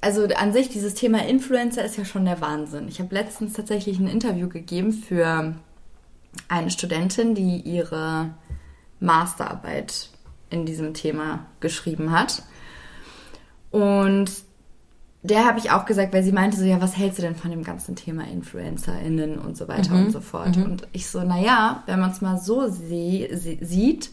also 0.00 0.26
an 0.26 0.52
sich 0.52 0.68
dieses 0.68 0.94
Thema 0.94 1.24
Influencer 1.24 1.84
ist 1.84 1.96
ja 1.96 2.04
schon 2.04 2.24
der 2.24 2.40
Wahnsinn. 2.40 2.88
Ich 2.88 2.98
habe 2.98 3.14
letztens 3.14 3.54
tatsächlich 3.54 4.00
ein 4.00 4.08
Interview 4.08 4.48
gegeben 4.48 4.92
für 4.92 5.54
eine 6.48 6.70
Studentin, 6.70 7.34
die 7.34 7.60
ihre 7.60 8.34
Masterarbeit 9.00 10.10
in 10.50 10.66
diesem 10.66 10.94
Thema 10.94 11.46
geschrieben 11.60 12.12
hat. 12.12 12.42
Und 13.70 14.30
der 15.24 15.46
habe 15.46 15.58
ich 15.58 15.70
auch 15.70 15.86
gesagt, 15.86 16.12
weil 16.12 16.22
sie 16.22 16.32
meinte 16.32 16.58
so, 16.58 16.64
ja, 16.64 16.80
was 16.82 16.98
hältst 16.98 17.18
du 17.18 17.22
denn 17.22 17.34
von 17.34 17.50
dem 17.50 17.64
ganzen 17.64 17.96
Thema 17.96 18.24
InfluencerInnen 18.24 19.38
und 19.38 19.56
so 19.56 19.68
weiter 19.68 19.94
mhm. 19.94 20.06
und 20.06 20.10
so 20.12 20.20
fort. 20.20 20.56
Mhm. 20.56 20.64
Und 20.64 20.88
ich 20.92 21.08
so, 21.08 21.22
naja, 21.22 21.82
wenn 21.86 21.98
man 21.98 22.10
es 22.10 22.20
mal 22.20 22.36
so 22.36 22.68
sie, 22.68 23.28
sie, 23.32 23.58
sieht, 23.62 24.10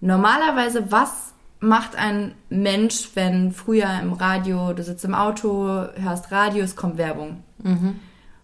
normalerweise, 0.00 0.92
was 0.92 1.34
macht 1.58 1.96
ein 1.96 2.34
Mensch, 2.48 3.10
wenn 3.14 3.50
früher 3.50 3.88
im 4.00 4.12
Radio, 4.12 4.72
du 4.74 4.84
sitzt 4.84 5.04
im 5.04 5.14
Auto, 5.14 5.86
hörst 5.96 6.30
Radio, 6.30 6.62
es 6.62 6.76
kommt 6.76 6.98
Werbung. 6.98 7.42
Mhm. 7.62 7.96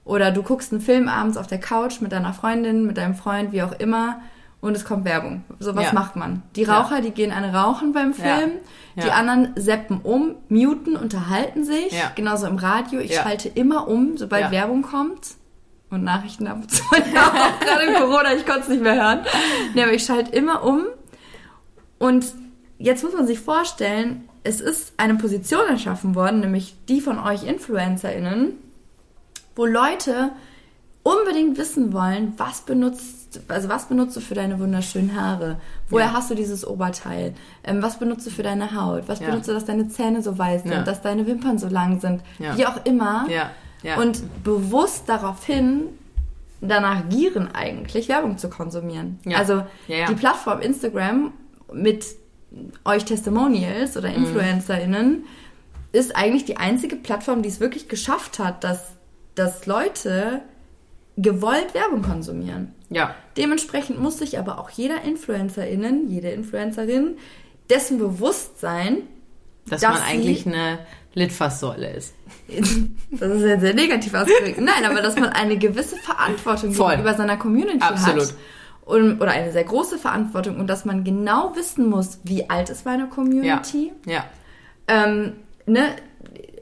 Oder 0.05 0.33
du 0.33 0.43
guckst 0.43 0.73
einen 0.73 0.81
Film 0.81 1.09
abends 1.09 1.37
auf 1.37 1.47
der 1.47 1.61
Couch 1.61 2.01
mit 2.01 2.11
deiner 2.11 2.33
Freundin, 2.33 2.87
mit 2.87 2.97
deinem 2.97 3.15
Freund, 3.15 3.53
wie 3.53 3.63
auch 3.63 3.73
immer 3.73 4.21
und 4.63 4.77
es 4.77 4.85
kommt 4.85 5.05
Werbung. 5.05 5.45
So 5.59 5.75
was 5.75 5.87
ja. 5.87 5.93
macht 5.93 6.15
man. 6.17 6.43
Die 6.55 6.63
Raucher, 6.63 6.97
ja. 6.97 7.01
die 7.03 7.11
gehen 7.11 7.33
eine 7.33 7.53
rauchen 7.53 7.93
beim 7.93 8.15
Film, 8.15 8.53
ja. 8.95 9.05
die 9.05 9.11
anderen 9.11 9.53
seppen 9.57 10.01
um, 10.03 10.37
muten, 10.49 10.97
unterhalten 10.97 11.65
sich. 11.65 11.93
Genauso 12.15 12.47
im 12.47 12.57
Radio. 12.57 13.01
Ich 13.01 13.15
schalte 13.15 13.49
immer 13.49 13.89
um, 13.89 14.17
sobald 14.17 14.51
Werbung 14.51 14.83
kommt. 14.83 15.35
Und 15.91 16.05
Nachrichten 16.05 16.47
ab 16.47 16.57
und 16.63 16.71
zu. 16.71 16.83
Ja, 17.13 17.33
gerade 17.61 17.83
in 17.83 17.95
Corona, 17.95 18.33
ich 18.35 18.47
konnte 18.47 18.63
es 18.63 18.69
nicht 18.69 18.83
mehr 18.83 18.95
hören. 18.95 19.27
Nee, 19.75 19.83
aber 19.83 19.93
ich 19.93 20.05
schalte 20.05 20.35
immer 20.35 20.65
um. 20.65 20.87
Und 21.99 22.25
jetzt 22.79 23.05
muss 23.05 23.13
man 23.13 23.27
sich 23.27 23.41
vorstellen, 23.41 24.27
es 24.43 24.63
ist 24.63 24.95
eine 24.97 25.17
Position 25.17 25.69
erschaffen 25.69 26.15
worden, 26.15 26.41
nämlich 26.41 26.77
die 26.89 27.03
von 27.03 27.19
euch 27.19 27.45
InfluencerInnen, 27.45 28.55
wo 29.55 29.67
Leute 29.67 30.31
unbedingt 31.03 31.59
wissen 31.59 31.93
wollen, 31.93 32.33
was 32.39 32.63
benutzt, 32.63 33.22
also 33.49 33.69
was 33.69 33.87
benutzt 33.87 34.17
du 34.17 34.21
für 34.21 34.35
deine 34.35 34.59
wunderschönen 34.59 35.21
Haare? 35.21 35.59
Woher 35.89 36.07
ja. 36.07 36.13
hast 36.13 36.31
du 36.31 36.35
dieses 36.35 36.67
Oberteil? 36.67 37.35
Ähm, 37.65 37.83
was 37.83 37.99
benutzt 37.99 38.27
du 38.27 38.31
für 38.31 38.43
deine 38.43 38.75
Haut? 38.75 39.05
Was 39.07 39.21
ja. 39.21 39.27
benutzt 39.27 39.49
du, 39.49 39.53
dass 39.53 39.65
deine 39.65 39.89
Zähne 39.89 40.23
so 40.23 40.39
weiß 40.39 40.63
sind, 40.63 40.87
dass 40.87 41.03
deine 41.03 41.27
Wimpern 41.27 41.59
so 41.59 41.69
lang 41.69 42.01
sind? 42.01 42.23
Wie 42.57 42.67
auch 42.67 42.85
immer. 42.85 43.27
Und 43.99 44.23
bewusst 44.45 45.09
daraufhin 45.09 45.89
danach 46.61 47.09
gieren 47.09 47.49
eigentlich, 47.53 48.09
Werbung 48.09 48.39
zu 48.39 48.49
konsumieren. 48.49 49.19
Also 49.35 49.65
die 49.89 50.15
Plattform 50.15 50.61
Instagram 50.61 51.33
mit 51.73 52.07
euch 52.85 53.05
Testimonials 53.05 53.97
oder 53.97 54.11
mhm. 54.11 54.25
InfluencerInnen 54.25 55.11
mhm. 55.11 55.25
ist 55.93 56.17
eigentlich 56.17 56.45
die 56.45 56.57
einzige 56.57 56.97
Plattform, 56.97 57.43
die 57.43 57.49
es 57.49 57.61
wirklich 57.61 57.89
geschafft 57.89 58.39
hat, 58.39 58.65
dass, 58.65 58.93
dass 59.35 59.67
Leute 59.67 60.43
gewollt 61.17 61.75
Werbung 61.75 62.03
konsumieren. 62.03 62.75
Ja. 62.93 63.15
Dementsprechend 63.37 64.01
muss 64.01 64.19
sich 64.19 64.39
aber 64.39 64.59
auch 64.59 64.71
jeder 64.71 65.03
InfluencerInnen, 65.03 66.09
jede 66.09 66.31
Influencerin 66.31 67.17
dessen 67.71 67.99
bewusst 67.99 68.61
sein, 68.61 68.99
dass, 69.67 69.81
dass 69.81 69.95
man 69.95 70.03
eigentlich 70.03 70.47
eine 70.47 70.81
Litfaßsäule 71.15 71.91
ist. 71.91 72.15
Das 73.11 73.31
ist 73.31 73.43
ja 73.43 73.61
sehr 73.61 73.75
negativ 73.75 74.15
ausgedrückt. 74.15 74.59
Nein, 74.59 74.85
aber 74.85 75.03
dass 75.03 75.17
man 75.17 75.29
eine 75.29 75.59
gewisse 75.59 75.97
Verantwortung 75.97 76.73
Voll. 76.73 76.93
gegenüber 76.93 77.15
seiner 77.15 77.37
Community 77.37 77.79
Absolut. 77.81 78.23
hat. 78.23 78.35
Und, 78.85 79.21
oder 79.21 79.31
eine 79.31 79.53
sehr 79.53 79.65
große 79.65 79.99
Verantwortung 79.99 80.59
und 80.59 80.67
dass 80.67 80.85
man 80.85 81.05
genau 81.05 81.55
wissen 81.55 81.89
muss, 81.89 82.19
wie 82.25 82.51
alt 82.51 82.71
ist 82.71 82.85
meine 82.85 83.07
Community. 83.07 83.93
Ja. 84.07 84.13
ja. 84.13 84.25
Ähm, 84.89 85.35
ne, 85.67 85.95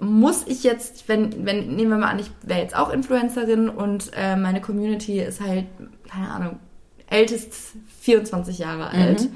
muss 0.00 0.44
ich 0.46 0.64
jetzt, 0.64 1.08
wenn, 1.08 1.46
wenn, 1.46 1.76
nehmen 1.76 1.90
wir 1.90 1.98
mal 1.98 2.08
an, 2.08 2.18
ich 2.18 2.30
wäre 2.42 2.60
jetzt 2.60 2.76
auch 2.76 2.90
Influencerin 2.90 3.68
und 3.68 4.10
äh, 4.16 4.36
meine 4.36 4.60
Community 4.60 5.20
ist 5.20 5.40
halt, 5.40 5.66
keine 6.10 6.30
Ahnung, 6.30 6.58
ältest 7.08 7.54
24 8.00 8.58
Jahre 8.58 8.94
mhm. 8.94 9.02
alt, 9.02 9.28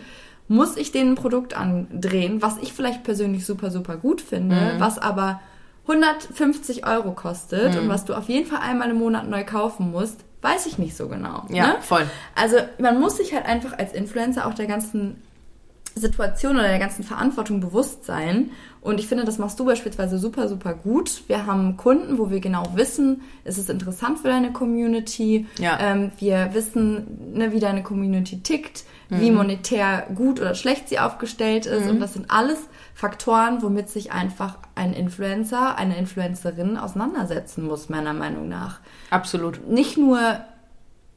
muss 0.48 0.76
ich 0.76 0.92
denen 0.92 1.12
ein 1.12 1.16
Produkt 1.16 1.56
andrehen, 1.56 2.42
was 2.42 2.58
ich 2.58 2.72
vielleicht 2.72 3.02
persönlich 3.02 3.46
super, 3.46 3.70
super 3.70 3.96
gut 3.96 4.20
finde, 4.20 4.56
mhm. 4.56 4.80
was 4.80 4.98
aber 4.98 5.40
150 5.87 6.87
Euro 6.87 7.12
kostet 7.12 7.74
mhm. 7.74 7.80
und 7.80 7.88
was 7.88 8.04
du 8.04 8.14
auf 8.14 8.28
jeden 8.28 8.46
Fall 8.46 8.60
einmal 8.60 8.90
im 8.90 8.98
Monat 8.98 9.28
neu 9.28 9.44
kaufen 9.44 9.90
musst, 9.90 10.24
weiß 10.42 10.66
ich 10.66 10.78
nicht 10.78 10.96
so 10.96 11.08
genau. 11.08 11.46
Ja, 11.48 11.68
ne? 11.68 11.76
voll. 11.80 12.06
Also 12.34 12.56
man 12.78 13.00
muss 13.00 13.16
sich 13.16 13.34
halt 13.34 13.46
einfach 13.46 13.78
als 13.78 13.92
Influencer 13.92 14.46
auch 14.46 14.54
der 14.54 14.66
ganzen 14.66 15.22
Situation 15.94 16.56
oder 16.56 16.68
der 16.68 16.78
ganzen 16.78 17.04
Verantwortung 17.04 17.60
bewusst 17.60 18.04
sein. 18.04 18.50
Und 18.84 19.00
ich 19.00 19.08
finde, 19.08 19.24
das 19.24 19.38
machst 19.38 19.58
du 19.58 19.64
beispielsweise 19.64 20.18
super, 20.18 20.46
super 20.46 20.74
gut. 20.74 21.22
Wir 21.26 21.46
haben 21.46 21.78
Kunden, 21.78 22.18
wo 22.18 22.28
wir 22.28 22.40
genau 22.40 22.64
wissen, 22.74 23.22
es 23.42 23.56
ist 23.56 23.70
interessant 23.70 24.18
für 24.18 24.28
deine 24.28 24.52
Community. 24.52 25.46
Ja. 25.58 25.78
Ähm, 25.80 26.12
wir 26.18 26.50
wissen, 26.52 27.32
ne, 27.32 27.52
wie 27.52 27.60
deine 27.60 27.82
Community 27.82 28.42
tickt, 28.42 28.84
mhm. 29.08 29.20
wie 29.20 29.30
monetär 29.30 30.06
gut 30.14 30.38
oder 30.38 30.54
schlecht 30.54 30.90
sie 30.90 30.98
aufgestellt 30.98 31.64
ist. 31.64 31.84
Mhm. 31.84 31.92
Und 31.92 32.00
das 32.00 32.12
sind 32.12 32.30
alles 32.30 32.58
Faktoren, 32.94 33.62
womit 33.62 33.88
sich 33.88 34.12
einfach 34.12 34.58
ein 34.74 34.92
Influencer, 34.92 35.78
eine 35.78 35.96
Influencerin 35.96 36.76
auseinandersetzen 36.76 37.64
muss, 37.66 37.88
meiner 37.88 38.12
Meinung 38.12 38.50
nach. 38.50 38.80
Absolut. 39.08 39.66
Nicht 39.66 39.96
nur 39.96 40.20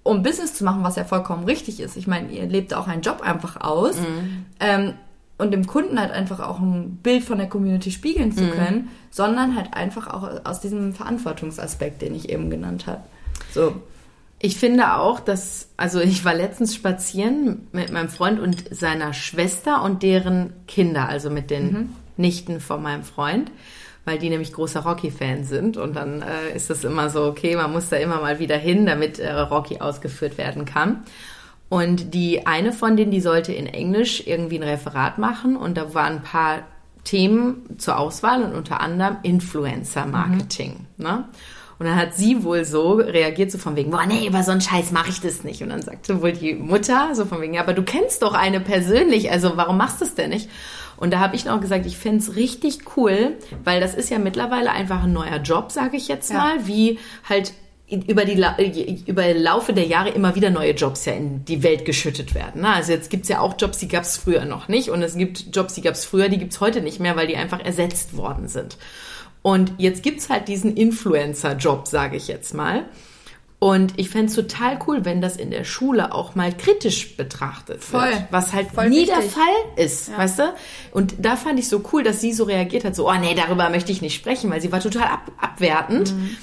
um 0.04 0.24
Business 0.24 0.54
zu 0.54 0.64
machen, 0.64 0.86
was 0.86 0.96
ja 0.96 1.04
vollkommen 1.04 1.44
richtig 1.44 1.82
ist. 1.82 1.98
Ich 1.98 2.08
meine, 2.08 2.32
ihr 2.32 2.46
lebt 2.46 2.74
auch 2.74 2.88
einen 2.88 3.02
Job 3.02 3.20
einfach 3.22 3.60
aus. 3.60 3.98
Mhm. 3.98 4.46
Ähm, 4.62 4.94
und 5.38 5.52
dem 5.52 5.68
Kunden 5.68 6.00
halt 6.00 6.12
einfach 6.12 6.40
auch 6.40 6.60
ein 6.60 6.98
Bild 7.04 7.24
von 7.24 7.38
der 7.38 7.48
Community 7.48 7.92
spiegeln 7.92 8.32
zu 8.32 8.44
mhm. 8.44 8.52
können, 8.52 8.90
sondern 9.12 9.56
halt 9.56 9.74
einfach 9.74 10.08
auch 10.08 10.46
aus 10.46 10.60
diesem 10.60 10.94
Verantwortungsaspekt, 10.94 12.02
den 12.02 12.16
ich 12.16 12.30
eben 12.30 12.50
genannt 12.50 12.88
habe. 12.88 13.02
So. 13.54 13.76
Ich 14.40 14.58
finde 14.58 14.94
auch, 14.96 15.20
dass, 15.20 15.70
also 15.78 16.00
ich 16.00 16.24
war 16.24 16.36
letztens 16.36 16.76
spazieren 16.76 17.68
mit 17.72 17.92
meinem 17.92 18.10
Freund 18.10 18.40
und 18.40 18.64
seiner 18.70 19.14
Schwester 19.14 19.84
und 19.84 20.04
deren 20.04 20.54
Kinder, 20.68 21.10
also 21.10 21.32
mit 21.32 21.50
den 21.50 21.72
mhm. 21.72 21.90
Nichten 22.18 22.60
von 22.60 22.84
meinem 22.84 23.04
Freund, 23.04 23.52
weil 24.06 24.20
die 24.20 24.30
nämlich 24.30 24.54
großer 24.54 24.82
Rocky-Fan 24.82 25.44
sind 25.44 25.76
und 25.76 25.96
dann 25.96 26.22
äh, 26.22 26.56
ist 26.56 26.70
das 26.70 26.84
immer 26.84 27.10
so, 27.10 27.26
okay, 27.26 27.56
man 27.56 27.72
muss 27.72 27.90
da 27.90 27.98
immer 27.98 28.22
mal 28.22 28.40
wieder 28.40 28.58
hin, 28.58 28.86
damit 28.86 29.18
äh, 29.18 29.32
Rocky 29.32 29.80
ausgeführt 29.80 30.38
werden 30.38 30.66
kann. 30.66 31.04
Und 31.70 32.14
die 32.14 32.48
eine 32.48 32.72
von 32.72 32.96
denen, 32.96 33.12
die 33.12 33.20
sollte 33.20 33.54
in 33.54 33.68
Englisch 33.68 34.26
irgendwie 34.26 34.58
ein 34.58 34.64
Referat 34.64 35.18
machen 35.18 35.58
und 35.58 35.76
da 35.76 35.94
waren 35.94 36.18
ein 36.18 36.24
paar 36.24 36.60
Themen 37.04 37.78
zur 37.78 37.98
Auswahl 37.98 38.44
und 38.44 38.54
unter 38.54 38.82
anderem 38.82 39.18
Influencer-Marketing. 39.24 40.86
Mhm. 40.98 41.04
Ne? 41.04 41.26
Und 41.80 41.86
dann 41.86 41.96
hat 41.96 42.16
sie 42.16 42.44
wohl 42.44 42.66
so 42.66 42.94
reagiert, 42.94 43.52
so 43.52 43.58
von 43.58 43.76
wegen, 43.76 43.92
boah, 43.92 44.06
nee, 44.06 44.28
über 44.28 44.44
so 44.44 44.52
einen 44.52 44.62
Scheiß 44.62 44.92
mache 44.92 45.10
ich 45.10 45.22
das 45.22 45.44
nicht. 45.44 45.62
Und 45.62 45.70
dann 45.70 45.82
sagte 45.82 46.22
wohl 46.22 46.32
die 46.32 46.56
Mutter 46.56 47.14
so 47.14 47.26
von 47.26 47.40
wegen, 47.42 47.54
ja, 47.54 47.62
aber 47.62 47.74
du 47.74 47.84
kennst 47.84 48.24
doch 48.24 48.34
eine 48.34 48.60
persönlich, 48.60 49.30
also 49.32 49.58
warum 49.58 49.78
machst 49.78 50.02
du 50.02 50.06
es 50.06 50.16
denn 50.16 50.32
nicht? 50.32 50.50
Und 50.98 51.14
da 51.14 51.20
habe 51.20 51.36
ich 51.36 51.46
noch 51.46 51.62
gesagt, 51.62 51.86
ich 51.86 51.98
finde 51.98 52.20
es 52.20 52.36
richtig 52.36 52.80
cool, 52.98 53.38
weil 53.64 53.80
das 53.80 53.94
ist 53.94 54.10
ja 54.10 54.18
mittlerweile 54.18 54.72
einfach 54.72 55.04
ein 55.04 55.14
neuer 55.14 55.38
Job, 55.38 55.72
sage 55.72 55.98
ich 55.98 56.08
jetzt 56.08 56.34
mal, 56.34 56.58
ja. 56.58 56.68
wie 56.68 57.00
halt 57.30 57.54
über 57.90 58.26
die 58.26 59.04
über 59.06 59.34
Laufe 59.34 59.72
der 59.72 59.86
Jahre 59.86 60.10
immer 60.10 60.36
wieder 60.36 60.50
neue 60.50 60.72
Jobs 60.72 61.06
ja 61.06 61.14
in 61.14 61.46
die 61.46 61.64
Welt 61.64 61.86
geschüttet 61.86 62.36
werden. 62.36 62.62
Ne? 62.62 62.70
Also 62.70 62.92
jetzt 62.92 63.10
gibt's 63.10 63.30
ja 63.30 63.40
auch 63.40 63.56
Jobs, 63.58 63.78
die 63.78 63.88
gab's 63.88 64.18
früher 64.18 64.44
noch 64.44 64.68
nicht 64.68 64.90
und 64.90 65.02
es 65.02 65.16
gibt 65.16 65.56
Jobs, 65.56 65.74
die 65.74 65.82
gab's 65.82 66.04
früher, 66.04 66.28
die 66.28 66.38
gibt's 66.38 66.60
heute 66.60 66.82
nicht 66.82 67.00
mehr, 67.00 67.16
weil 67.16 67.28
die 67.28 67.38
einfach 67.38 67.64
ersetzt 67.64 68.18
worden 68.18 68.50
sind. 68.50 68.78
Und 69.42 69.74
jetzt 69.78 70.04
gibt's 70.04 70.30
halt 70.30 70.50
diesen 70.50 70.76
Influencer-Job, 70.76 71.88
sage 71.88 72.18
ich 72.18 72.28
jetzt 72.28 72.54
mal. 72.54 72.86
Und 73.60 73.98
ich 73.98 74.10
fände 74.10 74.32
total 74.32 74.78
cool, 74.86 75.06
wenn 75.06 75.20
das 75.20 75.38
in 75.38 75.50
der 75.50 75.64
Schule 75.64 76.14
auch 76.14 76.36
mal 76.36 76.56
kritisch 76.56 77.16
betrachtet 77.16 77.84
Voll. 77.84 78.02
wird. 78.02 78.24
Was 78.30 78.54
halt 78.54 78.72
Voll 78.72 78.90
nie 78.90 79.08
wichtig. 79.08 79.16
der 79.16 79.24
Fall 79.24 79.56
ist, 79.78 80.10
ja. 80.10 80.18
weißt 80.18 80.40
du? 80.40 80.54
Und 80.92 81.16
da 81.20 81.38
fand 81.38 81.58
ich 81.58 81.68
so 81.68 81.82
cool, 81.92 82.04
dass 82.04 82.22
sie 82.22 82.34
so 82.34 82.44
reagiert 82.44 82.84
hat, 82.84 82.96
so, 82.96 83.10
oh 83.10 83.16
nee, 83.20 83.34
darüber 83.34 83.70
möchte 83.70 83.92
ich 83.92 84.02
nicht 84.02 84.14
sprechen, 84.14 84.52
weil 84.52 84.62
sie 84.62 84.72
war 84.72 84.80
total 84.80 85.08
ab 85.08 85.32
abwertend. 85.40 86.14
Mhm. 86.14 86.38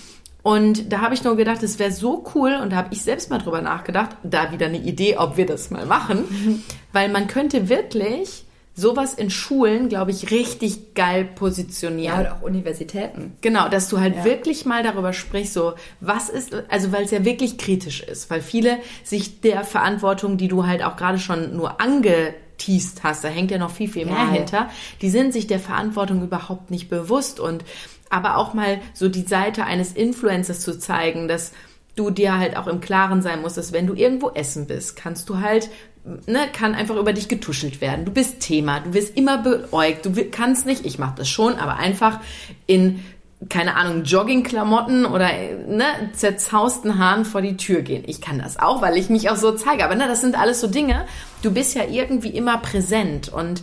Und 0.45 0.93
da 0.93 1.01
habe 1.01 1.15
ich 1.15 1.25
nur 1.25 1.37
gedacht, 1.37 1.63
es 1.63 1.79
wäre 1.79 1.91
so 1.91 2.23
cool, 2.35 2.55
und 2.63 2.71
da 2.71 2.77
habe 2.77 2.89
ich 2.93 3.03
selbst 3.03 3.31
mal 3.31 3.39
drüber 3.39 3.63
nachgedacht, 3.63 4.11
da 4.23 4.53
wieder 4.53 4.67
eine 4.67 4.77
Idee, 4.77 5.17
ob 5.17 5.39
wir 5.39 5.47
das 5.47 5.71
mal 5.71 5.87
machen, 5.87 6.63
weil 6.93 7.09
man 7.09 7.27
könnte 7.29 7.71
wirklich 7.71 8.45
sowas 8.75 9.15
in 9.15 9.31
Schulen, 9.31 9.89
glaube 9.89 10.11
ich, 10.11 10.31
richtig 10.31 10.95
geil 10.95 11.25
positionieren. 11.25 12.21
Ja, 12.25 12.33
und 12.33 12.39
auch 12.39 12.43
Universitäten. 12.43 13.33
Genau, 13.41 13.71
dass 13.71 13.89
du 13.89 14.01
halt 14.01 14.17
ja. 14.17 14.25
wirklich 14.25 14.67
mal 14.67 14.83
darüber 14.83 15.15
sprichst, 15.15 15.55
so, 15.55 15.73
was 16.01 16.29
ist, 16.29 16.55
also 16.69 16.93
weil 16.93 17.05
es 17.05 17.11
ja 17.11 17.25
wirklich 17.25 17.57
kritisch 17.57 18.03
ist, 18.03 18.29
weil 18.29 18.43
viele 18.43 18.79
sich 19.03 19.41
der 19.41 19.65
Verantwortung, 19.65 20.37
die 20.37 20.49
du 20.49 20.67
halt 20.67 20.85
auch 20.85 20.97
gerade 20.97 21.19
schon 21.19 21.57
nur 21.57 21.81
angeteased 21.81 23.03
hast, 23.03 23.25
da 23.25 23.29
hängt 23.29 23.51
ja 23.51 23.57
noch 23.57 23.71
viel, 23.71 23.89
viel 23.89 24.05
mehr 24.05 24.15
ja. 24.15 24.31
hinter, 24.31 24.71
die 25.01 25.09
sind 25.09 25.33
sich 25.33 25.47
der 25.47 25.61
Verantwortung 25.61 26.23
überhaupt 26.23 26.71
nicht 26.71 26.91
bewusst 26.91 27.41
und 27.41 27.65
aber 28.15 28.37
auch 28.37 28.55
mal 28.55 28.81
so 28.95 29.09
die 29.09 29.23
Seite 29.23 29.65
eines 29.65 29.93
Influencers 29.93 30.61
zu 30.61 30.79
zeigen, 30.79 31.29
dass 31.29 31.53
du 31.97 32.11
dir 32.11 32.39
halt 32.39 32.57
auch 32.57 32.67
im 32.67 32.81
Klaren 32.81 33.23
sein 33.23 33.43
musst, 33.43 33.57
dass 33.57 33.73
wenn 33.73 33.87
du 33.87 33.95
irgendwo 33.95 34.31
essen 34.31 34.67
bist, 34.67 34.97
kannst 34.97 35.29
du 35.29 35.41
halt 35.41 35.71
ne, 36.27 36.49
kann 36.53 36.75
einfach 36.75 36.97
über 36.97 37.13
dich 37.13 37.29
getuschelt 37.29 37.81
werden. 37.81 38.05
Du 38.05 38.13
bist 38.13 38.41
Thema, 38.41 38.81
du 38.81 38.95
wirst 38.95 39.17
immer 39.17 39.39
beäugt, 39.39 40.07
du 40.07 40.13
kannst 40.31 40.67
nicht, 40.67 40.85
ich 40.85 40.99
mache 40.99 41.15
das 41.17 41.29
schon, 41.29 41.55
aber 41.55 41.77
einfach 41.77 42.21
in 42.67 43.03
keine 43.49 43.77
Ahnung, 43.77 44.05
Joggingklamotten 44.05 45.05
oder 45.05 45.29
ne, 45.69 45.85
zerzausten 46.15 46.99
Haaren 46.99 47.27
vor 47.27 47.43
die 47.43 47.57
Tür 47.57 47.83
gehen. 47.83 48.05
Ich 48.07 48.23
kann 48.23 48.39
das 48.39 48.59
auch, 48.59 48.81
weil 48.81 48.97
ich 48.97 49.11
mich 49.11 49.29
auch 49.29 49.37
so 49.37 49.53
zeige. 49.53 49.85
Aber 49.85 49.95
ne, 49.95 50.07
das 50.09 50.23
sind 50.23 50.39
alles 50.39 50.61
so 50.61 50.67
Dinge. 50.67 51.05
Du 51.43 51.53
bist 51.53 51.75
ja 51.75 51.85
irgendwie 51.85 52.31
immer 52.31 52.57
präsent 52.59 53.29
und 53.29 53.63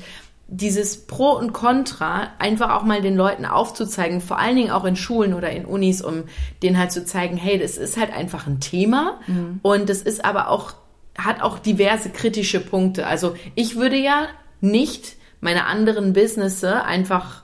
dieses 0.53 1.07
Pro 1.07 1.31
und 1.31 1.53
Contra 1.53 2.27
einfach 2.37 2.75
auch 2.75 2.83
mal 2.83 3.01
den 3.01 3.15
Leuten 3.15 3.45
aufzuzeigen, 3.45 4.19
vor 4.19 4.37
allen 4.37 4.57
Dingen 4.57 4.71
auch 4.71 4.83
in 4.83 4.97
Schulen 4.97 5.33
oder 5.33 5.49
in 5.49 5.65
Unis, 5.65 6.01
um 6.01 6.25
denen 6.61 6.77
halt 6.77 6.91
zu 6.91 7.05
zeigen, 7.05 7.37
hey, 7.37 7.57
das 7.57 7.77
ist 7.77 7.97
halt 7.97 8.11
einfach 8.11 8.47
ein 8.47 8.59
Thema 8.59 9.21
mhm. 9.27 9.61
und 9.61 9.89
das 9.89 10.01
ist 10.01 10.25
aber 10.25 10.49
auch 10.49 10.73
hat 11.17 11.41
auch 11.41 11.59
diverse 11.59 12.09
kritische 12.09 12.59
Punkte. 12.59 13.07
Also 13.07 13.35
ich 13.55 13.75
würde 13.77 13.97
ja 13.97 14.27
nicht 14.59 15.15
meine 15.39 15.65
anderen 15.65 16.13
Businesse 16.13 16.83
einfach 16.83 17.43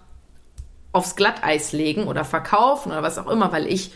aufs 0.91 1.15
Glatteis 1.15 1.72
legen 1.72 2.08
oder 2.08 2.26
verkaufen 2.26 2.91
oder 2.91 3.04
was 3.04 3.17
auch 3.17 3.28
immer, 3.28 3.52
weil 3.52 3.67
ich 3.67 3.91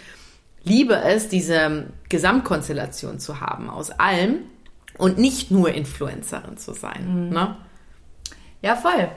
liebe 0.63 0.95
es, 0.95 1.27
diese 1.27 1.87
Gesamtkonstellation 2.09 3.19
zu 3.19 3.41
haben 3.41 3.69
aus 3.69 3.91
allem 3.91 4.39
und 4.97 5.17
nicht 5.17 5.51
nur 5.51 5.71
Influencerin 5.71 6.57
zu 6.57 6.73
sein. 6.73 7.27
Mhm. 7.27 7.33
Ne? 7.33 7.55
Ja, 8.61 8.75
voll. 8.75 9.09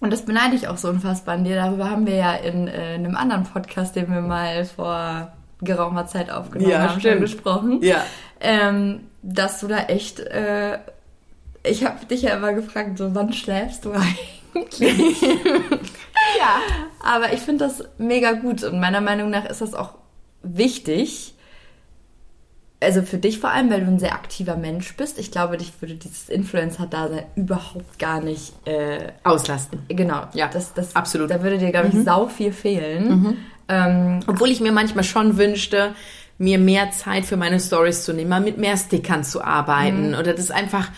Und 0.00 0.12
das 0.12 0.24
beneide 0.24 0.54
ich 0.54 0.68
auch 0.68 0.76
so 0.76 0.88
unfassbar 0.88 1.34
an 1.34 1.44
dir. 1.44 1.56
Darüber 1.56 1.90
haben 1.90 2.06
wir 2.06 2.14
ja 2.16 2.34
in, 2.34 2.68
äh, 2.68 2.96
in 2.96 3.06
einem 3.06 3.16
anderen 3.16 3.44
Podcast, 3.44 3.96
den 3.96 4.10
wir 4.12 4.20
mal 4.20 4.64
vor 4.64 5.32
geraumer 5.62 6.06
Zeit 6.06 6.30
aufgenommen 6.30 6.70
ja, 6.70 6.80
haben, 6.80 7.00
stimmt. 7.00 7.14
schon 7.14 7.20
gesprochen. 7.20 7.82
Ja. 7.82 8.04
Ähm, 8.40 9.08
dass 9.22 9.60
du 9.60 9.68
da 9.68 9.84
echt, 9.86 10.20
äh, 10.20 10.78
ich 11.62 11.84
habe 11.84 12.04
dich 12.06 12.22
ja 12.22 12.36
immer 12.36 12.52
gefragt, 12.52 12.98
so 12.98 13.14
wann 13.14 13.32
schläfst 13.32 13.84
du 13.84 13.92
eigentlich? 14.54 15.22
ja. 15.22 16.60
Aber 17.02 17.32
ich 17.32 17.40
finde 17.40 17.64
das 17.64 17.84
mega 17.98 18.32
gut 18.32 18.62
und 18.64 18.80
meiner 18.80 19.00
Meinung 19.00 19.30
nach 19.30 19.46
ist 19.46 19.60
das 19.60 19.74
auch 19.74 19.94
wichtig. 20.42 21.34
Also 22.86 23.02
für 23.02 23.18
dich 23.18 23.40
vor 23.40 23.50
allem, 23.50 23.68
weil 23.68 23.80
du 23.80 23.88
ein 23.88 23.98
sehr 23.98 24.12
aktiver 24.12 24.56
Mensch 24.56 24.96
bist. 24.96 25.18
Ich 25.18 25.32
glaube, 25.32 25.56
dich 25.56 25.72
würde 25.80 25.94
dieses 25.94 26.28
Influencer-Dasein 26.28 27.24
überhaupt 27.34 27.98
gar 27.98 28.20
nicht 28.20 28.52
äh, 28.64 29.08
auslasten. 29.24 29.80
Genau. 29.88 30.22
Ja, 30.34 30.46
das, 30.46 30.72
das, 30.72 30.94
absolut. 30.94 31.30
Da 31.30 31.42
würde 31.42 31.58
dir, 31.58 31.72
glaube 31.72 31.88
ich, 31.88 31.94
mhm. 31.94 32.04
sau 32.04 32.28
viel 32.28 32.52
fehlen. 32.52 33.08
Mhm. 33.08 33.36
Ähm, 33.68 34.20
Obwohl 34.28 34.50
ich 34.50 34.60
mir 34.60 34.70
manchmal 34.70 35.02
schon 35.02 35.36
wünschte, 35.36 35.96
mir 36.38 36.60
mehr 36.60 36.92
Zeit 36.92 37.24
für 37.24 37.36
meine 37.36 37.58
Stories 37.58 38.04
zu 38.04 38.12
nehmen, 38.12 38.30
mal 38.30 38.40
mit 38.40 38.56
mehr 38.56 38.76
Stickern 38.76 39.24
zu 39.24 39.42
arbeiten 39.42 40.10
mhm. 40.10 40.18
oder 40.18 40.32
das 40.32 40.52
einfach 40.52 40.88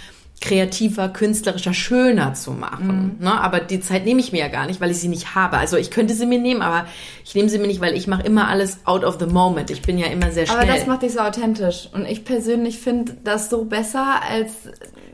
kreativer, 0.41 1.09
künstlerischer, 1.09 1.75
schöner 1.75 2.35
zu 2.35 2.53
machen. 2.53 3.17
Mhm. 3.19 3.25
Ne? 3.25 3.41
Aber 3.41 3.61
die 3.61 3.81
Zeit 3.81 4.05
nehme 4.05 4.21
ich 4.21 4.33
mir 4.33 4.41
ja 4.41 4.49
gar 4.49 4.67
nicht, 4.67 4.81
weil 4.81 4.91
ich 4.91 4.99
sie 4.99 5.09
nicht 5.09 5.35
habe. 5.35 5.59
Also 5.59 5.77
ich 5.77 5.91
könnte 5.91 6.15
sie 6.15 6.27
mir 6.27 6.39
nehmen, 6.39 6.63
aber 6.63 6.87
ich 7.25 7.35
nehme 7.35 7.49
sie 7.49 7.59
mir 7.59 7.67
nicht, 7.67 7.81
weil 7.81 7.97
ich 7.97 8.07
mache 8.07 8.23
immer 8.23 8.49
alles 8.49 8.79
out 8.85 9.05
of 9.05 9.19
the 9.19 9.27
moment. 9.27 9.71
Ich 9.71 9.83
bin 9.83 9.99
ja 9.99 10.07
immer 10.07 10.31
sehr 10.31 10.47
schnell. 10.47 10.59
Aber 10.59 10.67
das 10.67 10.87
macht 10.87 11.03
dich 11.03 11.13
so 11.13 11.21
authentisch. 11.21 11.89
Und 11.93 12.07
ich 12.07 12.25
persönlich 12.25 12.79
finde 12.79 13.17
das 13.25 13.51
so 13.51 13.65
besser, 13.65 14.21
als 14.29 14.53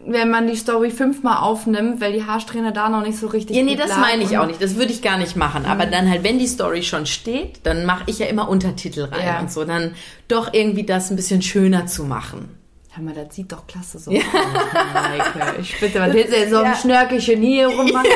wenn 0.06 0.30
man 0.30 0.46
die 0.46 0.56
Story 0.56 0.90
fünfmal 0.90 1.38
aufnimmt, 1.38 2.00
weil 2.00 2.12
die 2.12 2.24
Haarsträhne 2.24 2.72
da 2.72 2.88
noch 2.88 3.02
nicht 3.02 3.18
so 3.18 3.26
richtig 3.26 3.56
Ja, 3.56 3.62
nee, 3.62 3.76
das 3.76 3.96
meine 3.96 4.22
ich 4.22 4.36
auch 4.36 4.46
nicht. 4.46 4.62
Das 4.62 4.76
würde 4.76 4.92
ich 4.92 5.02
gar 5.02 5.18
nicht 5.18 5.36
machen. 5.36 5.62
Mhm. 5.62 5.68
Aber 5.68 5.86
dann 5.86 6.10
halt, 6.10 6.22
wenn 6.22 6.38
die 6.38 6.46
Story 6.46 6.82
schon 6.82 7.06
steht, 7.06 7.60
dann 7.64 7.86
mache 7.86 8.04
ich 8.06 8.18
ja 8.18 8.26
immer 8.26 8.48
Untertitel 8.48 9.04
rein 9.04 9.26
ja. 9.26 9.40
und 9.40 9.50
so. 9.50 9.64
Dann 9.64 9.94
doch 10.28 10.52
irgendwie 10.52 10.84
das 10.84 11.10
ein 11.10 11.16
bisschen 11.16 11.42
schöner 11.42 11.86
zu 11.86 12.04
machen. 12.04 12.48
Hör 12.96 13.02
mal, 13.02 13.14
das 13.14 13.34
sieht 13.34 13.50
doch 13.50 13.66
klasse 13.66 13.98
so 13.98 14.12
ja. 14.12 14.20
aus, 14.20 15.52
Ich 15.60 15.80
bitte, 15.80 15.98
was 15.98 16.12
hättest 16.14 16.46
du 16.46 16.50
so 16.50 16.58
ein 16.58 16.66
ja. 16.66 16.76
Schnörkelchen 16.76 17.42
hier 17.42 17.66
rummachen? 17.66 18.06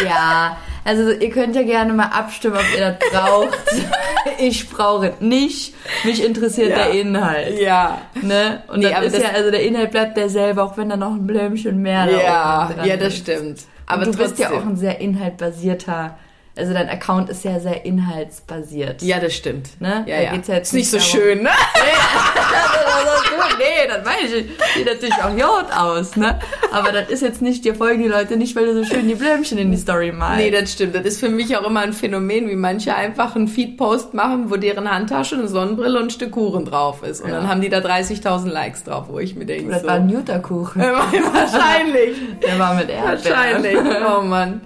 Ja. 0.00 0.04
ja. 0.04 0.56
Also 0.84 1.10
ihr 1.10 1.30
könnt 1.30 1.56
ja 1.56 1.62
gerne 1.62 1.94
mal 1.94 2.08
abstimmen, 2.08 2.56
ob 2.56 2.78
ihr 2.78 2.96
das 3.00 3.10
braucht. 3.10 3.58
ich 4.38 4.68
brauche 4.68 5.08
es 5.08 5.20
nicht. 5.20 5.74
Mich 6.04 6.22
interessiert 6.22 6.70
ja. 6.70 6.76
der 6.76 6.90
Inhalt. 6.90 7.58
Ja. 7.58 8.02
Ne? 8.20 8.62
Und 8.68 8.80
nee, 8.80 8.90
das 8.90 9.14
ist 9.14 9.22
ja, 9.22 9.30
also 9.30 9.50
der 9.50 9.62
Inhalt 9.62 9.90
bleibt 9.90 10.18
derselbe, 10.18 10.62
auch 10.62 10.76
wenn 10.76 10.90
da 10.90 10.98
noch 10.98 11.14
ein 11.14 11.26
Blömchen 11.26 11.80
mehr 11.80 12.04
ja. 12.10 12.70
da 12.76 12.84
Ja, 12.84 12.96
das 12.98 13.14
ist. 13.14 13.20
stimmt. 13.20 13.60
Aber 13.86 14.02
Und 14.02 14.14
du 14.14 14.18
trotzdem. 14.18 14.36
bist 14.36 14.38
ja 14.38 14.50
auch 14.50 14.66
ein 14.66 14.76
sehr 14.76 15.00
inhaltbasierter 15.00 16.18
also 16.56 16.72
dein 16.72 16.88
Account 16.88 17.28
ist 17.28 17.44
ja 17.44 17.60
sehr 17.60 17.84
inhaltsbasiert. 17.84 19.02
Ja, 19.02 19.20
das 19.20 19.34
stimmt. 19.34 19.78
Ne? 19.80 20.04
Ja, 20.06 20.16
da 20.16 20.22
ja. 20.22 20.32
Geht's 20.32 20.48
ja 20.48 20.54
jetzt 20.54 20.68
ist 20.68 20.72
nicht, 20.72 20.90
so 20.90 20.96
darum. 20.96 21.12
schön, 21.12 21.42
ne? 21.42 21.50
nee, 23.58 23.88
das 23.88 24.04
weiß 24.06 24.32
ich. 24.32 24.46
Sieht 24.74 24.86
natürlich 24.86 25.14
auch 25.22 25.36
jod 25.36 25.66
aus, 25.76 26.16
ne? 26.16 26.38
Aber 26.72 26.92
das 26.92 27.08
ist 27.10 27.22
jetzt 27.22 27.42
nicht, 27.42 27.64
dir 27.64 27.74
folgen 27.74 28.02
die 28.02 28.08
Leute 28.08 28.36
nicht, 28.36 28.56
weil 28.56 28.66
du 28.66 28.74
so 28.74 28.84
schön 28.84 29.08
die 29.08 29.14
Blümchen 29.14 29.58
in 29.58 29.70
die 29.70 29.76
Story 29.76 30.12
malst. 30.12 30.38
Nee, 30.38 30.50
das 30.50 30.72
stimmt. 30.72 30.94
Das 30.94 31.04
ist 31.04 31.20
für 31.20 31.28
mich 31.28 31.56
auch 31.56 31.64
immer 31.64 31.80
ein 31.80 31.92
Phänomen, 31.92 32.48
wie 32.48 32.56
manche 32.56 32.94
einfach 32.94 33.36
einen 33.36 33.48
Feed-Post 33.48 34.14
machen, 34.14 34.50
wo 34.50 34.56
deren 34.56 34.90
Handtasche, 34.90 35.36
eine 35.36 35.48
Sonnenbrille 35.48 35.98
und 35.98 36.06
ein 36.06 36.10
Stück 36.10 36.32
Kuchen 36.32 36.64
drauf 36.64 37.02
ist. 37.02 37.20
Und 37.20 37.30
ja. 37.30 37.36
dann 37.36 37.48
haben 37.48 37.60
die 37.60 37.68
da 37.68 37.78
30.000 37.78 38.48
Likes 38.48 38.84
drauf, 38.84 39.06
wo 39.08 39.18
ich 39.18 39.36
mir 39.36 39.46
denke, 39.46 39.70
Das 39.70 39.82
so. 39.82 39.88
war 39.88 39.94
ein 39.94 40.06
Newterkuchen. 40.06 40.82
Wahrscheinlich. 40.82 42.16
Der 42.42 42.58
war 42.58 42.74
mit 42.74 42.88
Erdbeeren. 42.88 43.24
Wahrscheinlich. 43.24 43.76
Oh 44.06 44.22
Mann. 44.22 44.60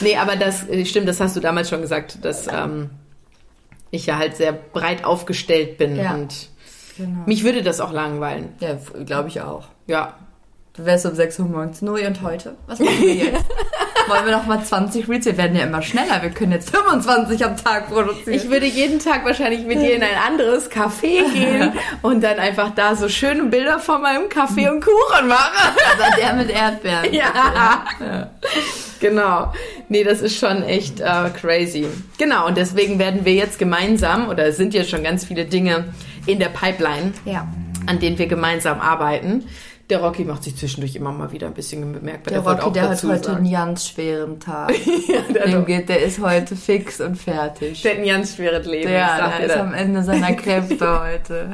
Nee, 0.00 0.16
aber 0.16 0.36
das 0.36 0.64
stimmt, 0.84 1.08
das 1.08 1.20
hast 1.20 1.33
hast 1.34 1.36
du 1.36 1.40
damals 1.40 1.68
schon 1.68 1.80
gesagt, 1.80 2.24
dass 2.24 2.46
ähm, 2.46 2.90
ich 3.90 4.06
ja 4.06 4.18
halt 4.18 4.36
sehr 4.36 4.52
breit 4.52 5.04
aufgestellt 5.04 5.78
bin 5.78 5.96
ja. 5.96 6.14
und 6.14 6.48
Genau. 6.96 7.24
Mich 7.26 7.42
würde 7.42 7.62
das 7.62 7.80
auch 7.80 7.92
langweilen. 7.92 8.50
Ja, 8.60 8.78
glaube 9.04 9.28
ich 9.28 9.40
auch. 9.40 9.66
Ja. 9.88 10.14
Du 10.74 10.84
wärst 10.84 11.06
um 11.06 11.14
6 11.16 11.40
Uhr 11.40 11.46
morgens. 11.46 11.82
Neu 11.82 12.06
und 12.06 12.22
heute? 12.22 12.54
Was 12.66 12.78
machen 12.78 13.00
wir 13.00 13.14
jetzt? 13.14 13.44
Wollen 14.08 14.26
wir 14.26 14.32
noch 14.32 14.46
mal 14.46 14.62
20 14.62 15.08
Reels? 15.08 15.24
Wir 15.24 15.36
werden 15.36 15.56
ja 15.56 15.64
immer 15.64 15.80
schneller. 15.80 16.22
Wir 16.22 16.30
können 16.30 16.52
jetzt 16.52 16.70
25 16.70 17.44
am 17.44 17.56
Tag 17.56 17.88
produzieren. 17.88 18.34
Ich 18.34 18.50
würde 18.50 18.66
jeden 18.66 18.98
Tag 18.98 19.24
wahrscheinlich 19.24 19.64
mit 19.64 19.80
dir 19.80 19.94
in 19.94 20.02
ein 20.02 20.16
anderes 20.26 20.70
Café 20.70 21.32
gehen 21.32 21.72
und 22.02 22.22
dann 22.22 22.38
einfach 22.38 22.74
da 22.74 22.96
so 22.96 23.08
schöne 23.08 23.44
Bilder 23.44 23.78
von 23.78 24.02
meinem 24.02 24.28
Kaffee 24.28 24.68
und 24.68 24.84
Kuchen 24.84 25.28
machen. 25.28 25.76
Also 25.98 26.20
der 26.20 26.34
mit 26.34 26.50
Erdbeeren. 26.50 27.14
Ja. 27.14 27.24
ja. 28.00 28.30
Genau. 29.00 29.52
Nee, 29.88 30.04
das 30.04 30.20
ist 30.20 30.38
schon 30.38 30.62
echt 30.62 31.00
äh, 31.00 31.30
crazy. 31.40 31.86
Genau, 32.18 32.46
und 32.46 32.56
deswegen 32.56 32.98
werden 32.98 33.24
wir 33.24 33.34
jetzt 33.34 33.58
gemeinsam, 33.58 34.28
oder 34.28 34.52
sind 34.52 34.74
jetzt 34.74 34.90
schon 34.90 35.02
ganz 35.02 35.24
viele 35.24 35.44
Dinge 35.44 35.92
in 36.26 36.38
der 36.38 36.48
Pipeline, 36.48 37.12
ja. 37.24 37.46
an 37.86 37.98
denen 37.98 38.18
wir 38.18 38.26
gemeinsam 38.26 38.80
arbeiten. 38.80 39.44
Der 39.90 40.00
Rocky 40.00 40.24
macht 40.24 40.44
sich 40.44 40.56
zwischendurch 40.56 40.96
immer 40.96 41.12
mal 41.12 41.30
wieder 41.30 41.46
ein 41.46 41.52
bisschen 41.52 41.92
bemerkbar. 41.92 42.32
Der, 42.32 42.40
der 42.40 42.52
Rocky, 42.52 42.72
der 42.72 42.82
hat 42.84 43.02
heute 43.02 43.24
sagen. 43.24 43.36
einen 43.36 43.52
ganz 43.52 43.88
schweren 43.88 44.40
Tag. 44.40 44.72
ja, 45.08 45.20
der, 45.34 45.46
Dem 45.46 45.66
geht, 45.66 45.90
der 45.90 46.02
ist 46.02 46.22
heute 46.22 46.56
fix 46.56 47.02
und 47.02 47.16
fertig. 47.16 47.82
Der 47.82 47.92
hat 47.92 47.98
ein 47.98 48.06
ganz 48.06 48.34
schweres 48.34 48.66
Leben. 48.66 48.90
Ja, 48.90 49.28
der 49.28 49.46
ist 49.46 49.56
am 49.56 49.74
Ende 49.74 50.02
seiner 50.02 50.32
Kräfte 50.32 51.00
heute. 51.12 51.50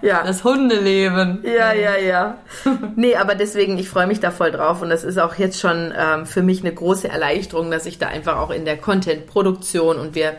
Ja. 0.00 0.22
Das 0.22 0.44
Hundeleben. 0.44 1.42
Ja, 1.44 1.72
ja, 1.72 1.96
ja. 1.96 2.38
nee, 2.96 3.16
aber 3.16 3.34
deswegen, 3.34 3.76
ich 3.78 3.88
freue 3.88 4.06
mich 4.06 4.20
da 4.20 4.30
voll 4.30 4.52
drauf 4.52 4.80
und 4.80 4.88
das 4.88 5.02
ist 5.02 5.18
auch 5.18 5.34
jetzt 5.34 5.58
schon 5.58 5.92
ähm, 5.98 6.24
für 6.24 6.42
mich 6.42 6.60
eine 6.60 6.72
große 6.72 7.08
Erleichterung, 7.08 7.72
dass 7.72 7.86
ich 7.86 7.98
da 7.98 8.06
einfach 8.06 8.36
auch 8.36 8.50
in 8.50 8.64
der 8.64 8.76
Content-Produktion 8.76 9.98
und 9.98 10.14
wir 10.14 10.34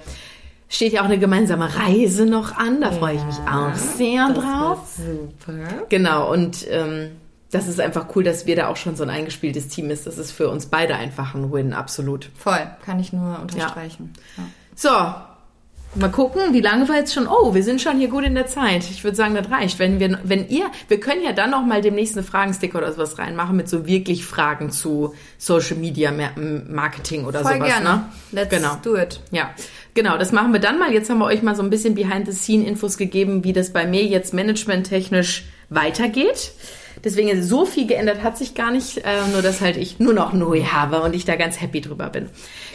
steht 0.69 0.93
ja 0.93 1.01
auch 1.01 1.05
eine 1.05 1.19
gemeinsame 1.19 1.69
Reise 1.75 2.25
noch 2.25 2.55
an. 2.55 2.79
Da 2.79 2.91
freue 2.91 3.15
ich 3.15 3.23
mich 3.25 3.35
auch 3.51 3.75
sehr 3.75 4.29
drauf. 4.29 4.79
Super. 4.95 5.85
Genau, 5.89 6.31
und 6.31 6.65
ähm, 6.69 7.11
das 7.53 7.67
ist 7.67 7.79
einfach 7.79 8.07
cool, 8.15 8.23
dass 8.23 8.45
wir 8.45 8.55
da 8.55 8.67
auch 8.67 8.77
schon 8.77 8.95
so 8.95 9.03
ein 9.03 9.09
eingespieltes 9.09 9.67
Team 9.67 9.91
ist. 9.91 10.07
Das 10.07 10.17
ist 10.17 10.31
für 10.31 10.49
uns 10.49 10.65
beide 10.65 10.95
einfach 10.95 11.35
ein 11.35 11.51
Win, 11.51 11.73
absolut. 11.73 12.29
Voll, 12.35 12.67
kann 12.83 12.99
ich 12.99 13.13
nur 13.13 13.39
unterstreichen. 13.39 14.13
Ja. 14.37 14.43
Ja. 14.43 14.49
So, 14.75 15.99
mal 15.99 16.09
gucken, 16.09 16.53
wie 16.53 16.61
lange 16.61 16.87
wir 16.87 16.95
jetzt 16.95 17.13
schon. 17.13 17.27
Oh, 17.27 17.53
wir 17.53 17.63
sind 17.63 17.79
schon 17.79 17.97
hier 17.99 18.07
gut 18.07 18.23
in 18.23 18.33
der 18.33 18.47
Zeit. 18.47 18.89
Ich 18.89 19.03
würde 19.03 19.15
sagen, 19.15 19.35
das 19.35 19.51
reicht. 19.51 19.77
Wenn 19.77 19.99
wir, 19.99 20.19
wenn 20.23 20.47
ihr, 20.49 20.65
wir 20.87 20.99
können 20.99 21.23
ja 21.23 21.31
dann 21.31 21.51
noch 21.51 21.63
mal 21.63 21.81
demnächst 21.81 22.17
eine 22.17 22.25
Fragensticker 22.25 22.79
oder 22.79 22.91
sowas 22.91 23.19
reinmachen 23.19 23.55
mit 23.55 23.69
so 23.69 23.85
wirklich 23.85 24.25
Fragen 24.25 24.71
zu 24.71 25.13
Social 25.37 25.77
Media 25.77 26.11
Marketing 26.11 27.25
oder 27.25 27.41
Voll 27.41 27.55
sowas. 27.55 27.67
Gerne. 27.67 27.89
Ne? 27.89 28.05
Let's 28.31 28.49
genau. 28.49 28.77
do 28.81 28.97
it. 28.97 29.19
Ja, 29.29 29.51
genau. 29.93 30.17
Das 30.17 30.31
machen 30.31 30.53
wir 30.53 30.59
dann 30.59 30.79
mal. 30.79 30.91
Jetzt 30.91 31.11
haben 31.11 31.19
wir 31.19 31.25
euch 31.25 31.43
mal 31.43 31.55
so 31.55 31.61
ein 31.61 31.69
bisschen 31.69 31.93
Behind-the-Scene-Infos 31.93 32.97
gegeben, 32.97 33.43
wie 33.43 33.53
das 33.53 33.71
bei 33.71 33.85
mir 33.85 34.03
jetzt 34.03 34.33
managementtechnisch 34.33 35.45
weitergeht. 35.69 36.53
Deswegen 37.03 37.43
so 37.43 37.65
viel 37.65 37.85
geändert 37.85 38.23
hat 38.23 38.37
sich 38.37 38.55
gar 38.55 38.71
nicht, 38.71 38.99
äh, 38.99 39.01
nur 39.33 39.41
dass 39.41 39.59
halt 39.59 39.75
ich 39.75 39.99
nur 39.99 40.13
noch 40.13 40.33
Nui 40.33 40.61
habe 40.63 41.01
und 41.01 41.13
ich 41.13 41.25
da 41.25 41.35
ganz 41.35 41.59
happy 41.59 41.81
drüber 41.81 42.09
bin. 42.09 42.29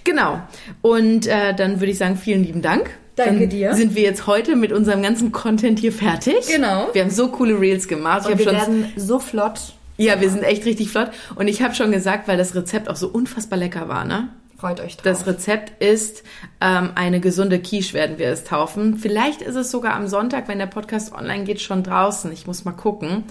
Genau. 0.05 0.41
Und 0.83 1.27
äh, 1.27 1.55
dann 1.55 1.81
würde 1.81 1.93
ich 1.93 1.99
sagen, 1.99 2.17
vielen 2.17 2.45
lieben 2.45 2.61
Dank. 2.61 2.91
Danke 3.17 3.41
dann 3.41 3.51
dir. 3.51 3.75
Sind 3.75 3.95
wir 3.95 4.03
jetzt 4.03 4.27
heute 4.27 4.55
mit 4.55 4.73
unserem 4.73 5.03
ganzen 5.03 5.33
Content 5.33 5.79
hier 5.79 5.93
fertig? 5.93 6.47
Genau. 6.47 6.89
Wir 6.93 7.03
haben 7.03 7.11
so 7.11 7.29
coole 7.29 7.59
Reels 7.59 7.89
gemacht. 7.89 8.27
Und 8.27 8.39
wir 8.39 8.47
werden 8.47 8.93
so 8.97 9.19
flott. 9.19 9.75
Ja, 9.97 10.21
wir 10.21 10.31
sind 10.31 10.45
echt 10.45 10.65
richtig 10.65 10.91
flott. 10.91 11.11
Und 11.35 11.49
ich 11.49 11.61
habe 11.61 11.75
schon 11.75 11.91
gesagt, 11.91 12.29
weil 12.29 12.37
das 12.37 12.55
Rezept 12.55 12.89
auch 12.89 12.97
so 12.97 13.09
unfassbar 13.09 13.59
lecker 13.59 13.89
war, 13.89 14.05
ne? 14.05 14.29
Freut 14.59 14.81
euch 14.81 14.97
drauf. 14.97 15.05
Das 15.05 15.27
Rezept 15.27 15.83
ist 15.83 16.25
ähm, 16.61 16.91
eine 16.97 17.21
gesunde 17.21 17.61
Quiche, 17.61 17.95
werden 17.95 18.19
wir 18.19 18.29
es 18.29 18.45
taufen. 18.45 18.99
Vielleicht 18.99 19.41
ist 19.41 19.55
es 19.55 19.71
sogar 19.71 19.95
am 19.95 20.09
Sonntag, 20.09 20.49
wenn 20.49 20.59
der 20.59 20.67
Podcast 20.67 21.13
online 21.13 21.45
geht, 21.45 21.61
schon 21.61 21.85
draußen. 21.85 22.33
Ich 22.33 22.47
muss 22.47 22.65
mal 22.65 22.73
gucken 22.73 23.25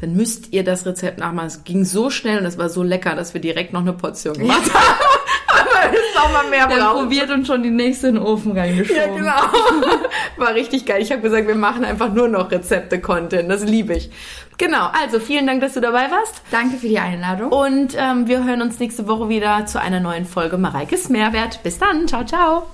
dann 0.00 0.14
müsst 0.14 0.52
ihr 0.52 0.64
das 0.64 0.86
Rezept 0.86 1.18
nachmachen. 1.18 1.46
Es 1.48 1.64
ging 1.64 1.84
so 1.84 2.10
schnell 2.10 2.38
und 2.38 2.46
es 2.46 2.58
war 2.58 2.68
so 2.68 2.82
lecker, 2.82 3.14
dass 3.14 3.34
wir 3.34 3.40
direkt 3.40 3.72
noch 3.72 3.80
eine 3.80 3.92
Portion 3.92 4.34
gemacht 4.34 4.72
haben. 4.74 5.68
Es 5.92 6.20
auch 6.20 6.32
mal 6.32 6.48
mehr 6.48 6.66
brauchen. 6.66 7.02
probiert 7.02 7.30
und 7.30 7.46
schon 7.46 7.62
die 7.62 7.70
nächste 7.70 8.08
in 8.08 8.14
den 8.16 8.24
Ofen 8.24 8.56
reingeschoben. 8.56 9.24
Ja, 9.24 9.50
genau. 9.50 9.98
War 10.36 10.54
richtig 10.54 10.86
geil. 10.86 11.02
Ich 11.02 11.10
habe 11.12 11.22
gesagt, 11.22 11.46
wir 11.46 11.54
machen 11.54 11.84
einfach 11.84 12.12
nur 12.12 12.28
noch 12.28 12.50
Rezepte-Content. 12.50 13.50
Das 13.50 13.64
liebe 13.64 13.94
ich. 13.94 14.10
Genau, 14.58 14.88
also 14.92 15.20
vielen 15.20 15.46
Dank, 15.46 15.62
dass 15.62 15.72
du 15.74 15.80
dabei 15.80 16.10
warst. 16.10 16.42
Danke 16.50 16.76
für 16.76 16.88
die 16.88 16.98
Einladung. 16.98 17.50
Und 17.50 17.96
ähm, 17.96 18.26
wir 18.26 18.44
hören 18.44 18.60
uns 18.60 18.78
nächste 18.78 19.08
Woche 19.08 19.28
wieder 19.28 19.64
zu 19.66 19.80
einer 19.80 20.00
neuen 20.00 20.26
Folge 20.26 20.58
Mareikes 20.58 21.08
Mehrwert. 21.08 21.62
Bis 21.62 21.78
dann. 21.78 22.06
Ciao, 22.06 22.24
ciao. 22.24 22.66